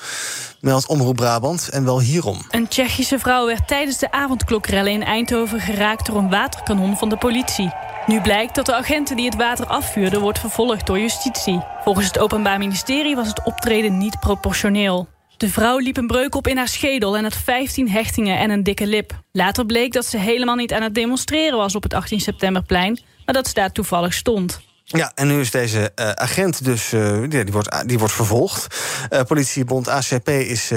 meldt 0.61 0.87
Omroep 0.87 1.17
Brabant, 1.17 1.69
en 1.69 1.85
wel 1.85 2.01
hierom. 2.01 2.43
Een 2.51 2.69
Tsjechische 2.69 3.19
vrouw 3.19 3.47
werd 3.47 3.69
tijdens 3.69 3.99
de 3.99 4.11
avondklokrellen 4.11 4.93
in 4.93 5.05
Eindhoven 5.05 5.61
geraakt 5.61 6.07
door 6.07 6.17
een 6.17 6.31
waterkanon 6.31 6.97
van 6.97 7.09
de 7.09 7.17
politie. 7.17 7.73
Nu 8.07 8.21
blijkt 8.21 8.55
dat 8.55 8.67
de 8.67 8.75
agenten 8.75 9.17
die 9.17 9.25
het 9.25 9.37
water 9.37 9.67
afvuurden 9.67 10.21
wordt 10.21 10.39
vervolgd 10.39 10.87
door 10.87 10.99
justitie. 10.99 11.61
Volgens 11.85 12.07
het 12.07 12.19
Openbaar 12.19 12.59
Ministerie 12.59 13.17
was 13.17 13.29
het 13.29 13.43
optreden 13.45 13.99
niet 13.99 14.21
proportioneel. 14.21 15.09
De 15.39 15.49
vrouw 15.49 15.79
liep 15.79 15.97
een 15.97 16.07
breuk 16.07 16.35
op 16.35 16.47
in 16.47 16.57
haar 16.57 16.69
schedel 16.69 17.17
en 17.17 17.23
had 17.23 17.35
15 17.35 17.91
hechtingen 17.91 18.39
en 18.39 18.51
een 18.51 18.63
dikke 18.63 18.87
lip. 18.87 19.23
Later 19.33 19.67
bleek 19.67 19.93
dat 19.93 20.07
ze 20.07 20.19
helemaal 20.19 20.55
niet 20.55 20.73
aan 20.73 20.83
het 20.83 20.95
demonstreren 20.95 21.59
was 21.59 21.75
op 21.75 21.83
het 21.83 21.95
18 21.95 22.21
septemberplein, 22.21 23.01
maar 23.25 23.35
dat 23.35 23.47
ze 23.47 23.55
daar 23.55 23.73
toevallig 23.73 24.15
stond. 24.15 24.61
Ja, 24.85 25.13
en 25.15 25.27
nu 25.27 25.41
is 25.41 25.51
deze 25.51 25.93
uh, 25.97 26.11
agent 26.11 26.65
dus, 26.65 26.93
uh, 26.93 27.29
die, 27.29 27.45
wordt, 27.45 27.89
die 27.89 27.99
wordt 27.99 28.15
vervolgd. 28.15 28.77
Uh, 29.11 29.23
politiebond 29.23 29.89
ACP 29.89 30.29
is, 30.29 30.71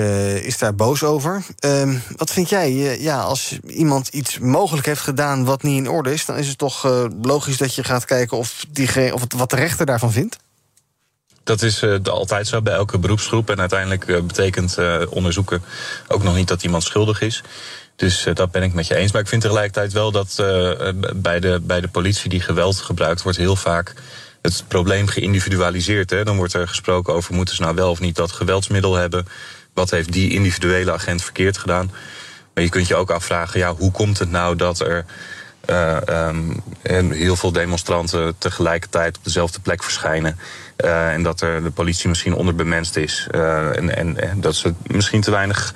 is 0.43 0.57
daar 0.57 0.75
boos 0.75 1.03
over. 1.03 1.43
Ehm, 1.59 1.97
wat 2.15 2.31
vind 2.31 2.49
jij? 2.49 2.99
ja, 2.99 3.21
als 3.21 3.59
iemand 3.67 4.07
iets 4.07 4.39
mogelijk 4.39 4.85
heeft 4.85 5.01
gedaan 5.01 5.45
wat 5.45 5.63
niet 5.63 5.77
in 5.77 5.89
orde 5.89 6.13
is... 6.13 6.25
dan 6.25 6.37
is 6.37 6.47
het 6.47 6.57
toch 6.57 7.09
logisch 7.21 7.57
dat 7.57 7.75
je 7.75 7.83
gaat 7.83 8.05
kijken 8.05 8.37
of, 8.37 8.65
die, 8.69 9.13
of 9.13 9.23
wat 9.37 9.49
de 9.49 9.55
rechter 9.55 9.85
daarvan 9.85 10.11
vindt? 10.11 10.37
Dat 11.43 11.61
is 11.61 11.83
uh, 11.83 11.97
altijd 12.03 12.47
zo 12.47 12.61
bij 12.61 12.73
elke 12.73 12.97
beroepsgroep. 12.97 13.49
En 13.49 13.59
uiteindelijk 13.59 14.07
uh, 14.07 14.21
betekent 14.21 14.77
uh, 14.79 15.01
onderzoeken 15.09 15.63
ook 16.07 16.23
nog 16.23 16.35
niet 16.35 16.47
dat 16.47 16.63
iemand 16.63 16.83
schuldig 16.83 17.21
is. 17.21 17.43
Dus 17.95 18.27
dat 18.33 18.51
ben 18.51 18.63
ik 18.63 18.73
met 18.73 18.87
je 18.87 18.95
eens. 18.95 19.11
Maar 19.11 19.21
ik 19.21 19.27
vind 19.27 19.41
tegelijkertijd 19.41 19.93
wel 19.93 20.11
dat 20.11 20.35
bij, 21.15 21.39
de, 21.39 21.59
bij 21.63 21.81
de 21.81 21.87
politie 21.87 22.29
die 22.29 22.41
geweld 22.41 22.77
gebruikt 22.77 23.21
wordt, 23.21 23.37
heel 23.37 23.55
vaak 23.55 23.93
het 24.41 24.63
probleem 24.67 25.07
geïndividualiseerd. 25.07 26.09
Hè? 26.09 26.23
Dan 26.23 26.37
wordt 26.37 26.53
er 26.53 26.67
gesproken 26.67 27.13
over 27.13 27.33
moeten 27.33 27.55
ze 27.55 27.61
nou 27.61 27.75
wel 27.75 27.89
of 27.89 27.99
niet 27.99 28.15
dat 28.15 28.31
geweldsmiddel 28.31 28.95
hebben. 28.95 29.27
Wat 29.73 29.89
heeft 29.89 30.11
die 30.11 30.31
individuele 30.31 30.91
agent 30.91 31.23
verkeerd 31.23 31.57
gedaan? 31.57 31.91
Maar 32.53 32.63
je 32.63 32.69
kunt 32.69 32.87
je 32.87 32.95
ook 32.95 33.11
afvragen, 33.11 33.59
ja, 33.59 33.75
hoe 33.75 33.91
komt 33.91 34.19
het 34.19 34.31
nou 34.31 34.55
dat 34.55 34.79
er 34.79 35.05
uh, 35.69 35.97
um, 36.09 36.63
heel 37.11 37.35
veel 37.35 37.51
demonstranten 37.51 38.35
tegelijkertijd 38.37 39.17
op 39.17 39.23
dezelfde 39.23 39.59
plek 39.59 39.83
verschijnen. 39.83 40.39
Uh, 40.77 41.13
en 41.13 41.23
dat 41.23 41.41
er 41.41 41.63
de 41.63 41.71
politie 41.71 42.09
misschien 42.09 42.33
onderbemenst 42.33 42.95
is. 42.95 43.27
Uh, 43.31 43.77
en, 43.77 43.95
en, 43.95 44.29
en, 44.29 44.41
dat 44.41 44.55
ze 44.55 44.73
misschien 44.87 45.21
te 45.21 45.31
weinig 45.31 45.73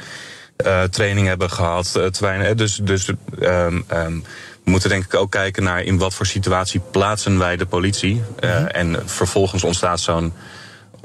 training 0.89 1.27
hebben 1.27 1.49
gehad. 1.49 1.91
te 1.91 2.17
weinig, 2.19 2.53
dus 2.53 2.75
dus 2.75 3.07
um, 3.39 3.85
um, 3.93 4.23
we 4.63 4.71
moeten 4.71 4.89
denk 4.89 5.05
ik 5.05 5.13
ook 5.13 5.31
kijken 5.31 5.63
naar 5.63 5.83
in 5.83 5.97
wat 5.97 6.13
voor 6.13 6.25
situatie 6.25 6.81
plaatsen 6.91 7.37
wij 7.37 7.57
de 7.57 7.65
politie. 7.65 8.13
Mm 8.15 8.49
-hmm. 8.49 8.67
En 8.67 9.01
vervolgens 9.05 9.63
ontstaat 9.63 9.99
zo'n 9.99 10.33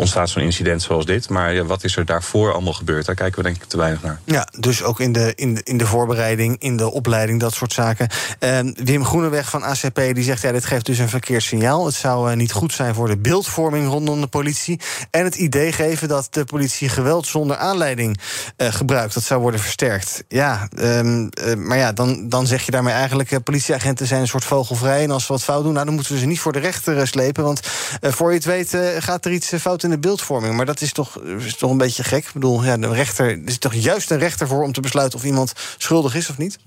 ontstaat 0.00 0.28
zo'n 0.28 0.42
incident 0.42 0.82
zoals 0.82 1.06
dit. 1.06 1.28
Maar 1.28 1.66
wat 1.66 1.84
is 1.84 1.96
er 1.96 2.04
daarvoor 2.04 2.52
allemaal 2.52 2.72
gebeurd? 2.72 3.06
Daar 3.06 3.14
kijken 3.14 3.36
we 3.36 3.42
denk 3.42 3.56
ik 3.62 3.68
te 3.68 3.76
weinig 3.76 4.02
naar. 4.02 4.20
Ja, 4.24 4.48
dus 4.58 4.82
ook 4.82 5.00
in 5.00 5.12
de, 5.12 5.32
in 5.34 5.54
de, 5.54 5.60
in 5.64 5.78
de 5.78 5.86
voorbereiding, 5.86 6.56
in 6.58 6.76
de 6.76 6.90
opleiding, 6.90 7.40
dat 7.40 7.54
soort 7.54 7.72
zaken. 7.72 8.08
Uh, 8.40 8.58
Wim 8.84 9.04
Groeneweg 9.04 9.50
van 9.50 9.62
ACP 9.62 9.94
die 9.94 10.22
zegt... 10.22 10.42
ja, 10.42 10.52
dit 10.52 10.64
geeft 10.64 10.86
dus 10.86 10.98
een 10.98 11.08
verkeerd 11.08 11.42
signaal. 11.42 11.86
Het 11.86 11.94
zou 11.94 12.30
uh, 12.30 12.36
niet 12.36 12.52
goed 12.52 12.72
zijn 12.72 12.94
voor 12.94 13.08
de 13.08 13.18
beeldvorming 13.18 13.88
rondom 13.88 14.20
de 14.20 14.26
politie. 14.26 14.80
En 15.10 15.24
het 15.24 15.34
idee 15.34 15.72
geven 15.72 16.08
dat 16.08 16.26
de 16.30 16.44
politie 16.44 16.88
geweld 16.88 17.26
zonder 17.26 17.56
aanleiding 17.56 18.20
uh, 18.56 18.72
gebruikt. 18.72 19.14
Dat 19.14 19.22
zou 19.22 19.40
worden 19.40 19.60
versterkt. 19.60 20.24
Ja, 20.28 20.68
um, 20.78 21.28
maar 21.56 21.78
ja, 21.78 21.92
dan, 21.92 22.28
dan 22.28 22.46
zeg 22.46 22.62
je 22.62 22.70
daarmee 22.70 22.94
eigenlijk... 22.94 23.42
politieagenten 23.42 24.06
zijn 24.06 24.20
een 24.20 24.28
soort 24.28 24.44
vogelvrij. 24.44 25.02
En 25.02 25.10
als 25.10 25.26
ze 25.26 25.32
wat 25.32 25.42
fout 25.42 25.62
doen, 25.62 25.72
nou, 25.72 25.84
dan 25.84 25.94
moeten 25.94 26.12
we 26.12 26.18
ze 26.18 26.26
niet 26.26 26.40
voor 26.40 26.52
de 26.52 26.58
rechter 26.58 27.08
slepen. 27.08 27.44
Want 27.44 27.60
voor 28.00 28.28
je 28.28 28.36
het 28.36 28.44
weet 28.44 28.76
gaat 28.98 29.24
er 29.24 29.32
iets 29.32 29.52
fout 29.60 29.82
in 29.82 29.89
de 29.90 29.98
beeldvorming. 29.98 30.56
Maar 30.56 30.66
dat 30.66 30.80
is 30.80 30.92
toch, 30.92 31.20
is 31.20 31.56
toch 31.56 31.70
een 31.70 31.78
beetje 31.78 32.04
gek. 32.04 32.26
Ik 32.26 32.32
bedoel, 32.32 32.64
ja, 32.64 32.76
de 32.76 32.92
rechter, 32.92 33.26
er 33.26 33.40
is 33.44 33.58
toch 33.58 33.74
juist 33.74 34.10
een 34.10 34.18
rechter 34.18 34.46
voor 34.46 34.62
om 34.62 34.72
te 34.72 34.80
besluiten 34.80 35.18
of 35.18 35.24
iemand 35.24 35.52
schuldig 35.78 36.14
is 36.14 36.30
of 36.30 36.38
niet? 36.38 36.58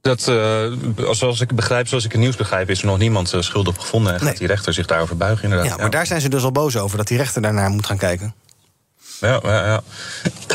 Dat, 0.00 0.28
uh, 0.28 0.72
zoals 1.10 1.40
ik 1.40 1.54
begrijp, 1.54 1.88
zoals 1.88 2.04
ik 2.04 2.12
het 2.12 2.20
nieuws 2.20 2.36
begrijp, 2.36 2.70
is 2.70 2.80
er 2.80 2.86
nog 2.86 2.98
niemand 2.98 3.34
uh, 3.34 3.40
schuldig 3.40 3.76
gevonden. 3.76 4.12
En 4.14 4.20
gaat 4.20 4.36
die 4.36 4.46
rechter 4.46 4.72
zich 4.72 4.86
daarover 4.86 5.16
buigen, 5.16 5.44
inderdaad. 5.44 5.68
Ja, 5.68 5.76
maar 5.76 5.90
daar 5.90 6.06
zijn 6.06 6.20
ze 6.20 6.28
dus 6.28 6.42
al 6.42 6.52
boos 6.52 6.76
over, 6.76 6.96
dat 6.96 7.06
die 7.06 7.16
rechter 7.16 7.42
daarnaar 7.42 7.70
moet 7.70 7.86
gaan 7.86 7.98
kijken. 7.98 8.34
Ja, 9.20 9.40
ja, 9.42 9.66
ja. 9.66 9.82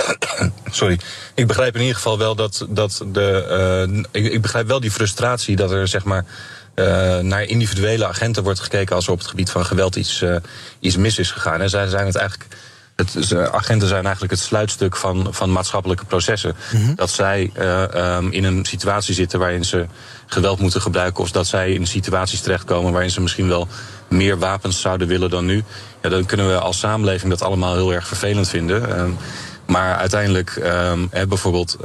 Sorry. 0.72 1.00
Ik 1.34 1.48
begrijp 1.48 1.76
in 1.76 1.82
ieder 1.82 1.96
geval 1.96 2.18
wel 2.18 2.36
dat, 2.36 2.66
dat 2.70 3.06
de. 3.06 3.88
Uh, 3.88 4.04
ik, 4.12 4.32
ik, 4.32 4.42
begrijp 4.42 4.68
wel 4.68 4.80
die 4.80 4.92
frustratie 4.92 5.56
dat 5.56 5.72
er 5.72 5.88
zeg 5.88 6.04
maar. 6.04 6.26
Uh, 6.76 7.20
naar 7.20 7.44
individuele 7.44 8.08
agenten 8.08 8.44
wordt 8.44 8.60
gekeken 8.60 8.96
als 8.96 9.06
er 9.06 9.12
op 9.12 9.18
het 9.18 9.28
gebied 9.28 9.50
van 9.50 9.66
geweld 9.66 9.96
iets, 9.96 10.22
uh, 10.22 10.36
iets 10.80 10.98
mis 10.98 11.20
is 11.20 11.32
gegaan. 11.32 11.62
En 11.62 11.70
zij 11.70 11.88
zijn 11.88 12.06
het 12.06 12.16
eigenlijk. 12.16 12.56
Het, 12.96 13.36
agenten 13.52 13.88
zijn 13.88 14.04
eigenlijk 14.04 14.34
het 14.34 14.42
sluitstuk 14.42 14.96
van, 14.96 15.28
van 15.30 15.52
maatschappelijke 15.52 16.06
processen. 16.06 16.56
Mm 16.74 16.86
-hmm. 16.86 16.96
Dat 16.96 17.10
zij 17.10 17.52
um, 17.60 18.32
in 18.32 18.44
een 18.44 18.66
situatie 18.66 19.14
zitten 19.14 19.40
waarin 19.40 19.66
ze 19.66 19.86
geweld 20.26 20.60
moeten 20.60 20.82
gebruiken. 20.82 21.24
Of 21.24 21.32
dat 21.32 21.48
zij 21.48 21.74
in 21.74 21.88
situaties 21.88 22.42
terechtkomen 22.42 22.92
waarin 22.92 23.12
ze 23.12 23.22
misschien 23.22 23.48
wel 23.48 23.68
meer 24.08 24.40
wapens 24.40 24.82
zouden 24.82 25.08
willen 25.08 25.30
dan 25.30 25.46
nu. 25.46 25.64
Ja, 26.02 26.10
dan 26.10 26.26
kunnen 26.26 26.48
we 26.48 26.60
als 26.60 26.80
samenleving 26.80 27.32
dat 27.32 27.42
allemaal 27.42 27.76
heel 27.76 27.94
erg 27.94 28.08
vervelend 28.08 28.50
vinden. 28.50 29.00
Um, 29.00 29.18
maar 29.66 29.96
uiteindelijk, 29.96 30.56
um, 30.56 31.08
hè, 31.12 31.28
bijvoorbeeld, 31.28 31.78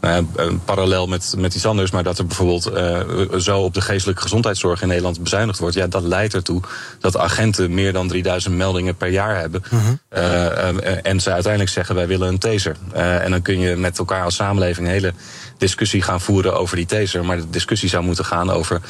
nou 0.00 0.26
ja, 0.36 0.50
parallel 0.64 1.06
met, 1.06 1.34
met 1.38 1.54
iets 1.54 1.66
anders, 1.66 1.90
maar 1.90 2.02
dat 2.02 2.18
er 2.18 2.26
bijvoorbeeld 2.26 2.72
uh, 2.72 3.38
zo 3.38 3.60
op 3.60 3.74
de 3.74 3.80
geestelijke 3.80 4.22
gezondheidszorg 4.22 4.82
in 4.82 4.88
Nederland 4.88 5.22
bezuinigd 5.22 5.58
wordt, 5.58 5.74
ja, 5.74 5.86
dat 5.86 6.02
leidt 6.02 6.34
ertoe 6.34 6.60
dat 6.98 7.16
agenten 7.16 7.74
meer 7.74 7.92
dan 7.92 8.08
3000 8.08 8.54
meldingen 8.54 8.96
per 8.96 9.08
jaar 9.08 9.38
hebben. 9.38 9.62
Uh 9.72 9.80
-huh. 9.80 10.76
uh, 10.82 11.06
en 11.06 11.20
ze 11.20 11.32
uiteindelijk 11.32 11.72
zeggen: 11.72 11.94
wij 11.94 12.06
willen 12.06 12.28
een 12.28 12.38
taser. 12.38 12.76
en 12.92 13.30
dan 13.30 13.42
kun 13.42 13.58
je 13.58 13.76
met 13.76 13.98
elkaar 13.98 14.24
als 14.24 14.34
samenleving 14.34 14.86
een 14.86 14.92
hele 14.92 15.12
discussie 15.58 16.02
gaan 16.02 16.20
voeren 16.20 16.58
over 16.58 16.76
die 16.76 16.86
taser. 16.86 17.24
Maar 17.24 17.36
de 17.36 17.50
discussie 17.50 17.88
zou 17.88 18.04
moeten 18.04 18.24
gaan 18.24 18.50
over. 18.50 18.80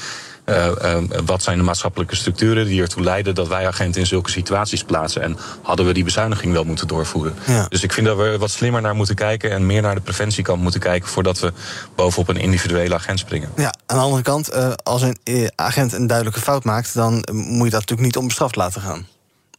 Uh, 0.47 0.67
uh, 0.67 0.97
wat 1.25 1.43
zijn 1.43 1.59
de 1.59 1.65
maatschappelijke 1.65 2.17
structuren 2.17 2.67
die 2.67 2.83
ertoe 2.83 3.03
leiden 3.03 3.35
dat 3.35 3.49
wij 3.49 3.67
agenten 3.67 4.01
in 4.01 4.07
zulke 4.07 4.31
situaties 4.31 4.85
plaatsen? 4.85 5.23
En 5.23 5.37
hadden 5.63 5.87
we 5.87 5.93
die 5.93 6.05
bezuiniging 6.05 6.53
wel 6.53 6.65
moeten 6.65 6.89
doorvoeren? 6.89 7.35
Ja. 7.47 7.67
Dus 7.69 7.83
ik 7.83 7.93
vind 7.93 8.07
dat 8.07 8.17
we 8.17 8.39
wat 8.39 8.51
slimmer 8.51 8.83
naar 8.83 8.95
moeten 8.95 9.15
kijken 9.15 9.51
en 9.51 9.67
meer 9.67 9.83
naar 9.83 9.95
de 9.95 10.01
preventiekant 10.01 10.63
moeten 10.63 10.81
kijken 10.81 11.09
voordat 11.09 11.39
we 11.41 11.53
bovenop 11.95 12.29
een 12.29 12.37
individuele 12.37 12.95
agent 12.95 13.19
springen. 13.19 13.49
Ja, 13.57 13.75
aan 13.87 13.97
de 13.97 14.03
andere 14.03 14.23
kant, 14.23 14.55
uh, 14.55 14.73
als 14.83 15.03
een 15.03 15.51
agent 15.55 15.93
een 15.93 16.07
duidelijke 16.07 16.41
fout 16.41 16.65
maakt, 16.65 16.95
dan 16.95 17.13
moet 17.33 17.65
je 17.65 17.71
dat 17.71 17.81
natuurlijk 17.81 18.01
niet 18.01 18.17
onbestraft 18.17 18.57
laten 18.57 18.81
gaan. 18.81 19.07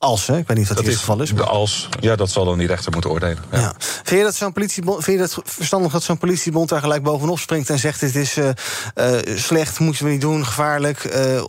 Als, 0.01 0.27
hè? 0.27 0.37
Ik 0.37 0.47
weet 0.47 0.57
niet 0.57 0.69
of 0.69 0.75
dat, 0.75 0.77
dat 0.77 0.85
het 0.85 0.95
geval 0.95 1.21
is. 1.21 1.33
Maar... 1.33 1.43
Als, 1.43 1.89
ja, 1.99 2.15
dat 2.15 2.29
zal 2.29 2.45
dan 2.45 2.57
die 2.57 2.67
rechter 2.67 2.91
moeten 2.91 3.09
oordelen. 3.09 3.43
Ja. 3.51 3.59
Ja. 3.59 3.73
Vind 3.79 4.19
je 4.19 4.23
dat 4.23 4.35
zo'n 4.35 4.53
politiebond, 4.53 5.03
vind 5.03 5.19
je 5.19 5.27
dat 5.27 5.43
verstandig 5.45 5.91
dat 5.91 6.03
zo'n 6.03 6.17
politiebond 6.17 6.69
daar 6.69 6.79
gelijk 6.79 7.03
bovenop 7.03 7.39
springt 7.39 7.69
en 7.69 7.79
zegt: 7.79 7.99
dit 7.99 8.15
is 8.15 8.37
uh, 8.37 8.49
uh, 8.95 9.17
slecht, 9.35 9.79
moeten 9.79 10.05
we 10.05 10.11
niet 10.11 10.21
doen, 10.21 10.45
gevaarlijk? 10.45 11.15
Uh, 11.15 11.41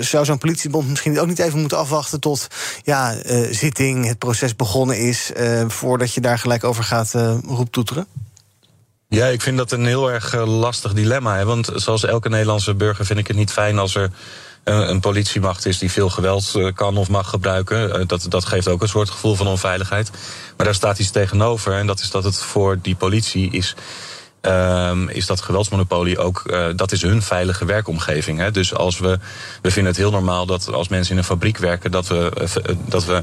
zou 0.00 0.24
zo'n 0.24 0.38
politiebond 0.38 0.88
misschien 0.88 1.20
ook 1.20 1.26
niet 1.26 1.38
even 1.38 1.60
moeten 1.60 1.78
afwachten 1.78 2.20
tot 2.20 2.46
ja, 2.82 3.16
zitting, 3.50 4.06
het 4.06 4.18
proces 4.18 4.56
begonnen 4.56 4.98
is, 4.98 5.30
voordat 5.68 6.14
je 6.14 6.20
daar 6.20 6.38
gelijk 6.38 6.64
over 6.64 6.84
gaat 6.84 7.14
roeptoeteren? 7.46 8.06
Ja, 9.08 9.26
ik 9.26 9.40
vind 9.40 9.56
dat 9.56 9.72
een 9.72 9.86
heel 9.86 10.10
erg 10.10 10.34
lastig 10.34 10.92
dilemma. 10.92 11.36
Hè? 11.36 11.44
Want 11.44 11.70
zoals 11.74 12.04
elke 12.04 12.28
Nederlandse 12.28 12.74
burger 12.74 13.06
vind 13.06 13.18
ik 13.18 13.26
het 13.26 13.36
niet 13.36 13.52
fijn 13.52 13.78
als 13.78 13.94
er 13.94 14.10
een 14.64 15.00
politiemacht 15.00 15.66
is 15.66 15.78
die 15.78 15.90
veel 15.90 16.08
geweld 16.08 16.72
kan 16.74 16.96
of 16.96 17.08
mag 17.08 17.28
gebruiken. 17.28 18.06
Dat, 18.06 18.26
dat 18.28 18.44
geeft 18.44 18.68
ook 18.68 18.82
een 18.82 18.88
soort 18.88 19.10
gevoel 19.10 19.34
van 19.34 19.46
onveiligheid. 19.46 20.10
Maar 20.56 20.66
daar 20.66 20.74
staat 20.74 20.98
iets 20.98 21.10
tegenover. 21.10 21.72
En 21.72 21.86
dat 21.86 22.00
is 22.00 22.10
dat 22.10 22.24
het 22.24 22.38
voor 22.38 22.78
die 22.82 22.94
politie 22.94 23.50
is. 23.50 23.74
Um, 24.42 25.08
is 25.08 25.26
dat 25.26 25.40
geweldsmonopolie 25.40 26.18
ook, 26.18 26.42
dat 26.76 26.92
is 26.92 27.02
hun 27.02 27.22
veilige 27.22 27.64
werkomgeving. 27.64 28.38
Hè? 28.38 28.50
Dus 28.50 28.74
als 28.74 28.98
we, 28.98 29.18
we 29.62 29.70
vinden 29.70 29.92
het 29.92 30.00
heel 30.00 30.10
normaal 30.10 30.46
dat 30.46 30.72
als 30.72 30.88
mensen 30.88 31.12
in 31.12 31.18
een 31.18 31.24
fabriek 31.24 31.58
werken, 31.58 31.90
dat, 31.90 32.06
we, 32.06 32.32
dat, 32.86 33.04
we, 33.04 33.22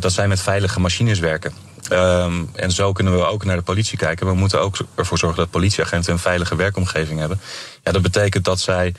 dat 0.00 0.12
zij 0.12 0.28
met 0.28 0.40
veilige 0.40 0.80
machines 0.80 1.18
werken. 1.18 1.52
Um, 1.92 2.50
en 2.54 2.70
zo 2.70 2.92
kunnen 2.92 3.16
we 3.16 3.24
ook 3.24 3.44
naar 3.44 3.56
de 3.56 3.62
politie 3.62 3.98
kijken. 3.98 4.26
We 4.26 4.34
moeten 4.34 4.60
ook 4.60 4.76
ervoor 4.94 5.18
zorgen 5.18 5.38
dat 5.38 5.50
politieagenten 5.50 6.12
een 6.12 6.18
veilige 6.18 6.56
werkomgeving 6.56 7.18
hebben. 7.18 7.40
Ja, 7.82 7.92
dat 7.92 8.02
betekent 8.02 8.44
dat 8.44 8.60
zij 8.60 8.94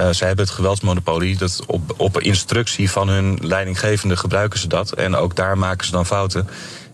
uh, 0.00 0.08
zij 0.10 0.26
hebben 0.26 0.44
het 0.44 0.54
geweldsmonopolie. 0.54 1.36
Dat 1.36 1.62
op, 1.66 1.94
op 1.96 2.20
instructie 2.20 2.90
van 2.90 3.08
hun 3.08 3.38
leidinggevende 3.42 4.16
gebruiken 4.16 4.58
ze 4.58 4.68
dat. 4.68 4.92
En 4.92 5.14
ook 5.14 5.36
daar 5.36 5.58
maken 5.58 5.86
ze 5.86 5.92
dan 5.92 6.06
fouten. 6.06 6.48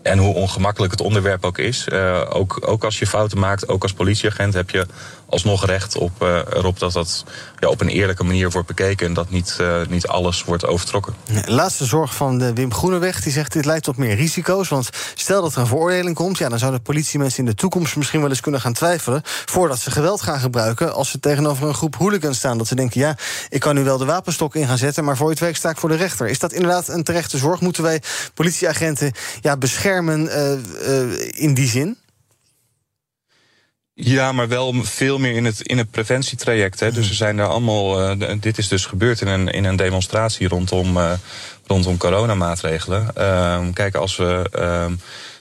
En 0.05 0.17
hoe 0.17 0.33
ongemakkelijk 0.33 0.91
het 0.91 1.01
onderwerp 1.01 1.45
ook 1.45 1.57
is. 1.57 1.87
Uh, 1.89 2.21
ook, 2.29 2.59
ook 2.65 2.83
als 2.83 2.99
je 2.99 3.07
fouten 3.07 3.39
maakt, 3.39 3.67
ook 3.67 3.81
als 3.81 3.93
politieagent, 3.93 4.53
heb 4.53 4.69
je 4.69 4.85
alsnog 5.29 5.65
recht 5.65 5.97
op, 5.97 6.11
uh, 6.21 6.37
erop 6.37 6.79
dat 6.79 6.93
dat 6.93 7.23
ja, 7.59 7.67
op 7.67 7.81
een 7.81 7.87
eerlijke 7.87 8.23
manier 8.23 8.49
wordt 8.49 8.67
bekeken. 8.67 9.07
En 9.07 9.13
dat 9.13 9.29
niet, 9.29 9.57
uh, 9.61 9.85
niet 9.89 10.07
alles 10.07 10.43
wordt 10.43 10.65
overtrokken. 10.65 11.15
Laatste 11.45 11.85
zorg 11.85 12.15
van 12.15 12.37
de 12.37 12.53
Wim 12.53 12.73
Groeneweg. 12.73 13.21
Die 13.21 13.31
zegt 13.31 13.53
dit 13.53 13.65
leidt 13.65 13.83
tot 13.83 13.97
meer 13.97 14.15
risico's. 14.15 14.67
Want 14.69 14.89
stel 15.15 15.41
dat 15.41 15.53
er 15.53 15.59
een 15.59 15.67
veroordeling 15.67 16.15
komt. 16.15 16.37
Ja, 16.37 16.49
dan 16.49 16.59
zouden 16.59 16.81
politiemensen 16.81 17.39
in 17.39 17.45
de 17.45 17.55
toekomst 17.55 17.95
misschien 17.95 18.21
wel 18.21 18.29
eens 18.29 18.41
kunnen 18.41 18.61
gaan 18.61 18.73
twijfelen. 18.73 19.21
voordat 19.45 19.79
ze 19.79 19.91
geweld 19.91 20.21
gaan 20.21 20.39
gebruiken. 20.39 20.93
als 20.93 21.09
ze 21.09 21.19
tegenover 21.19 21.67
een 21.67 21.73
groep 21.73 21.95
hooligans 21.95 22.37
staan. 22.37 22.57
Dat 22.57 22.67
ze 22.67 22.75
denken: 22.75 22.99
ja, 22.99 23.17
ik 23.49 23.59
kan 23.59 23.75
nu 23.75 23.83
wel 23.83 23.97
de 23.97 24.05
wapenstok 24.05 24.55
in 24.55 24.67
gaan 24.67 24.77
zetten. 24.77 25.03
maar 25.03 25.17
voor 25.17 25.29
het 25.29 25.39
werk 25.39 25.55
sta 25.55 25.69
ik 25.69 25.77
voor 25.77 25.89
de 25.89 25.95
rechter. 25.95 26.27
Is 26.27 26.39
dat 26.39 26.53
inderdaad 26.53 26.87
een 26.87 27.03
terechte 27.03 27.37
zorg? 27.37 27.59
Moeten 27.59 27.83
wij 27.83 28.01
politieagenten 28.33 29.11
ja, 29.41 29.57
beschermen 29.57 29.94
in 31.35 31.53
die 31.53 31.67
zin? 31.67 31.97
Ja, 33.93 34.31
maar 34.31 34.47
wel 34.47 34.73
veel 34.73 35.19
meer 35.19 35.35
in 35.35 35.45
het, 35.45 35.61
in 35.61 35.77
het 35.77 35.91
preventietraject. 35.91 36.79
Hè. 36.79 36.91
Dus 36.91 37.09
er 37.09 37.15
zijn 37.15 37.37
er 37.37 37.45
allemaal. 37.45 38.11
Uh, 38.21 38.31
dit 38.39 38.57
is 38.57 38.67
dus 38.67 38.85
gebeurd 38.85 39.21
in 39.21 39.27
een, 39.27 39.47
in 39.47 39.63
een 39.63 39.75
demonstratie 39.75 40.47
rondom, 40.47 40.97
rondom 41.65 41.97
coronamaatregelen. 41.97 43.07
Uh, 43.17 43.59
kijk, 43.73 43.95
als 43.95 44.15
we 44.15 44.49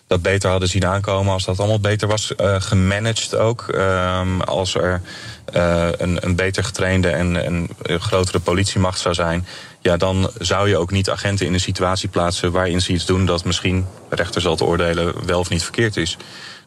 dat 0.06 0.22
beter 0.22 0.50
hadden 0.50 0.68
zien 0.68 0.86
aankomen, 0.86 1.32
als 1.32 1.44
dat 1.44 1.58
allemaal 1.58 1.80
beter 1.80 2.08
was 2.08 2.32
gemanaged 2.58 3.34
ook. 3.34 3.68
Ehm, 3.68 4.40
als 4.40 4.74
er 4.74 5.00
een, 5.96 6.26
een 6.26 6.36
beter 6.36 6.64
getrainde 6.64 7.08
en 7.08 7.46
een 7.46 7.70
grotere 8.00 8.40
politiemacht 8.40 9.00
zou 9.00 9.14
zijn. 9.14 9.46
Ja, 9.84 9.96
dan 9.96 10.30
zou 10.38 10.68
je 10.68 10.76
ook 10.76 10.90
niet 10.90 11.10
agenten 11.10 11.46
in 11.46 11.52
een 11.54 11.60
situatie 11.60 12.08
plaatsen 12.08 12.52
waarin 12.52 12.80
ze 12.80 12.92
iets 12.92 13.06
doen 13.06 13.26
dat 13.26 13.44
misschien 13.44 13.86
de 14.08 14.16
rechter 14.16 14.40
zal 14.40 14.56
te 14.56 14.64
oordelen 14.64 15.26
wel 15.26 15.38
of 15.38 15.48
niet 15.48 15.62
verkeerd 15.62 15.96
is. 15.96 16.16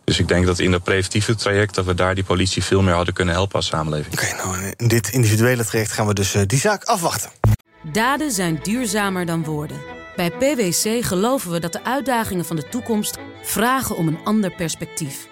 Dus 0.04 0.20
ik 0.20 0.28
denk 0.28 0.46
dat 0.46 0.60
in 0.60 0.72
dat 0.72 0.84
preventieve 0.84 1.36
traject 1.36 1.76
dat 1.76 1.86
we 1.86 1.94
daar 1.94 2.16
die 2.16 2.24
politie 2.24 2.64
veel 2.64 2.82
meer 2.82 2.94
hadden 2.94 3.14
kunnen 3.14 3.34
helpen 3.34 3.56
als 3.56 3.66
samenleving. 3.66 4.14
Oké, 4.14 4.24
okay, 4.24 4.60
nou 4.60 4.74
in 4.76 4.88
dit 4.88 5.10
individuele 5.10 5.66
traject 5.66 5.92
gaan 5.92 6.08
we 6.08 6.14
dus 6.14 6.36
uh, 6.36 6.42
die 6.46 6.60
zaak 6.60 6.84
afwachten. 6.84 7.30
Daden 7.92 8.32
zijn 8.32 8.60
duurzamer 8.64 9.26
dan 9.26 9.44
woorden. 9.44 9.78
Bij 10.16 10.32
PwC 10.32 11.06
geloven 11.06 11.52
we 11.52 11.60
dat 11.60 11.74
de 11.74 11.84
uitdagingen 11.84 12.46
van 12.46 12.56
de 12.56 12.70
toekomst 12.70 13.18
vragen 13.44 13.96
om 13.96 14.08
een 14.08 14.20
ander 14.24 14.52
perspectief. 14.52 15.28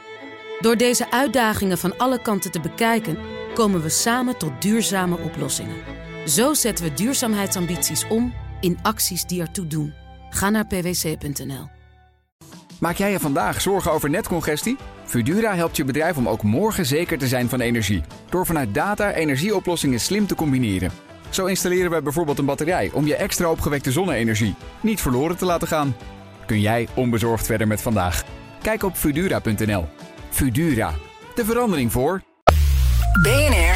Door 0.60 0.78
deze 0.78 1.12
uitdagingen 1.12 1.78
van 1.78 1.98
alle 1.98 2.22
kanten 2.22 2.52
te 2.52 2.60
bekijken, 2.60 3.18
komen 3.54 3.82
we 3.82 3.90
samen 3.90 4.38
tot 4.38 4.62
duurzame 4.62 5.18
oplossingen. 5.18 6.05
Zo 6.26 6.54
zetten 6.54 6.86
we 6.86 6.94
duurzaamheidsambities 6.94 8.08
om 8.08 8.34
in 8.60 8.78
acties 8.82 9.26
die 9.26 9.42
ertoe 9.42 9.68
doen. 9.68 9.94
Ga 10.30 10.50
naar 10.50 10.68
pwc.nl. 10.68 11.70
Maak 12.80 12.96
jij 12.96 13.12
je 13.12 13.20
vandaag 13.20 13.62
zorgen 13.62 13.92
over 13.92 14.10
netcongestie? 14.10 14.78
Fudura 15.06 15.56
helpt 15.56 15.78
je 15.78 15.84
bedrijf 15.84 16.18
om 16.18 16.30
ook 16.30 16.44
morgen 16.44 16.86
zeker 16.86 17.18
te 17.18 17.28
zijn 17.28 17.50
van 17.50 17.60
energie. 17.60 18.04
Door 18.30 18.46
vanuit 18.46 18.74
data 18.74 19.14
energieoplossingen 19.14 20.00
slim 20.00 20.28
te 20.28 20.36
combineren. 20.36 20.92
Zo 21.30 21.46
installeren 21.46 21.92
wij 21.92 22.02
bijvoorbeeld 22.04 22.38
een 22.38 22.46
batterij 22.46 22.90
om 22.94 23.06
je 23.06 23.16
extra 23.16 23.50
opgewekte 23.50 23.92
zonne-energie 23.92 24.56
niet 24.82 25.02
verloren 25.02 25.38
te 25.38 25.46
laten 25.46 25.68
gaan. 25.68 25.96
Kun 26.46 26.62
jij 26.62 26.88
onbezorgd 26.94 27.46
verder 27.46 27.68
met 27.68 27.82
vandaag? 27.82 28.24
Kijk 28.62 28.84
op 28.84 28.96
Fudura.nl. 28.96 29.86
Fudura, 30.30 30.94
de 31.36 31.46
verandering 31.46 31.92
voor. 31.92 32.22
BNR 33.22 33.75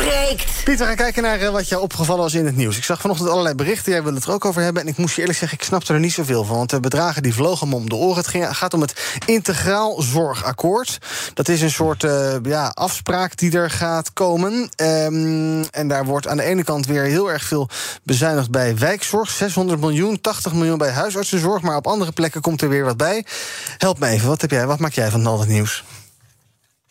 breekt. 0.00 0.64
Pieter, 0.64 0.86
gaan 0.86 0.96
kijken 0.96 1.22
naar 1.22 1.42
uh, 1.42 1.48
wat 1.48 1.68
jou 1.68 1.82
opgevallen 1.82 2.22
was 2.22 2.34
in 2.34 2.46
het 2.46 2.56
nieuws. 2.56 2.76
Ik 2.76 2.84
zag 2.84 3.00
vanochtend 3.00 3.28
allerlei 3.28 3.54
berichten, 3.54 3.92
jij 3.92 4.02
wil 4.02 4.14
het 4.14 4.24
er 4.24 4.32
ook 4.32 4.44
over 4.44 4.62
hebben. 4.62 4.82
En 4.82 4.88
ik 4.88 4.96
moest 4.96 5.14
je 5.14 5.20
eerlijk 5.20 5.38
zeggen, 5.38 5.58
ik 5.58 5.64
snapte 5.64 5.92
er 5.92 6.00
niet 6.00 6.12
zoveel 6.12 6.44
van. 6.44 6.56
Want 6.56 6.70
de 6.70 6.80
bedragen 6.80 7.22
die 7.22 7.34
vlogen 7.34 7.68
me 7.68 7.74
om 7.74 7.88
de 7.88 7.94
oren. 7.94 8.16
Het 8.16 8.26
ging, 8.26 8.56
gaat 8.56 8.74
om 8.74 8.80
het 8.80 9.20
Integraal 9.26 10.02
Zorgakkoord. 10.02 10.98
Dat 11.34 11.48
is 11.48 11.62
een 11.62 11.70
soort 11.70 12.02
uh, 12.02 12.34
ja, 12.42 12.70
afspraak 12.74 13.36
die 13.36 13.52
er 13.52 13.70
gaat 13.70 14.12
komen. 14.12 14.70
Um, 14.76 15.64
en 15.64 15.88
daar 15.88 16.04
wordt 16.04 16.28
aan 16.28 16.36
de 16.36 16.42
ene 16.42 16.64
kant 16.64 16.86
weer 16.86 17.04
heel 17.04 17.30
erg 17.30 17.44
veel 17.44 17.68
bezuinigd 18.02 18.50
bij 18.50 18.78
wijkzorg. 18.78 19.30
600 19.30 19.80
miljoen, 19.80 20.20
80 20.20 20.52
miljoen 20.52 20.78
bij 20.78 20.90
huisartsenzorg. 20.90 21.62
Maar 21.62 21.76
op 21.76 21.86
andere 21.86 22.12
plekken 22.12 22.40
komt 22.40 22.62
er 22.62 22.68
weer 22.68 22.84
wat 22.84 22.96
bij. 22.96 23.24
Help 23.78 23.98
me 23.98 24.06
even, 24.06 24.28
wat, 24.28 24.40
heb 24.40 24.50
jij, 24.50 24.66
wat 24.66 24.78
maak 24.78 24.92
jij 24.92 25.10
van 25.10 25.26
al 25.26 25.40
het 25.40 25.48
nieuws? 25.48 25.84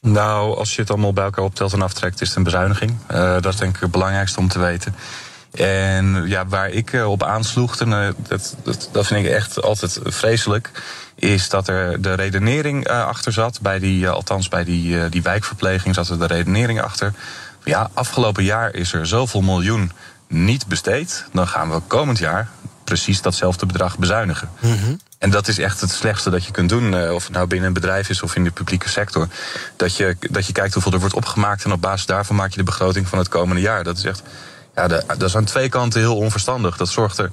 Nou, 0.01 0.57
als 0.57 0.75
je 0.75 0.81
het 0.81 0.89
allemaal 0.89 1.13
bij 1.13 1.23
elkaar 1.23 1.43
optelt 1.43 1.73
en 1.73 1.81
aftrekt, 1.81 2.21
is 2.21 2.27
het 2.27 2.37
een 2.37 2.43
bezuiniging. 2.43 2.97
Uh, 3.11 3.17
dat 3.41 3.53
is 3.53 3.55
denk 3.55 3.75
ik 3.75 3.81
het 3.81 3.91
belangrijkste 3.91 4.39
om 4.39 4.47
te 4.47 4.59
weten. 4.59 4.95
En 5.51 6.23
ja, 6.27 6.47
waar 6.47 6.69
ik 6.69 6.93
eh, 6.93 7.09
op 7.11 7.23
aansloeg, 7.23 7.79
en, 7.79 7.93
eh, 7.93 8.09
dat, 8.27 8.55
dat, 8.91 9.07
vind 9.07 9.25
ik 9.25 9.31
echt 9.31 9.61
altijd 9.61 9.99
vreselijk, 10.03 10.71
is 11.19 11.49
dat 11.49 11.67
er 11.67 12.01
de 12.01 12.13
redenering 12.13 12.85
eh, 12.85 13.05
achter 13.05 13.33
zat. 13.33 13.61
Bij 13.61 13.79
die, 13.79 14.05
eh, 14.05 14.11
althans, 14.11 14.47
bij 14.47 14.63
die, 14.63 14.99
eh, 14.99 15.11
die 15.11 15.21
wijkverpleging 15.21 15.95
zat 15.95 16.09
er 16.09 16.19
de 16.19 16.25
redenering 16.25 16.81
achter. 16.81 17.13
Ja, 17.63 17.89
afgelopen 17.93 18.43
jaar 18.43 18.73
is 18.73 18.93
er 18.93 19.07
zoveel 19.07 19.41
miljoen 19.41 19.91
niet 20.27 20.67
besteed. 20.67 21.25
Dan 21.33 21.47
gaan 21.47 21.69
we 21.69 21.81
komend 21.87 22.17
jaar 22.17 22.49
precies 22.83 23.21
datzelfde 23.21 23.65
bedrag 23.65 23.97
bezuinigen. 23.97 24.49
En 25.19 25.29
dat 25.29 25.47
is 25.47 25.59
echt 25.59 25.81
het 25.81 25.91
slechtste 25.91 26.29
dat 26.29 26.45
je 26.45 26.51
kunt 26.51 26.69
doen. 26.69 26.93
eh, 26.93 27.13
Of 27.13 27.23
het 27.23 27.33
nou 27.33 27.47
binnen 27.47 27.67
een 27.67 27.73
bedrijf 27.73 28.09
is 28.09 28.21
of 28.21 28.35
in 28.35 28.43
de 28.43 28.51
publieke 28.51 28.89
sector. 28.89 29.27
Dat 29.75 29.95
je, 29.95 30.17
dat 30.19 30.45
je 30.45 30.53
kijkt 30.53 30.73
hoeveel 30.73 30.91
er 30.91 30.99
wordt 30.99 31.15
opgemaakt. 31.15 31.63
En 31.63 31.71
op 31.71 31.81
basis 31.81 32.05
daarvan 32.05 32.35
maak 32.35 32.51
je 32.51 32.57
de 32.57 32.63
begroting 32.63 33.07
van 33.07 33.17
het 33.17 33.27
komende 33.27 33.61
jaar. 33.61 33.83
Dat 33.83 33.97
is 33.97 34.03
echt. 34.03 34.21
Ja, 34.75 34.87
dat 34.87 35.23
is 35.23 35.35
aan 35.35 35.43
twee 35.43 35.69
kanten 35.69 35.99
heel 35.99 36.15
onverstandig. 36.15 36.77
Dat 36.77 36.89
zorgt 36.89 37.17
er 37.17 37.29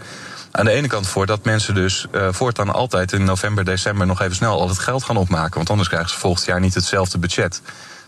aan 0.50 0.64
de 0.64 0.70
ene 0.70 0.86
kant 0.88 1.06
voor 1.06 1.26
dat 1.26 1.44
mensen 1.44 1.74
dus 1.74 2.06
eh, 2.12 2.28
voortaan 2.30 2.70
altijd 2.72 3.12
in 3.12 3.24
november, 3.24 3.64
december 3.64 4.06
nog 4.06 4.20
even 4.20 4.36
snel 4.36 4.60
al 4.60 4.68
het 4.68 4.78
geld 4.78 5.04
gaan 5.04 5.16
opmaken. 5.16 5.54
Want 5.54 5.70
anders 5.70 5.88
krijgen 5.88 6.10
ze 6.10 6.18
volgend 6.18 6.46
jaar 6.46 6.60
niet 6.60 6.74
hetzelfde 6.74 7.18
budget. 7.18 7.60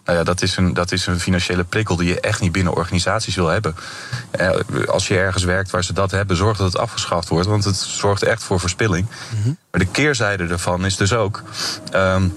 Nou 0.09 0.21
ja, 0.21 0.27
dat 0.27 0.43
is, 0.43 0.57
een, 0.57 0.75
dat 0.75 0.93
is 0.93 1.07
een 1.07 1.21
financiële 1.21 1.65
prikkel 1.65 1.97
die 1.97 2.09
je 2.09 2.21
echt 2.21 2.41
niet 2.41 2.53
binnen 2.53 2.75
organisaties 2.75 3.35
wil 3.35 3.47
hebben. 3.47 3.77
Eh, 4.31 4.51
als 4.87 5.09
je 5.09 5.19
ergens 5.19 5.45
werkt 5.45 5.71
waar 5.71 5.85
ze 5.85 5.93
dat 5.93 6.11
hebben, 6.11 6.37
zorg 6.37 6.57
dat 6.57 6.73
het 6.73 6.81
afgeschaft 6.83 7.29
wordt. 7.29 7.47
Want 7.49 7.65
het 7.65 7.77
zorgt 7.77 8.23
echt 8.23 8.43
voor 8.43 8.61
verspilling. 8.61 9.07
Maar 9.71 9.81
de 9.81 9.87
keerzijde 9.87 10.47
ervan 10.47 10.85
is 10.85 10.97
dus 10.97 11.13
ook. 11.13 11.43
ehm, 11.91 12.29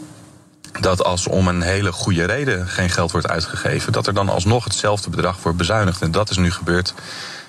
dat 0.79 1.03
als 1.03 1.27
om 1.27 1.47
een 1.47 1.61
hele 1.61 1.91
goede 1.91 2.25
reden 2.25 2.67
geen 2.67 2.89
geld 2.89 3.11
wordt 3.11 3.27
uitgegeven, 3.27 3.91
dat 3.91 4.07
er 4.07 4.13
dan 4.13 4.29
alsnog 4.29 4.63
hetzelfde 4.63 5.09
bedrag 5.09 5.41
wordt 5.43 5.57
bezuinigd. 5.57 6.01
En 6.01 6.11
dat 6.11 6.29
is 6.29 6.37
nu 6.37 6.51
gebeurd 6.51 6.93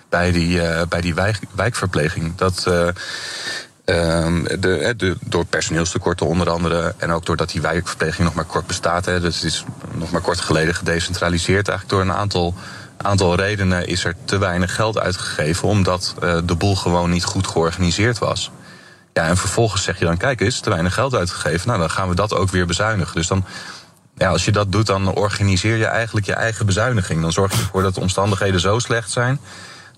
bij 0.09 0.33
die, 0.33 0.63
eh, 0.63 0.87
bij 0.89 1.01
die 1.01 1.15
wijk, 1.15 1.39
wijkverpleging. 1.55 2.37
Dat. 2.37 2.67
eh, 2.67 2.89
ehm, 3.85 4.45
de, 4.61 5.17
door 5.21 5.45
personeelstekorten 5.45 6.27
onder 6.27 6.51
andere. 6.51 6.95
En 6.97 7.13
ook 7.13 7.27
doordat 7.27 7.51
die 7.51 7.61
wijkverpleging 7.61 8.25
nog 8.25 8.35
maar 8.35 8.45
kort 8.45 8.67
bestaat. 8.67 9.05
Hè, 9.05 9.21
dus 9.21 9.35
het 9.35 9.45
is 9.45 9.65
nog 9.95 10.11
maar 10.11 10.21
kort 10.21 10.41
geleden 10.41 10.75
gedecentraliseerd. 10.75 11.69
Eigenlijk 11.69 11.89
door 11.89 12.01
een 12.15 12.21
aantal, 12.21 12.55
aantal 12.97 13.35
redenen 13.35 13.87
is 13.87 14.05
er 14.05 14.15
te 14.25 14.39
weinig 14.39 14.75
geld 14.75 14.99
uitgegeven. 14.99 15.69
Omdat 15.69 16.15
eh, 16.21 16.39
de 16.45 16.55
boel 16.55 16.77
gewoon 16.77 17.11
niet 17.11 17.25
goed 17.25 17.47
georganiseerd 17.47 18.19
was. 18.19 18.51
Ja, 19.13 19.27
en 19.27 19.37
vervolgens 19.37 19.83
zeg 19.83 19.99
je 19.99 20.05
dan, 20.05 20.17
kijk 20.17 20.41
eens, 20.41 20.61
te 20.61 20.71
weinig 20.71 20.95
geld 20.95 21.15
uitgegeven. 21.15 21.69
Nou, 21.69 21.81
dan 21.81 21.91
gaan 21.91 22.09
we 22.09 22.15
dat 22.15 22.35
ook 22.35 22.51
weer 22.51 22.67
bezuinigen. 22.67 23.15
Dus 23.15 23.27
dan, 23.27 23.45
ja, 24.17 24.29
als 24.29 24.45
je 24.45 24.53
dat 24.53 24.73
doet, 24.73 24.87
dan 24.87 25.15
organiseer 25.15 25.77
je 25.77 25.87
eigenlijk 25.87 26.27
je 26.27 26.35
eigen 26.35 26.67
bezuiniging. 26.67 27.21
Dan 27.21 27.33
zorg 27.33 27.53
je 27.53 27.59
ervoor 27.59 27.83
dat 27.83 27.95
de 27.95 28.01
omstandigheden 28.01 28.61
zo 28.61 28.79
slecht 28.79 29.11
zijn 29.11 29.41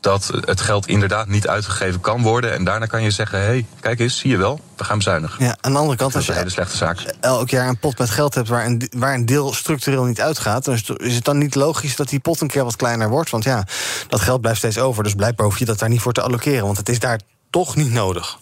dat 0.05 0.30
het 0.40 0.61
geld 0.61 0.86
inderdaad 0.86 1.28
niet 1.28 1.48
uitgegeven 1.48 2.00
kan 2.00 2.22
worden. 2.22 2.52
En 2.52 2.64
daarna 2.64 2.86
kan 2.86 3.02
je 3.02 3.11
zeggen, 3.11 3.38
hé, 3.38 3.44
hey, 3.44 3.66
kijk 3.80 4.00
eens, 4.00 4.18
zie 4.18 4.30
je 4.30 4.36
wel, 4.36 4.61
we 4.76 4.84
gaan 4.84 4.96
bezuinigen. 4.98 5.44
Ja, 5.44 5.57
aan 5.61 5.72
de 5.72 5.78
andere 5.78 5.96
kant, 5.96 6.12
dat 6.12 6.14
als 6.14 6.20
is 6.20 6.26
je 6.26 6.32
een 6.32 6.38
hele 6.38 6.50
slechte 6.50 6.76
zaak. 6.76 7.14
elk 7.20 7.50
jaar 7.50 7.68
een 7.68 7.78
pot 7.78 7.98
met 7.98 8.11
geld 8.11 8.34
hebt 8.34 8.48
waar 8.48 8.66
een, 8.66 8.90
waar 8.96 9.14
een 9.14 9.26
deel 9.26 9.55
structureel 9.55 10.05
niet 10.05 10.20
uitgaat, 10.20 10.64
dan 10.64 10.74
is 10.74 10.88
het- 10.88 11.00
is 11.00 11.14
het 11.14 11.24
dan 11.24 11.38
niet 11.38 11.55
logisch 11.55 11.96
dat 11.96 12.09
die 12.09 12.18
pot 12.20 12.40
een 12.40 12.48
keer 12.48 12.64
wat 12.64 12.76
kleiner 12.76 13.09
wordt? 13.09 13.30
Want 13.30 13.44
ja, 13.44 13.64
dat 14.09 14.20
geld 14.20 14.40
blijft 14.40 14.59
steeds 14.59 14.78
over. 14.78 15.02
Dus 15.02 15.14
blijkbaar 15.14 15.46
hoef 15.46 15.59
je 15.59 15.64
dat 15.64 15.78
daar 15.78 15.88
niet 15.88 16.00
voor 16.00 16.12
te 16.12 16.22
allokeren, 16.22 16.64
want 16.64 16.76
het 16.76 16.88
is 16.88 16.98
daar 16.98 17.20
toch 17.50 17.76
niet 17.76 17.92
nodig. 17.92 18.38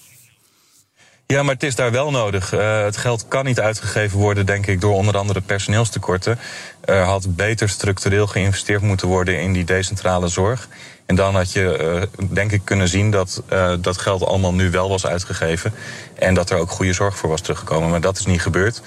Ja, 1.33 1.43
maar 1.43 1.55
het 1.55 1.63
is 1.63 1.75
daar 1.75 1.91
wel 1.93 2.11
nodig. 2.11 2.53
Eh, 2.53 2.83
het 2.83 2.97
geld 2.97 3.29
kan 3.29 3.45
niet 3.45 3.61
uitgegeven 3.61 4.19
worden, 4.19 4.47
denk 4.47 4.67
ik, 4.67 4.81
door 4.81 4.95
onder 4.95 5.17
andere 5.17 5.41
personeelstekorten. 5.41 6.39
Er 6.85 7.03
had 7.03 7.37
beter 7.37 7.69
structureel 7.69 8.27
geïnvesteerd 8.27 8.83
moeten 8.83 9.09
worden 9.09 9.41
in 9.41 9.53
die 9.53 9.65
decentrale 9.65 10.29
zorg. 10.29 10.69
En 11.07 11.15
dan 11.15 11.35
had 11.35 11.53
je, 11.53 11.77
eh, 11.77 12.27
denk 12.33 12.53
ik, 12.53 12.61
kunnen 12.65 12.89
zien 12.89 13.11
dat 13.11 13.43
eh, 13.49 13.73
dat 13.81 13.99
geld 13.99 14.25
allemaal 14.25 14.55
nu 14.55 14.71
wel 14.71 14.89
was 14.89 15.07
uitgegeven. 15.07 15.73
En 16.15 16.35
dat 16.35 16.51
er 16.51 16.59
ook 16.59 16.71
goede 16.71 16.93
zorg 16.93 17.17
voor 17.17 17.29
was 17.29 17.41
teruggekomen. 17.41 17.91
Maar 17.91 18.01
dat 18.01 18.19
is 18.19 18.27
niet 18.27 18.43
gebeurd. 18.43 18.83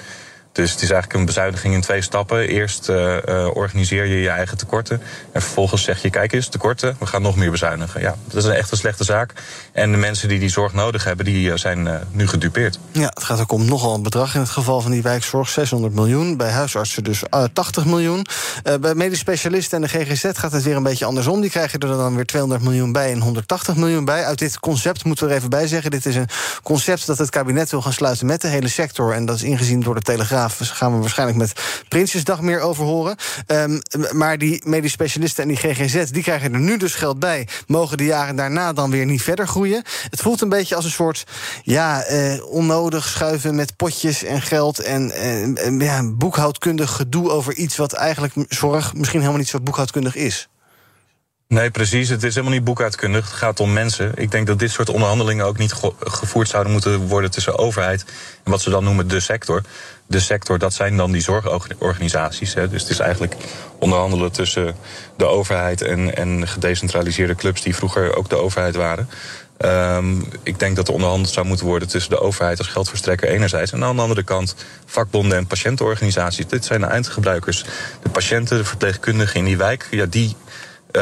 Dus 0.55 0.71
het 0.71 0.81
is 0.81 0.89
eigenlijk 0.89 1.19
een 1.19 1.25
bezuiniging 1.25 1.73
in 1.73 1.81
twee 1.81 2.01
stappen. 2.01 2.47
Eerst 2.47 2.89
eh, 2.89 3.27
eh, 3.27 3.55
organiseer 3.55 4.05
je 4.05 4.21
je 4.21 4.29
eigen 4.29 4.57
tekorten. 4.57 5.01
En 5.31 5.41
vervolgens 5.41 5.83
zeg 5.83 6.01
je: 6.01 6.09
kijk 6.09 6.33
eens, 6.33 6.47
tekorten, 6.47 6.95
we 6.99 7.05
gaan 7.05 7.21
nog 7.21 7.35
meer 7.35 7.51
bezuinigen. 7.51 8.01
Ja, 8.01 8.15
dat 8.27 8.43
is 8.43 8.49
echt 8.49 8.71
een 8.71 8.77
slechte 8.77 9.03
zaak. 9.03 9.33
En 9.71 9.91
de 9.91 9.97
mensen 9.97 10.27
die 10.27 10.39
die 10.39 10.49
zorg 10.49 10.73
nodig 10.73 11.03
hebben, 11.03 11.25
die 11.25 11.51
eh, 11.51 11.57
zijn 11.57 11.89
nu 12.11 12.27
gedupeerd. 12.27 12.79
Ja, 12.91 13.11
het 13.13 13.23
gaat 13.23 13.39
ook 13.39 13.51
om 13.51 13.65
nogal 13.65 13.95
een 13.95 14.03
bedrag 14.03 14.35
in 14.35 14.39
het 14.39 14.49
geval 14.49 14.81
van 14.81 14.91
die 14.91 15.01
wijkzorg. 15.01 15.49
600 15.49 15.93
miljoen, 15.93 16.37
bij 16.37 16.51
huisartsen 16.51 17.03
dus 17.03 17.23
eh, 17.23 17.43
80 17.53 17.85
miljoen. 17.85 18.25
Bij 18.79 18.95
medisch 18.95 19.19
specialisten 19.19 19.83
en 19.83 19.89
de 19.91 20.05
GGZ 20.05 20.25
gaat 20.33 20.51
het 20.51 20.63
weer 20.63 20.75
een 20.75 20.83
beetje 20.83 21.05
andersom. 21.05 21.41
Die 21.41 21.49
krijgen 21.49 21.79
er 21.79 21.87
dan 21.87 22.15
weer 22.15 22.25
200 22.25 22.63
miljoen 22.63 22.91
bij 22.91 23.11
en 23.11 23.21
180 23.21 23.75
miljoen 23.75 24.05
bij. 24.05 24.25
Uit 24.25 24.39
dit 24.39 24.59
concept 24.59 25.03
moeten 25.03 25.25
we 25.25 25.31
er 25.31 25.37
even 25.37 25.49
bij 25.49 25.67
zeggen. 25.67 25.91
Dit 25.91 26.05
is 26.05 26.15
een 26.15 26.29
concept 26.63 27.05
dat 27.05 27.17
het 27.17 27.29
kabinet 27.29 27.71
wil 27.71 27.81
gaan 27.81 27.93
sluiten 27.93 28.25
met 28.25 28.41
de 28.41 28.47
hele 28.47 28.67
sector. 28.67 29.13
En 29.13 29.25
dat 29.25 29.35
is 29.35 29.43
ingezien 29.43 29.79
door 29.79 29.95
de 29.95 30.01
Telegraaf. 30.01 30.44
Gaan 30.49 30.93
we 30.93 30.99
waarschijnlijk 30.99 31.37
met 31.37 31.53
Prinsjesdag 31.87 32.41
meer 32.41 32.59
over 32.59 32.85
horen. 32.85 33.15
Ehm, 33.47 33.79
maar 34.11 34.37
die 34.37 34.61
medisch 34.65 34.91
specialisten 34.91 35.43
en 35.43 35.49
die 35.49 35.57
GGZ, 35.57 36.05
die 36.11 36.23
krijgen 36.23 36.53
er 36.53 36.59
nu 36.59 36.77
dus 36.77 36.95
geld 36.95 37.19
bij. 37.19 37.47
Mogen 37.67 37.97
de 37.97 38.05
jaren 38.05 38.35
daarna 38.35 38.73
dan 38.73 38.91
weer 38.91 39.05
niet 39.05 39.21
verder 39.21 39.47
groeien. 39.47 39.83
Het 40.09 40.21
voelt 40.21 40.41
een 40.41 40.49
beetje 40.49 40.75
als 40.75 40.85
een 40.85 40.91
soort 40.91 41.23
ja, 41.63 42.03
eh, 42.03 42.45
onnodig 42.45 43.07
schuiven 43.07 43.55
met 43.55 43.75
potjes 43.75 44.23
en 44.23 44.41
geld. 44.41 44.79
En 44.79 45.13
ja, 45.79 46.11
boekhoudkundig 46.11 46.91
gedoe 46.91 47.29
over 47.29 47.55
iets 47.55 47.75
wat 47.75 47.93
eigenlijk 47.93 48.33
zorg 48.49 48.93
misschien 48.93 49.19
helemaal 49.19 49.39
niet 49.39 49.49
zo 49.49 49.59
boekhoudkundig 49.59 50.15
is. 50.15 50.49
Nee, 51.47 51.71
precies. 51.71 52.09
Het 52.09 52.23
is 52.23 52.33
helemaal 52.35 52.55
niet 52.55 52.63
boekhoudkundig. 52.63 53.25
Het 53.25 53.33
gaat 53.33 53.59
om 53.59 53.73
mensen. 53.73 54.11
Ik 54.15 54.31
denk 54.31 54.47
dat 54.47 54.59
dit 54.59 54.71
soort 54.71 54.89
onderhandelingen 54.89 55.45
ook 55.45 55.57
niet 55.57 55.73
ge- 55.73 55.93
gevoerd 55.99 56.49
zouden 56.49 56.71
moeten 56.71 57.07
worden 57.07 57.31
tussen 57.31 57.57
overheid 57.57 58.05
en 58.43 58.51
wat 58.51 58.61
ze 58.61 58.69
dan 58.69 58.83
noemen 58.83 59.07
de 59.07 59.19
sector. 59.19 59.61
De 60.07 60.19
sector, 60.19 60.59
dat 60.59 60.73
zijn 60.73 60.97
dan 60.97 61.11
die 61.11 61.21
zorgorganisaties. 61.21 62.53
Hè. 62.53 62.69
Dus 62.69 62.81
het 62.81 62.91
is 62.91 62.99
eigenlijk 62.99 63.35
onderhandelen 63.79 64.31
tussen 64.31 64.75
de 65.17 65.25
overheid 65.25 65.81
en, 65.81 66.15
en 66.15 66.47
gedecentraliseerde 66.47 67.35
clubs 67.35 67.61
die 67.61 67.75
vroeger 67.75 68.15
ook 68.15 68.29
de 68.29 68.35
overheid 68.37 68.75
waren. 68.75 69.09
Ehm, 69.57 70.19
ik 70.43 70.59
denk 70.59 70.75
dat 70.75 70.87
er 70.87 70.93
onderhandeld 70.93 71.33
zou 71.33 71.45
moeten 71.45 71.65
worden 71.65 71.87
tussen 71.87 72.11
de 72.11 72.19
overheid 72.19 72.57
als 72.57 72.67
geldverstrekker 72.67 73.29
enerzijds. 73.29 73.71
En 73.71 73.83
aan 73.83 73.95
de 73.95 74.01
andere 74.01 74.23
kant 74.23 74.55
vakbonden 74.85 75.37
en 75.37 75.47
patiëntenorganisaties. 75.47 76.47
Dit 76.47 76.65
zijn 76.65 76.81
de 76.81 76.87
eindgebruikers. 76.87 77.65
De 78.03 78.09
patiënten, 78.09 78.57
de 78.57 78.65
verpleegkundigen 78.65 79.39
in 79.39 79.45
die 79.45 79.57
wijk, 79.57 79.87
ja, 79.91 80.05
die 80.05 80.35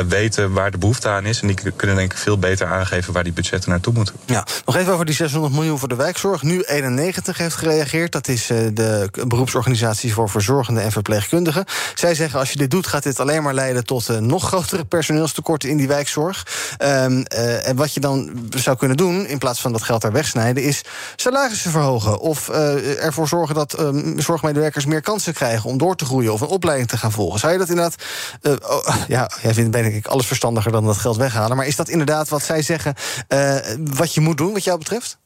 weten 0.07 0.53
waar 0.53 0.71
de 0.71 0.77
behoefte 0.77 1.09
aan 1.09 1.25
is. 1.25 1.41
En 1.41 1.47
die 1.47 1.71
kunnen 1.75 1.95
denk 1.95 2.11
ik 2.11 2.17
veel 2.17 2.37
beter 2.37 2.67
aangeven 2.67 3.13
waar 3.13 3.23
die 3.23 3.33
budgetten 3.33 3.69
naartoe 3.69 3.93
moeten. 3.93 4.15
Ja, 4.25 4.45
nog 4.65 4.75
even 4.75 4.93
over 4.93 5.05
die 5.05 5.15
600 5.15 5.53
miljoen 5.53 5.79
voor 5.79 5.87
de 5.87 5.95
wijkzorg. 5.95 6.41
Nu 6.41 6.61
91 6.61 7.37
heeft 7.37 7.55
gereageerd. 7.55 8.11
Dat 8.11 8.27
is 8.27 8.49
eh, 8.49 8.57
de 8.73 9.09
beroepsorganisatie 9.27 10.13
voor 10.13 10.29
verzorgenden 10.29 10.83
en 10.83 10.91
verpleegkundigen. 10.91 11.65
Zij 11.95 12.15
zeggen 12.15 12.39
als 12.39 12.51
je 12.51 12.57
dit 12.57 12.71
doet, 12.71 12.87
gaat 12.87 13.03
dit 13.03 13.19
alleen 13.19 13.43
maar 13.43 13.53
leiden 13.53 13.85
tot 13.85 14.09
eh, 14.09 14.17
nog 14.17 14.47
grotere 14.47 14.85
personeelstekorten 14.85 15.69
in 15.69 15.77
die 15.77 15.87
wijkzorg. 15.87 16.47
Ehm, 16.77 17.21
eh, 17.21 17.67
en 17.67 17.75
wat 17.75 17.93
je 17.93 17.99
dan 17.99 18.47
zou 18.49 18.77
kunnen 18.77 18.97
doen, 18.97 19.27
in 19.27 19.37
plaats 19.37 19.61
van 19.61 19.71
dat 19.71 19.83
geld 19.83 20.01
daar 20.01 20.11
wegsnijden, 20.11 20.63
is 20.63 20.81
salarissen 21.15 21.71
verhogen. 21.71 22.19
Of 22.19 22.49
eh, 22.49 23.03
ervoor 23.03 23.27
zorgen 23.27 23.55
dat 23.55 23.73
ehm, 23.73 24.19
zorgmedewerkers 24.19 24.85
meer 24.85 25.01
kansen 25.01 25.33
krijgen 25.33 25.69
om 25.69 25.77
door 25.77 25.95
te 25.95 26.05
groeien 26.05 26.33
of 26.33 26.41
een 26.41 26.47
opleiding 26.47 26.89
te 26.89 26.97
gaan 26.97 27.11
volgen. 27.11 27.39
Zou 27.39 27.51
je 27.53 27.59
dat 27.59 27.69
inderdaad. 27.69 27.95
eh, 28.41 28.51
oh, 28.61 28.95
ja, 29.07 29.29
jij 29.41 29.53
vindt 29.53 29.71
denk 29.83 29.95
ik 29.95 30.07
alles 30.07 30.27
verstandiger 30.27 30.71
dan 30.71 30.85
dat 30.85 30.97
geld 30.97 31.17
weghalen. 31.17 31.57
Maar 31.57 31.67
is 31.67 31.75
dat 31.75 31.89
inderdaad 31.89 32.29
wat 32.29 32.43
zij 32.43 32.61
zeggen, 32.61 32.95
eh, 33.27 33.57
wat 33.79 34.13
je 34.13 34.21
moet 34.21 34.37
doen, 34.37 34.53
wat 34.53 34.63
jou 34.63 34.77
betreft? 34.77 35.17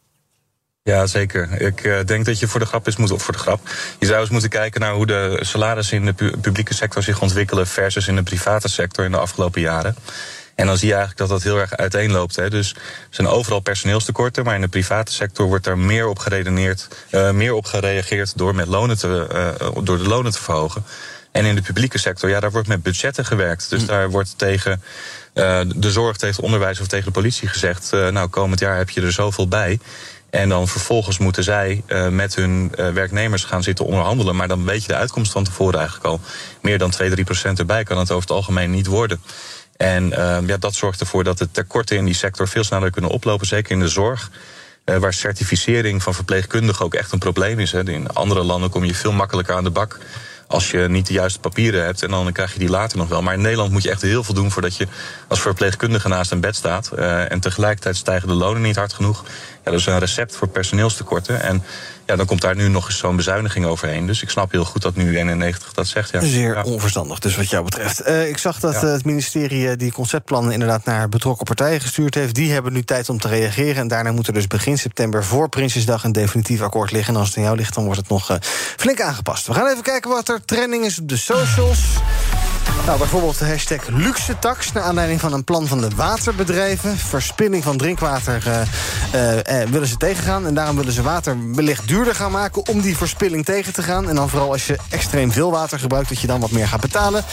Ja, 0.88 1.06
zeker. 1.06 1.62
Ik 1.62 1.84
eh, 1.84 2.06
denk 2.06 2.26
dat 2.26 2.40
je 2.40 2.48
voor 2.48 2.60
de 2.60 2.66
grap 2.66 2.86
eens 2.86 2.96
moet, 2.96 3.12
of 3.12 3.24
voor 3.24 3.34
de 3.34 3.40
grap. 3.40 3.60
Je 4.00 4.06
zou 4.06 4.20
eens 4.20 4.30
moeten 4.30 4.50
kijken 4.50 4.82
naar 4.82 4.94
hoe 4.94 5.06
de 5.06 5.40
salarissen 5.42 5.98
in 5.98 6.06
de 6.06 6.14
pu- 6.14 6.38
publieke 6.38 6.74
sector 6.74 7.04
zich 7.04 7.22
ontwikkelen 7.22 7.68
versus 7.68 8.08
in 8.08 8.16
de 8.16 8.24
private 8.24 8.70
sector 8.70 9.06
in 9.06 9.12
de 9.12 9.18
afgelopen 9.18 9.62
jaren. 9.62 9.96
En 10.56 10.66
dan 10.66 10.78
zie 10.78 10.88
je 10.88 10.94
eigenlijk 10.94 11.30
dat 11.30 11.30
dat 11.40 11.44
heel 11.44 11.60
erg 11.60 11.78
uiteenloopt. 11.78 12.36
Hè. 12.36 12.50
Dus 12.50 12.74
er 12.74 12.82
zijn 13.10 13.28
overal 13.28 13.60
personeelstekorten, 13.60 14.44
maar 14.44 14.56
in 14.56 14.62
de 14.62 14.68
private 14.68 15.12
sector 15.12 15.48
wordt 15.48 15.64
daar 15.64 15.78
meer 15.78 16.08
op 16.08 16.20
geredeneerd, 16.20 16.88
eh, 17.10 17.32
meer 17.32 17.54
op 17.54 17.66
gereageerd 17.66 18.38
door, 18.38 18.56
met 18.56 18.68
lonen 18.68 18.98
te, 18.98 19.28
door 19.84 19.98
de 19.98 20.08
lonen 20.08 20.32
te 20.32 20.42
verhogen. 20.42 20.84
En 21.38 21.46
in 21.46 21.56
de 21.56 21.62
publieke 21.62 21.98
sector, 21.98 22.30
ja, 22.30 22.40
daar 22.40 22.52
wordt 22.52 22.68
met 22.68 22.84
budgetten 22.84 23.26
gewerkt. 23.26 23.70
Dus 23.70 23.86
daar 23.86 24.10
wordt 24.10 24.38
tegen 24.38 24.82
eh, 25.34 25.62
de 25.76 25.92
zorg, 25.92 26.18
tegen 26.18 26.36
het 26.36 26.46
onderwijs 26.46 26.80
of 26.80 26.88
tegen 26.88 27.06
de 27.06 27.12
politie 27.12 27.48
gezegd: 27.48 27.94
eh, 27.94 28.08
Nou, 28.08 28.28
komend 28.28 28.60
jaar 28.60 28.78
heb 28.78 28.90
je 28.90 29.02
er 29.02 29.12
zoveel 29.12 29.48
bij. 29.48 29.80
En 30.30 30.50
dan 30.50 30.68
vervolgens 30.68 31.18
moeten 31.18 31.44
zij 31.44 31.84
eh, 31.86 32.08
met 32.08 32.36
hun 32.36 32.72
werknemers 32.76 33.44
gaan 33.44 33.64
zitten 33.64 33.86
onderhandelen. 33.86 34.36
Maar 34.36 34.48
dan 34.48 34.66
weet 34.66 34.82
je 34.82 34.88
de 34.88 34.96
uitkomst 34.96 35.32
van 35.32 35.44
tevoren 35.44 35.80
eigenlijk 35.80 36.08
al. 36.08 36.20
Meer 36.62 36.78
dan 36.78 36.90
2, 36.90 37.10
3 37.10 37.24
procent 37.24 37.60
erbij 37.60 37.84
kan 37.84 37.98
het 37.98 38.12
over 38.12 38.28
het 38.28 38.38
algemeen 38.38 38.72
niet 38.72 38.88
worden. 38.88 39.22
En 39.76 40.10
ja, 40.46 40.58
dat 40.60 40.76
zorgt 40.76 41.00
ervoor 41.00 41.24
dat 41.24 41.38
de 41.38 41.52
tekorten 41.52 41.98
in 41.98 42.06
die 42.06 42.14
sector 42.14 42.48
veel 42.48 42.64
sneller 42.64 42.92
kunnen 42.92 43.12
oplopen. 43.12 43.48
Zeker 43.48 43.72
in 43.72 43.80
de 43.80 43.88
zorg. 43.88 44.32
waar 44.84 45.14
certificering 45.14 46.04
van 46.04 46.14
verpleegkundigen 46.14 46.86
ook 46.86 46.94
echt 46.94 47.12
een 47.12 47.20
probleem 47.20 47.60
is. 47.60 47.72
Hè. 47.72 47.90
In 47.90 48.14
andere 48.14 48.44
landen 48.44 48.70
kom 48.70 48.84
je 48.84 48.96
veel 48.96 49.12
makkelijker 49.12 49.56
aan 49.56 49.64
de 49.64 49.70
bak 49.70 50.00
als 50.48 50.72
je 50.72 50.88
niet 50.90 51.08
de 51.08 51.14
juiste 51.14 51.40
papieren 51.40 51.86
hebt. 51.86 52.04
En 52.04 52.10
dan 52.10 52.32
krijg 52.32 52.54
je 52.54 52.60
die 52.60 52.70
later 52.70 52.98
nog 52.98 53.08
wel. 53.08 53.22
Maar 53.22 53.34
in 53.34 53.42
Nederland 53.42 53.72
moet 53.72 53.84
je 53.84 53.90
echt 53.90 54.02
heel 54.02 54.24
veel 54.24 54.34
doen 54.34 54.52
voordat 54.52 54.78
je 54.78 54.88
als 55.28 55.42
verpleegkundige 55.42 56.08
naast 56.08 56.32
een 56.32 56.40
bed 56.40 56.56
staat. 56.56 56.92
Uh, 56.96 57.32
en 57.32 57.40
tegelijkertijd 57.40 57.96
stijgen 57.96 58.28
de 58.28 58.34
lonen 58.34 58.62
niet 58.62 58.76
hard 58.76 58.94
genoeg. 58.94 59.24
Ja, 59.64 59.72
dat 59.72 59.80
is 59.80 59.86
een 59.86 60.00
recept 60.00 60.36
voor 60.36 60.48
personeelstekorten. 60.48 61.42
En 61.42 61.64
ja, 62.08 62.16
dan 62.16 62.26
komt 62.26 62.42
daar 62.42 62.56
nu 62.56 62.68
nog 62.68 62.86
eens 62.86 62.98
zo'n 62.98 63.16
bezuiniging 63.16 63.66
overheen. 63.66 64.06
Dus 64.08 64.22
ik 64.22 64.30
snap 64.30 64.52
heel 64.52 64.66
goed 64.66 64.82
dat 64.82 64.96
nu 64.96 65.18
91 65.18 65.74
dat 65.74 65.88
zegt. 65.88 66.12
Ja. 66.12 66.22
Zeer 66.22 66.56
ja. 66.56 66.64
onverstandig, 66.64 67.20
dus 67.20 67.36
wat 67.36 67.50
jou 67.50 67.64
betreft. 67.64 68.08
Uh, 68.08 68.30
ik 68.30 68.38
zag 68.38 68.60
dat 68.60 68.74
ja. 68.74 68.88
het 68.88 69.06
ministerie 69.06 69.76
die 69.76 69.92
conceptplannen 69.92 70.52
inderdaad 70.52 70.86
naar 70.86 71.10
betrokken 71.10 71.46
partijen 71.46 71.82
gestuurd 71.82 72.16
heeft. 72.16 72.36
Die 72.36 72.52
hebben 72.52 72.74
nu 72.74 72.84
tijd 72.84 73.10
om 73.10 73.20
te 73.20 73.28
reageren. 73.28 73.76
En 73.76 73.88
daarna 73.88 74.12
moet 74.12 74.28
er 74.28 74.34
dus 74.34 74.48
begin 74.48 74.78
september 74.78 75.24
voor 75.24 75.50
Prinsjesdag 75.50 76.04
een 76.04 76.12
definitief 76.12 76.62
akkoord 76.62 76.92
liggen. 76.92 77.14
En 77.14 77.20
als 77.20 77.30
het 77.30 77.38
aan 77.38 77.44
jou 77.44 77.56
ligt, 77.56 77.74
dan 77.74 77.84
wordt 77.84 78.00
het 78.00 78.10
nog 78.10 78.32
uh, 78.32 78.38
flink 78.78 79.02
aangepast. 79.02 79.48
We 79.48 79.54
gaan 79.54 79.68
even 79.68 79.84
kijken 79.84 80.10
wat 80.10 80.30
er 80.30 80.46
trending 80.46 80.86
is 80.86 81.00
op 81.00 81.10
de 81.10 81.18
socials. 81.18 81.80
Nou, 82.88 83.00
bijvoorbeeld 83.00 83.40
de 83.40 83.48
hashtag 83.48 83.88
luxe 83.88 84.40
tax... 84.40 84.72
naar 84.72 84.84
aanleiding 84.84 85.20
van 85.20 85.34
een 85.34 85.44
plan 85.44 85.68
van 85.68 85.82
de 85.82 85.90
waterbedrijven. 85.96 86.98
Verspilling 86.98 87.64
van 87.64 87.78
drinkwater 87.78 88.44
uh, 88.48 88.62
uh, 89.16 89.62
uh, 89.62 89.70
willen 89.70 89.88
ze 89.88 89.98
tegengaan. 89.98 90.46
En 90.46 90.54
daarom 90.54 90.76
willen 90.76 90.94
ze 90.94 91.02
water 91.02 91.38
wellicht 91.54 91.88
duurder 91.88 92.16
gaan 92.16 92.32
maken... 92.32 92.68
om 92.68 92.82
die 92.82 92.98
verspilling 92.98 93.46
tegen 93.46 93.74
te 93.74 93.84
gaan. 93.84 94.10
En 94.10 94.16
dan 94.16 94.30
vooral 94.30 94.52
als 94.52 94.68
je 94.68 94.78
extreem 94.90 95.32
veel 95.32 95.52
water 95.52 95.80
gebruikt... 95.80 96.10
dat 96.10 96.20
je 96.20 96.28
dan 96.28 96.40
wat 96.40 96.52
meer 96.52 96.68
gaat 96.68 96.82
betalen. 96.82 97.24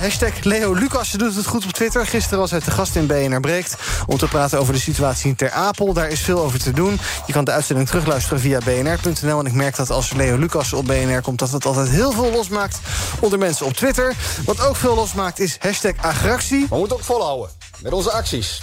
hashtag 0.00 0.42
Leo 0.42 0.72
Lucas 0.72 1.10
doet 1.10 1.36
het 1.36 1.46
goed 1.46 1.64
op 1.64 1.72
Twitter. 1.72 2.06
Gisteren 2.06 2.38
was 2.38 2.50
hij 2.50 2.60
te 2.60 2.70
gast 2.70 2.96
in 2.96 3.06
BNR 3.06 3.40
Breekt... 3.40 3.76
om 4.06 4.18
te 4.18 4.26
praten 4.26 4.58
over 4.58 4.72
de 4.72 4.80
situatie 4.80 5.28
in 5.28 5.36
Ter 5.36 5.50
Apel. 5.50 5.92
Daar 5.92 6.08
is 6.08 6.20
veel 6.20 6.42
over 6.42 6.58
te 6.58 6.70
doen. 6.70 7.00
Je 7.26 7.32
kan 7.32 7.44
de 7.44 7.52
uitzending 7.52 7.88
terugluisteren 7.88 8.40
via 8.40 8.58
bnr.nl. 8.64 9.38
En 9.38 9.46
ik 9.46 9.52
merk 9.52 9.76
dat 9.76 9.90
als 9.90 10.12
Leo 10.12 10.36
Lucas 10.36 10.72
op 10.72 10.86
BNR 10.86 11.20
komt... 11.20 11.38
dat 11.38 11.50
het 11.50 11.64
altijd 11.64 11.88
heel 11.88 12.12
veel 12.12 12.30
losmaakt 12.30 12.80
onder 13.20 13.38
mensen 13.38 13.66
op 13.66 13.72
Twitter... 13.72 14.14
Wat 14.56 14.66
ook 14.66 14.76
veel 14.76 14.94
losmaakt 14.94 15.38
is 15.38 15.56
hashtag 15.60 15.92
agractie. 15.96 16.66
We 16.68 16.76
moeten 16.76 16.96
ook 16.96 17.02
volhouden 17.02 17.50
met 17.82 17.92
onze 17.92 18.10
acties. 18.10 18.62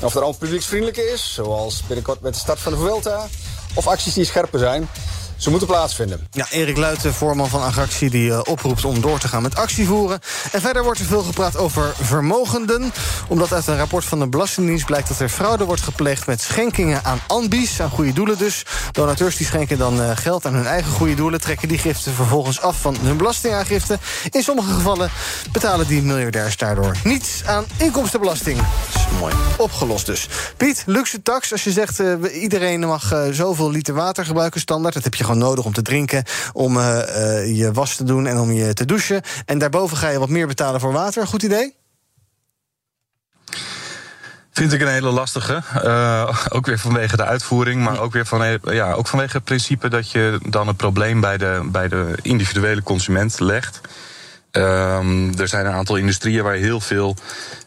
Of 0.00 0.12
dat 0.12 0.22
al 0.22 0.32
publieksvriendelijk 0.32 0.96
is, 0.96 1.34
zoals 1.34 1.82
binnenkort 1.86 2.20
met 2.20 2.32
de 2.32 2.38
start 2.38 2.58
van 2.58 2.72
de 2.72 2.78
Vuelta... 2.78 3.26
of 3.74 3.86
acties 3.86 4.14
die 4.14 4.24
scherper 4.24 4.58
zijn... 4.58 4.88
Ze 5.36 5.50
moeten 5.50 5.68
plaatsvinden. 5.68 6.26
Ja, 6.30 6.46
Erik 6.50 6.76
Luiten, 6.76 7.14
voorman 7.14 7.48
van 7.48 7.62
Agractie, 7.62 8.10
die 8.10 8.28
uh, 8.28 8.40
oproept 8.44 8.84
om 8.84 9.00
door 9.00 9.18
te 9.18 9.28
gaan 9.28 9.42
met 9.42 9.56
actie 9.56 9.86
voeren. 9.86 10.20
En 10.52 10.60
verder 10.60 10.82
wordt 10.82 11.00
er 11.00 11.06
veel 11.06 11.22
gepraat 11.22 11.56
over 11.56 11.94
vermogenden. 12.00 12.92
Omdat 13.28 13.52
uit 13.52 13.66
een 13.66 13.76
rapport 13.76 14.04
van 14.04 14.18
de 14.18 14.28
Belastingdienst 14.28 14.86
blijkt 14.86 15.08
dat 15.08 15.20
er 15.20 15.28
fraude 15.28 15.64
wordt 15.64 15.82
gepleegd 15.82 16.26
met 16.26 16.40
schenkingen 16.40 17.04
aan 17.04 17.20
ambies, 17.26 17.80
aan 17.80 17.90
goede 17.90 18.12
doelen 18.12 18.38
dus. 18.38 18.62
Donateurs 18.92 19.36
die 19.36 19.46
schenken 19.46 19.78
dan 19.78 20.00
uh, 20.00 20.10
geld 20.14 20.46
aan 20.46 20.54
hun 20.54 20.66
eigen 20.66 20.92
goede 20.92 21.14
doelen, 21.14 21.40
trekken 21.40 21.68
die 21.68 21.78
giften 21.78 22.12
vervolgens 22.12 22.60
af 22.60 22.80
van 22.80 22.96
hun 23.02 23.16
belastingaangifte. 23.16 23.98
In 24.30 24.42
sommige 24.42 24.72
gevallen 24.72 25.10
betalen 25.52 25.86
die 25.86 26.02
miljardairs 26.02 26.56
daardoor 26.56 26.96
niets 27.04 27.42
aan 27.44 27.64
inkomstenbelasting. 27.76 28.56
Dat 28.56 28.66
is 28.94 29.18
mooi. 29.18 29.34
Opgelost 29.56 30.06
dus. 30.06 30.28
Piet, 30.56 30.82
luxe 30.86 31.22
tax. 31.22 31.52
Als 31.52 31.64
je 31.64 31.72
zegt 31.72 32.00
uh, 32.00 32.40
iedereen 32.42 32.80
mag 32.80 33.14
zoveel 33.30 33.70
liter 33.70 33.94
water 33.94 34.24
gebruiken, 34.24 34.60
standaard, 34.60 34.94
dat 34.94 35.04
heb 35.04 35.14
je 35.14 35.24
gewoon 35.26 35.40
nodig 35.40 35.64
om 35.64 35.72
te 35.72 35.82
drinken, 35.82 36.24
om 36.52 36.76
uh, 36.76 36.82
uh, 36.82 37.56
je 37.56 37.72
was 37.72 37.96
te 37.96 38.04
doen 38.04 38.26
en 38.26 38.38
om 38.38 38.52
je 38.52 38.72
te 38.72 38.84
douchen. 38.84 39.22
En 39.44 39.58
daarboven 39.58 39.96
ga 39.96 40.08
je 40.08 40.18
wat 40.18 40.28
meer 40.28 40.46
betalen 40.46 40.80
voor 40.80 40.92
water. 40.92 41.26
Goed 41.26 41.42
idee? 41.42 41.74
Vind 44.52 44.72
ik 44.72 44.80
een 44.80 44.88
hele 44.88 45.10
lastige. 45.10 45.62
Uh, 45.84 46.46
ook 46.48 46.66
weer 46.66 46.78
vanwege 46.78 47.16
de 47.16 47.24
uitvoering, 47.24 47.82
maar 47.82 48.00
ook 48.00 48.12
weer 48.12 48.26
van, 48.26 48.58
ja, 48.62 48.92
ook 48.92 49.06
vanwege 49.06 49.36
het 49.36 49.44
principe 49.44 49.88
dat 49.88 50.10
je 50.10 50.38
dan 50.48 50.66
het 50.66 50.76
probleem 50.76 51.20
bij 51.20 51.36
de, 51.36 51.60
bij 51.64 51.88
de 51.88 52.18
individuele 52.22 52.82
consument 52.82 53.40
legt. 53.40 53.80
Um, 54.52 55.38
er 55.38 55.48
zijn 55.48 55.66
een 55.66 55.72
aantal 55.72 55.96
industrieën 55.96 56.44
waar 56.44 56.54
heel 56.54 56.80
veel 56.80 57.16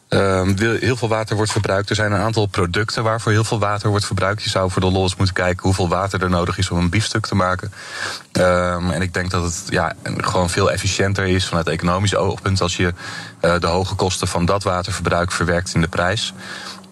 Um, 0.10 0.58
heel 0.58 0.96
veel 0.96 1.08
water 1.08 1.36
wordt 1.36 1.52
verbruikt. 1.52 1.90
Er 1.90 1.96
zijn 1.96 2.12
een 2.12 2.20
aantal 2.20 2.46
producten 2.46 3.04
waarvoor 3.04 3.32
heel 3.32 3.44
veel 3.44 3.60
water 3.60 3.90
wordt 3.90 4.06
verbruikt. 4.06 4.44
Je 4.44 4.50
zou 4.50 4.72
voor 4.72 4.82
de 4.82 4.92
los 4.92 5.16
moeten 5.16 5.36
kijken 5.36 5.64
hoeveel 5.64 5.90
water 5.90 6.24
er 6.24 6.30
nodig 6.30 6.58
is 6.58 6.70
om 6.70 6.78
een 6.78 6.90
biefstuk 6.90 7.26
te 7.26 7.36
maken. 7.36 7.74
Um, 8.32 8.92
en 8.92 9.02
ik 9.02 9.14
denk 9.14 9.32
dat 9.32 9.44
het 9.44 9.64
ja, 9.70 9.94
gewoon 10.04 10.50
veel 10.50 10.72
efficiënter 10.72 11.26
is 11.26 11.48
vanuit 11.48 11.68
economisch 11.68 12.16
oogpunt 12.16 12.62
als 12.62 12.78
je 12.78 12.94
uh, 13.42 13.60
de 13.60 13.68
hoge 13.68 13.96
kosten 13.96 14.28
van 14.28 14.46
dat 14.46 14.64
waterverbruik 14.64 15.32
verwerkt 15.32 15.74
in 15.74 15.82
de 15.82 15.88
prijs. 15.88 16.34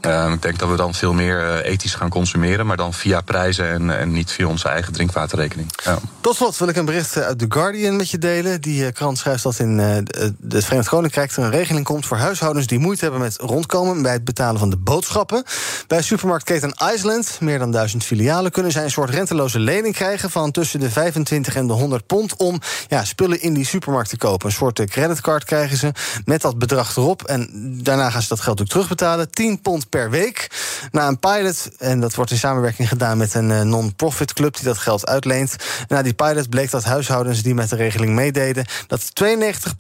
Um, 0.02 0.34
ik 0.34 0.42
denk 0.42 0.60
dat 0.60 0.70
we 0.70 0.76
dan 0.76 0.94
veel 0.94 1.14
meer 1.14 1.40
uh, 1.40 1.72
ethisch 1.72 1.96
gaan 1.96 2.10
consumeren, 2.10 2.66
maar 2.66 2.78
dan 2.78 2.94
via 2.94 3.22
prijzen 3.22 3.70
en, 3.70 4.00
en 4.00 4.12
niet 4.12 4.32
via 4.32 4.48
onze 4.48 4.68
eigen 4.68 4.94
drinkwaterrekening. 4.94 5.70
Ja. 5.84 5.98
Tot 6.22 6.36
slot 6.36 6.58
wil 6.58 6.68
ik 6.68 6.76
een 6.76 6.86
bericht 6.86 7.18
uit 7.18 7.40
The 7.40 7.46
Guardian 7.50 7.96
met 7.96 8.10
je 8.10 8.18
delen. 8.18 8.62
Die 8.62 8.84
uh, 8.84 8.92
krant 8.92 9.18
schrijft 9.18 9.44
dat 9.44 9.60
in 9.60 9.78
het 9.78 10.66
Verenigd 10.66 10.90
Koninkrijk 10.90 11.32
er 11.32 11.44
een 11.44 11.52
regeling 11.52 11.86
komt 11.86 12.06
voor 12.06 12.18
huishoudens 12.18 12.68
die 12.68 12.80
moeite 12.80 13.04
hebben 13.04 13.22
met 13.22 13.38
rondkomen 13.38 14.02
bij 14.02 14.14
het 14.14 14.24
betalen 14.24 14.60
van 14.60 14.70
de 14.70 14.78
boodschappen. 14.78 15.44
Bij 15.88 16.02
supermarktketen 16.02 16.74
Iceland, 16.94 17.38
meer 17.40 17.60
dan 17.60 17.72
duizend 17.72 18.04
filialen, 18.04 18.52
kunnen 18.52 18.72
zij 18.72 18.84
een 18.84 18.92
soort 18.92 19.10
renteloze 19.10 19.60
lening 19.60 19.96
krijgen 19.96 20.32
van 20.32 20.52
tussen 20.52 20.80
de 20.80 20.90
25 20.90 21.56
en 21.56 21.68
de 21.68 21.74
100 21.74 22.06
pond 22.06 22.36
om 22.36 22.60
ja, 22.88 23.06
spullen 23.06 23.42
in 23.42 23.54
die 23.54 23.66
supermarkt 23.66 24.10
te 24.10 24.18
kopen. 24.18 24.48
Een 24.48 24.54
soort 24.54 24.86
creditcard 24.86 25.44
krijgen 25.44 25.78
ze 25.78 25.92
met 26.26 26.42
dat 26.42 26.58
bedrag 26.58 26.96
erop. 26.96 27.24
En 27.24 27.50
daarna 27.84 28.10
gaan 28.10 28.22
ze 28.22 28.28
dat 28.28 28.42
geld 28.42 28.62
ook 28.62 28.68
terugbetalen. 28.68 29.32
10 29.32 29.62
pond 29.62 29.87
per 29.90 30.10
week. 30.10 30.48
Na 30.92 31.08
een 31.08 31.20
pilot, 31.20 31.70
en 31.78 32.00
dat 32.00 32.16
wordt 32.16 32.32
in 32.32 32.38
samenwerking 32.38 32.88
gedaan 32.88 33.18
met 33.18 33.34
een 33.34 33.50
uh, 33.50 33.62
non-profit 33.62 34.34
club 34.34 34.56
die 34.56 34.64
dat 34.66 34.78
geld 34.78 35.08
uitleent. 35.08 35.56
Na 35.88 36.02
die 36.02 36.14
pilot 36.14 36.50
bleek 36.50 36.72
dat 36.72 36.84
huishoudens 36.84 37.42
die 37.42 37.54
met 37.54 37.70
de 37.70 37.76
regeling 37.76 38.16
meededen, 38.16 38.66
dat 38.88 39.02
92% 39.24 39.32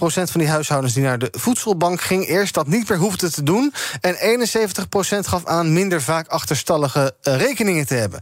van 0.04 0.40
die 0.40 0.50
huishoudens 0.50 0.94
die 0.94 1.04
naar 1.04 1.20
de 1.20 1.28
voedselbank 1.32 2.02
ging, 2.02 2.28
eerst 2.28 2.54
dat 2.54 2.68
niet 2.68 2.90
meer 2.90 2.98
hoefde 2.98 3.32
te 3.32 3.44
doen. 3.44 3.74
En 4.02 4.16
71% 4.16 5.20
gaf 5.20 5.46
aan 5.46 5.74
minder 5.74 6.02
vaak 6.02 6.28
achterstallige 6.28 7.16
uh, 7.24 7.36
rekeningen 7.36 7.88
te 7.88 7.94
hebben. 7.94 8.20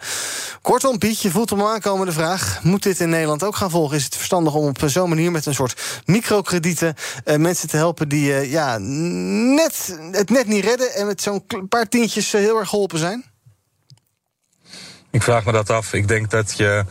Kortom, 0.62 0.98
Piet, 0.98 1.22
je 1.22 1.32
voelt 1.32 1.50
hem 1.50 1.64
aankomen 1.64 2.06
de 2.06 2.12
vraag: 2.12 2.60
moet 2.64 2.84
dit 2.84 3.00
in 3.00 3.10
Nederland 3.10 3.44
ook 3.44 3.56
gaan 3.56 3.70
volgen? 3.70 3.98
Is 3.98 4.04
het 4.04 4.16
verstandig 4.16 4.54
om 4.54 4.68
op 4.68 4.82
zo'n 4.86 5.10
manier 5.10 5.32
met 5.32 5.46
een 5.46 5.54
soort 5.54 6.02
microkredieten 6.06 6.96
uh, 7.26 7.36
mensen 7.36 7.68
te 7.68 7.78
helpen 7.78 8.10
die 8.10 8.50
ja, 8.50 8.78
net, 8.78 10.00
het 10.12 10.30
net 10.30 10.48
niet 10.48 10.64
redden 10.66 10.94
en 10.94 11.06
met 11.06 11.22
zo'n 11.22 11.46
paar 11.76 11.90
tientjes 11.90 12.32
heel 12.32 12.60
erg 12.60 12.70
geholpen 12.70 13.00
zijn? 13.00 13.26
Ik 15.12 15.24
vraag 15.24 15.46
me 15.46 15.52
dat 15.52 15.70
af. 15.70 15.94
Ik 15.94 16.08
denk 16.08 16.32
dat 16.32 16.58
je 16.58 16.86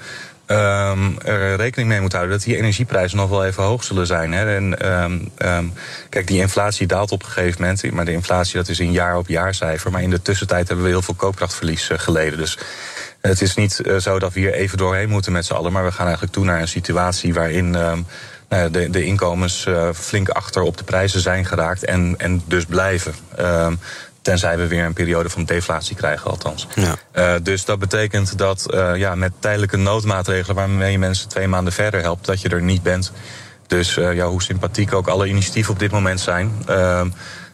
um, 0.47 1.21
er 1.21 1.57
rekening 1.57 1.89
mee 1.89 2.01
moet 2.01 2.13
houden 2.13 2.33
dat 2.33 2.45
die 2.45 2.57
energieprijzen 2.57 3.17
nog 3.17 3.29
wel 3.29 3.45
even 3.45 3.63
hoog 3.63 3.85
zullen 3.85 4.07
zijn. 4.07 4.33
Hè. 4.33 4.57
En, 4.57 4.93
um, 5.03 5.31
um, 5.39 5.73
kijk, 6.09 6.27
die 6.27 6.41
inflatie 6.41 6.87
daalt 6.87 7.13
op 7.13 7.23
een 7.23 7.29
gegeven 7.29 7.61
moment. 7.61 7.93
Maar 7.93 8.05
de 8.05 8.13
inflatie 8.13 8.57
dat 8.57 8.69
is 8.69 8.79
een 8.79 8.93
jaar 8.93 9.17
op 9.17 9.29
jaar 9.29 9.55
cijfer. 9.55 9.91
Maar 9.91 10.03
in 10.03 10.11
de 10.11 10.23
tussentijd 10.23 10.69
hebben 10.69 10.85
we 10.87 10.91
heel 10.91 11.03
veel 11.03 11.15
koopkrachtverlies 11.15 11.91
uh, 11.91 11.99
geleden. 11.99 12.39
Dus 12.39 12.59
het 13.21 13.41
is 13.41 13.55
niet 13.55 13.81
uh, 13.85 13.97
zo 13.97 14.19
dat 14.19 14.33
we 14.33 14.41
hier 14.41 14.53
even 14.53 14.79
doorheen 14.79 15.09
moeten 15.09 15.33
met 15.33 15.45
z'n 15.45 15.53
allen. 15.53 15.73
Maar 15.73 15.85
we 15.85 15.93
gaan 15.93 16.05
eigenlijk 16.05 16.35
toe 16.35 16.45
naar 16.45 16.61
een 16.61 16.69
situatie 16.69 17.35
waarin 17.35 17.73
de, 18.49 18.91
de, 18.91 19.05
inkomens 19.05 19.67
flink 19.95 20.29
achter 20.29 20.63
op 20.63 20.77
de 20.77 20.85
prijzen 20.85 21.21
zijn 21.21 21.45
geraakt. 21.45 21.85
En, 21.85 22.15
en 22.19 22.43
dus 22.47 22.65
blijven. 22.65 23.15
Tenzij 24.25 24.57
we 24.57 24.67
weer 24.67 24.85
een 24.85 24.93
periode 24.93 25.29
van 25.29 25.45
deflatie 25.45 25.97
krijgen, 25.97 26.31
althans. 26.31 26.67
Ja. 26.75 26.97
Uh, 27.15 27.35
dus 27.43 27.65
dat 27.65 27.79
betekent 27.79 28.39
dat 28.39 28.67
uh, 28.75 28.97
ja, 28.97 29.15
met 29.15 29.33
tijdelijke 29.39 29.77
noodmaatregelen 29.77 30.57
waarmee 30.57 30.93
je 30.93 30.99
mensen 30.99 31.29
twee 31.29 31.49
maanden 31.49 31.73
verder 31.73 32.01
helpt, 32.01 32.27
dat 32.27 32.41
je 32.41 32.49
er 32.49 32.63
niet 32.63 32.83
bent. 32.83 33.13
Dus 33.67 33.97
uh, 33.97 34.15
ja, 34.15 34.27
hoe 34.27 34.43
sympathiek 34.43 34.95
ook 34.95 35.09
alle 35.09 35.29
initiatieven 35.29 35.73
op 35.73 35.79
dit 35.79 35.91
moment 35.91 36.21
zijn. 36.21 36.53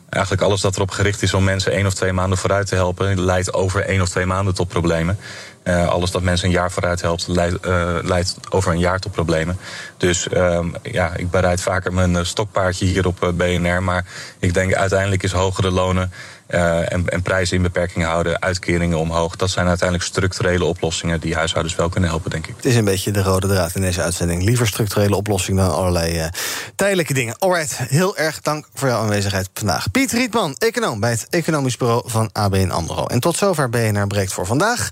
eigenlijk 0.09 0.43
alles 0.43 0.61
dat 0.61 0.77
erop 0.77 0.91
gericht 0.91 1.23
is 1.23 1.35
om 1.35 1.45
mensen 1.45 1.73
één 1.73 1.87
of 1.87 1.95
twee 1.95 2.13
maanden 2.13 2.39
vooruit 2.39 2.67
te 2.67 2.75
helpen, 2.75 3.21
leidt 3.21 3.53
over 3.53 3.85
één 3.85 4.01
of 4.01 4.09
twee 4.09 4.27
maanden 4.27 4.55
tot 4.55 4.69
problemen. 4.69 5.19
Uh, 5.65 5.89
alles 5.89 6.11
dat 6.11 6.23
mensen 6.23 6.47
een 6.47 6.55
jaar 6.55 6.71
vooruit 6.71 7.01
helpt, 7.01 7.27
leidt, 7.29 7.67
uh, 7.67 7.97
leidt 8.03 8.37
over 8.51 8.73
een 8.73 8.79
jaar 8.79 8.99
tot 8.99 9.13
problemen. 9.13 9.59
Dus 9.97 10.27
uh, 10.33 10.65
ja, 10.83 11.13
ik 11.17 11.31
bereid 11.31 11.61
vaker 11.61 11.93
mijn 11.93 12.27
stokpaardje 12.27 12.87
hier 12.87 13.07
op 13.07 13.33
BNR. 13.35 13.83
Maar 13.83 14.05
ik 14.39 14.55
denk 14.55 14.75
uiteindelijk 14.75 15.23
is 15.23 15.33
hogere 15.33 15.71
lonen 15.71 16.13
uh, 16.51 16.93
en, 16.93 17.09
en 17.09 17.23
prijzen 17.23 17.57
in 17.57 17.63
beperking 17.63 18.05
houden, 18.05 18.41
uitkeringen 18.41 18.99
omhoog. 18.99 19.37
Dat 19.37 19.51
zijn 19.51 19.67
uiteindelijk 19.67 20.09
structurele 20.09 20.65
oplossingen 20.65 21.21
die 21.21 21.35
huishoudens 21.35 21.77
wel 21.77 21.89
kunnen 21.89 22.11
helpen, 22.11 22.31
denk 22.31 22.47
ik. 22.47 22.57
Het 22.57 22.65
is 22.65 22.77
een 22.77 22.85
beetje 22.85 23.11
de 23.11 23.23
rode 23.23 23.47
draad 23.47 23.75
in 23.75 23.81
deze 23.81 24.03
uitzending. 24.03 24.43
Liever 24.43 24.67
structurele 24.67 25.17
oplossingen 25.17 25.65
dan 25.65 25.75
allerlei 25.75 26.19
uh, 26.19 26.27
tijdelijke 26.75 27.15
dingen. 27.15 27.39
Alright, 27.39 27.77
heel 27.77 28.17
erg 28.17 28.41
dank 28.41 28.67
voor 28.75 28.89
jouw 28.89 29.01
aanwezigheid 29.01 29.49
vandaag. 29.55 29.91
Piet 29.91 30.13
Rietman, 30.13 30.55
econoom 30.59 31.01
bij 31.01 31.11
het 31.11 31.27
Economisch 31.31 31.77
Bureau 31.77 32.03
van 32.07 32.31
ABN 32.33 32.71
AMRO. 32.71 33.07
En 33.07 33.21
tot 33.21 33.37
zover 33.37 33.71
BNR 33.71 34.07
breekt 34.07 34.33
voor 34.33 34.47
vandaag. 34.47 34.89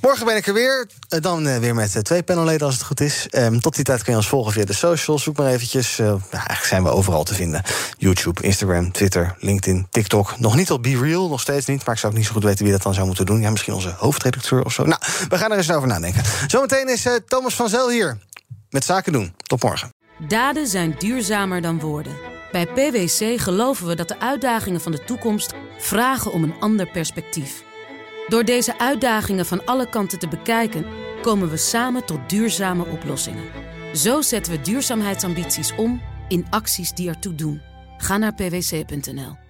Morgen 0.00 0.26
ben 0.26 0.36
ik 0.36 0.46
er 0.46 0.54
weer. 0.54 0.86
Dan 1.08 1.46
uh, 1.46 1.56
weer 1.56 1.74
met 1.74 2.04
twee 2.04 2.22
panelleden 2.22 2.66
als 2.66 2.74
het 2.74 2.84
goed 2.84 3.00
is. 3.00 3.26
Um, 3.30 3.60
tot 3.60 3.74
die 3.74 3.84
tijd 3.84 4.02
kun 4.02 4.12
je 4.12 4.18
ons 4.18 4.28
volgen 4.28 4.52
via 4.52 4.64
de 4.64 4.72
socials. 4.72 5.22
Zoek 5.22 5.36
maar 5.36 5.46
eventjes. 5.46 5.96
nou, 5.96 6.20
eigenlijk 6.30 6.64
zijn 6.64 6.82
we 6.82 6.90
overal 6.90 7.24
te 7.24 7.34
vinden. 7.34 7.62
YouTube, 7.98 8.42
Instagram, 8.42 8.92
Twitter, 8.92 9.34
LinkedIn, 9.38 9.86
TikTok. 9.90 10.38
Nog 10.38 10.56
niet 10.56 10.70
op 10.70 10.82
Be 10.82 10.98
Real, 11.02 11.28
nog 11.28 11.40
steeds 11.40 11.66
niet. 11.66 11.84
Maar 11.84 11.94
ik 11.94 12.00
zou 12.00 12.12
ook 12.12 12.18
niet 12.18 12.26
zo 12.26 12.34
goed 12.34 12.44
weten 12.44 12.64
wie 12.64 12.72
dat 12.72 12.82
dan 12.82 12.94
zou 12.94 13.06
moeten 13.06 13.26
doen. 13.26 13.40
Ja, 13.40 13.50
misschien 13.50 13.74
onze 13.74 13.94
hoofdredacteur 13.98 14.64
of 14.64 14.72
zo. 14.72 14.84
Nou, 14.84 15.00
we 15.28 15.38
gaan 15.38 15.50
er 15.50 15.56
eens 15.56 15.70
over 15.72 15.88
nadenken. 15.88 16.22
Zometeen 16.46 16.88
is 16.88 17.06
uh, 17.06 17.12
Thomas 17.26 17.54
van 17.54 17.68
Zel 17.68 17.90
hier 17.90 18.18
met 18.70 18.84
Zaken 18.84 19.12
doen. 19.12 19.34
Tot 19.36 19.62
morgen. 19.62 19.90
Daden 20.28 20.66
zijn 20.66 20.94
duurzamer 20.98 21.60
dan 21.60 21.80
woorden. 21.80 22.16
Bij 22.52 22.66
PwC 22.66 23.40
geloven 23.40 23.86
we 23.86 23.94
dat 23.94 24.08
de 24.08 24.20
uitdagingen 24.20 24.80
van 24.80 24.92
de 24.92 25.04
toekomst 25.04 25.52
vragen 25.78 26.32
om 26.32 26.42
een 26.42 26.54
ander 26.60 26.90
perspectief. 26.90 27.62
Door 28.28 28.44
deze 28.44 28.78
uitdagingen 28.78 29.46
van 29.46 29.64
alle 29.64 29.88
kanten 29.88 30.18
te 30.18 30.28
bekijken, 30.28 30.86
komen 31.22 31.50
we 31.50 31.56
samen 31.56 32.04
tot 32.04 32.28
duurzame 32.28 32.86
oplossingen. 32.86 33.44
Zo 33.94 34.20
zetten 34.20 34.52
we 34.52 34.60
duurzaamheidsambities 34.60 35.74
om 35.76 36.02
in 36.28 36.46
acties 36.50 36.92
die 36.92 37.08
ertoe 37.08 37.34
doen. 37.34 37.60
Ga 37.98 38.16
naar 38.16 38.34
pwc.nl. 38.34 39.41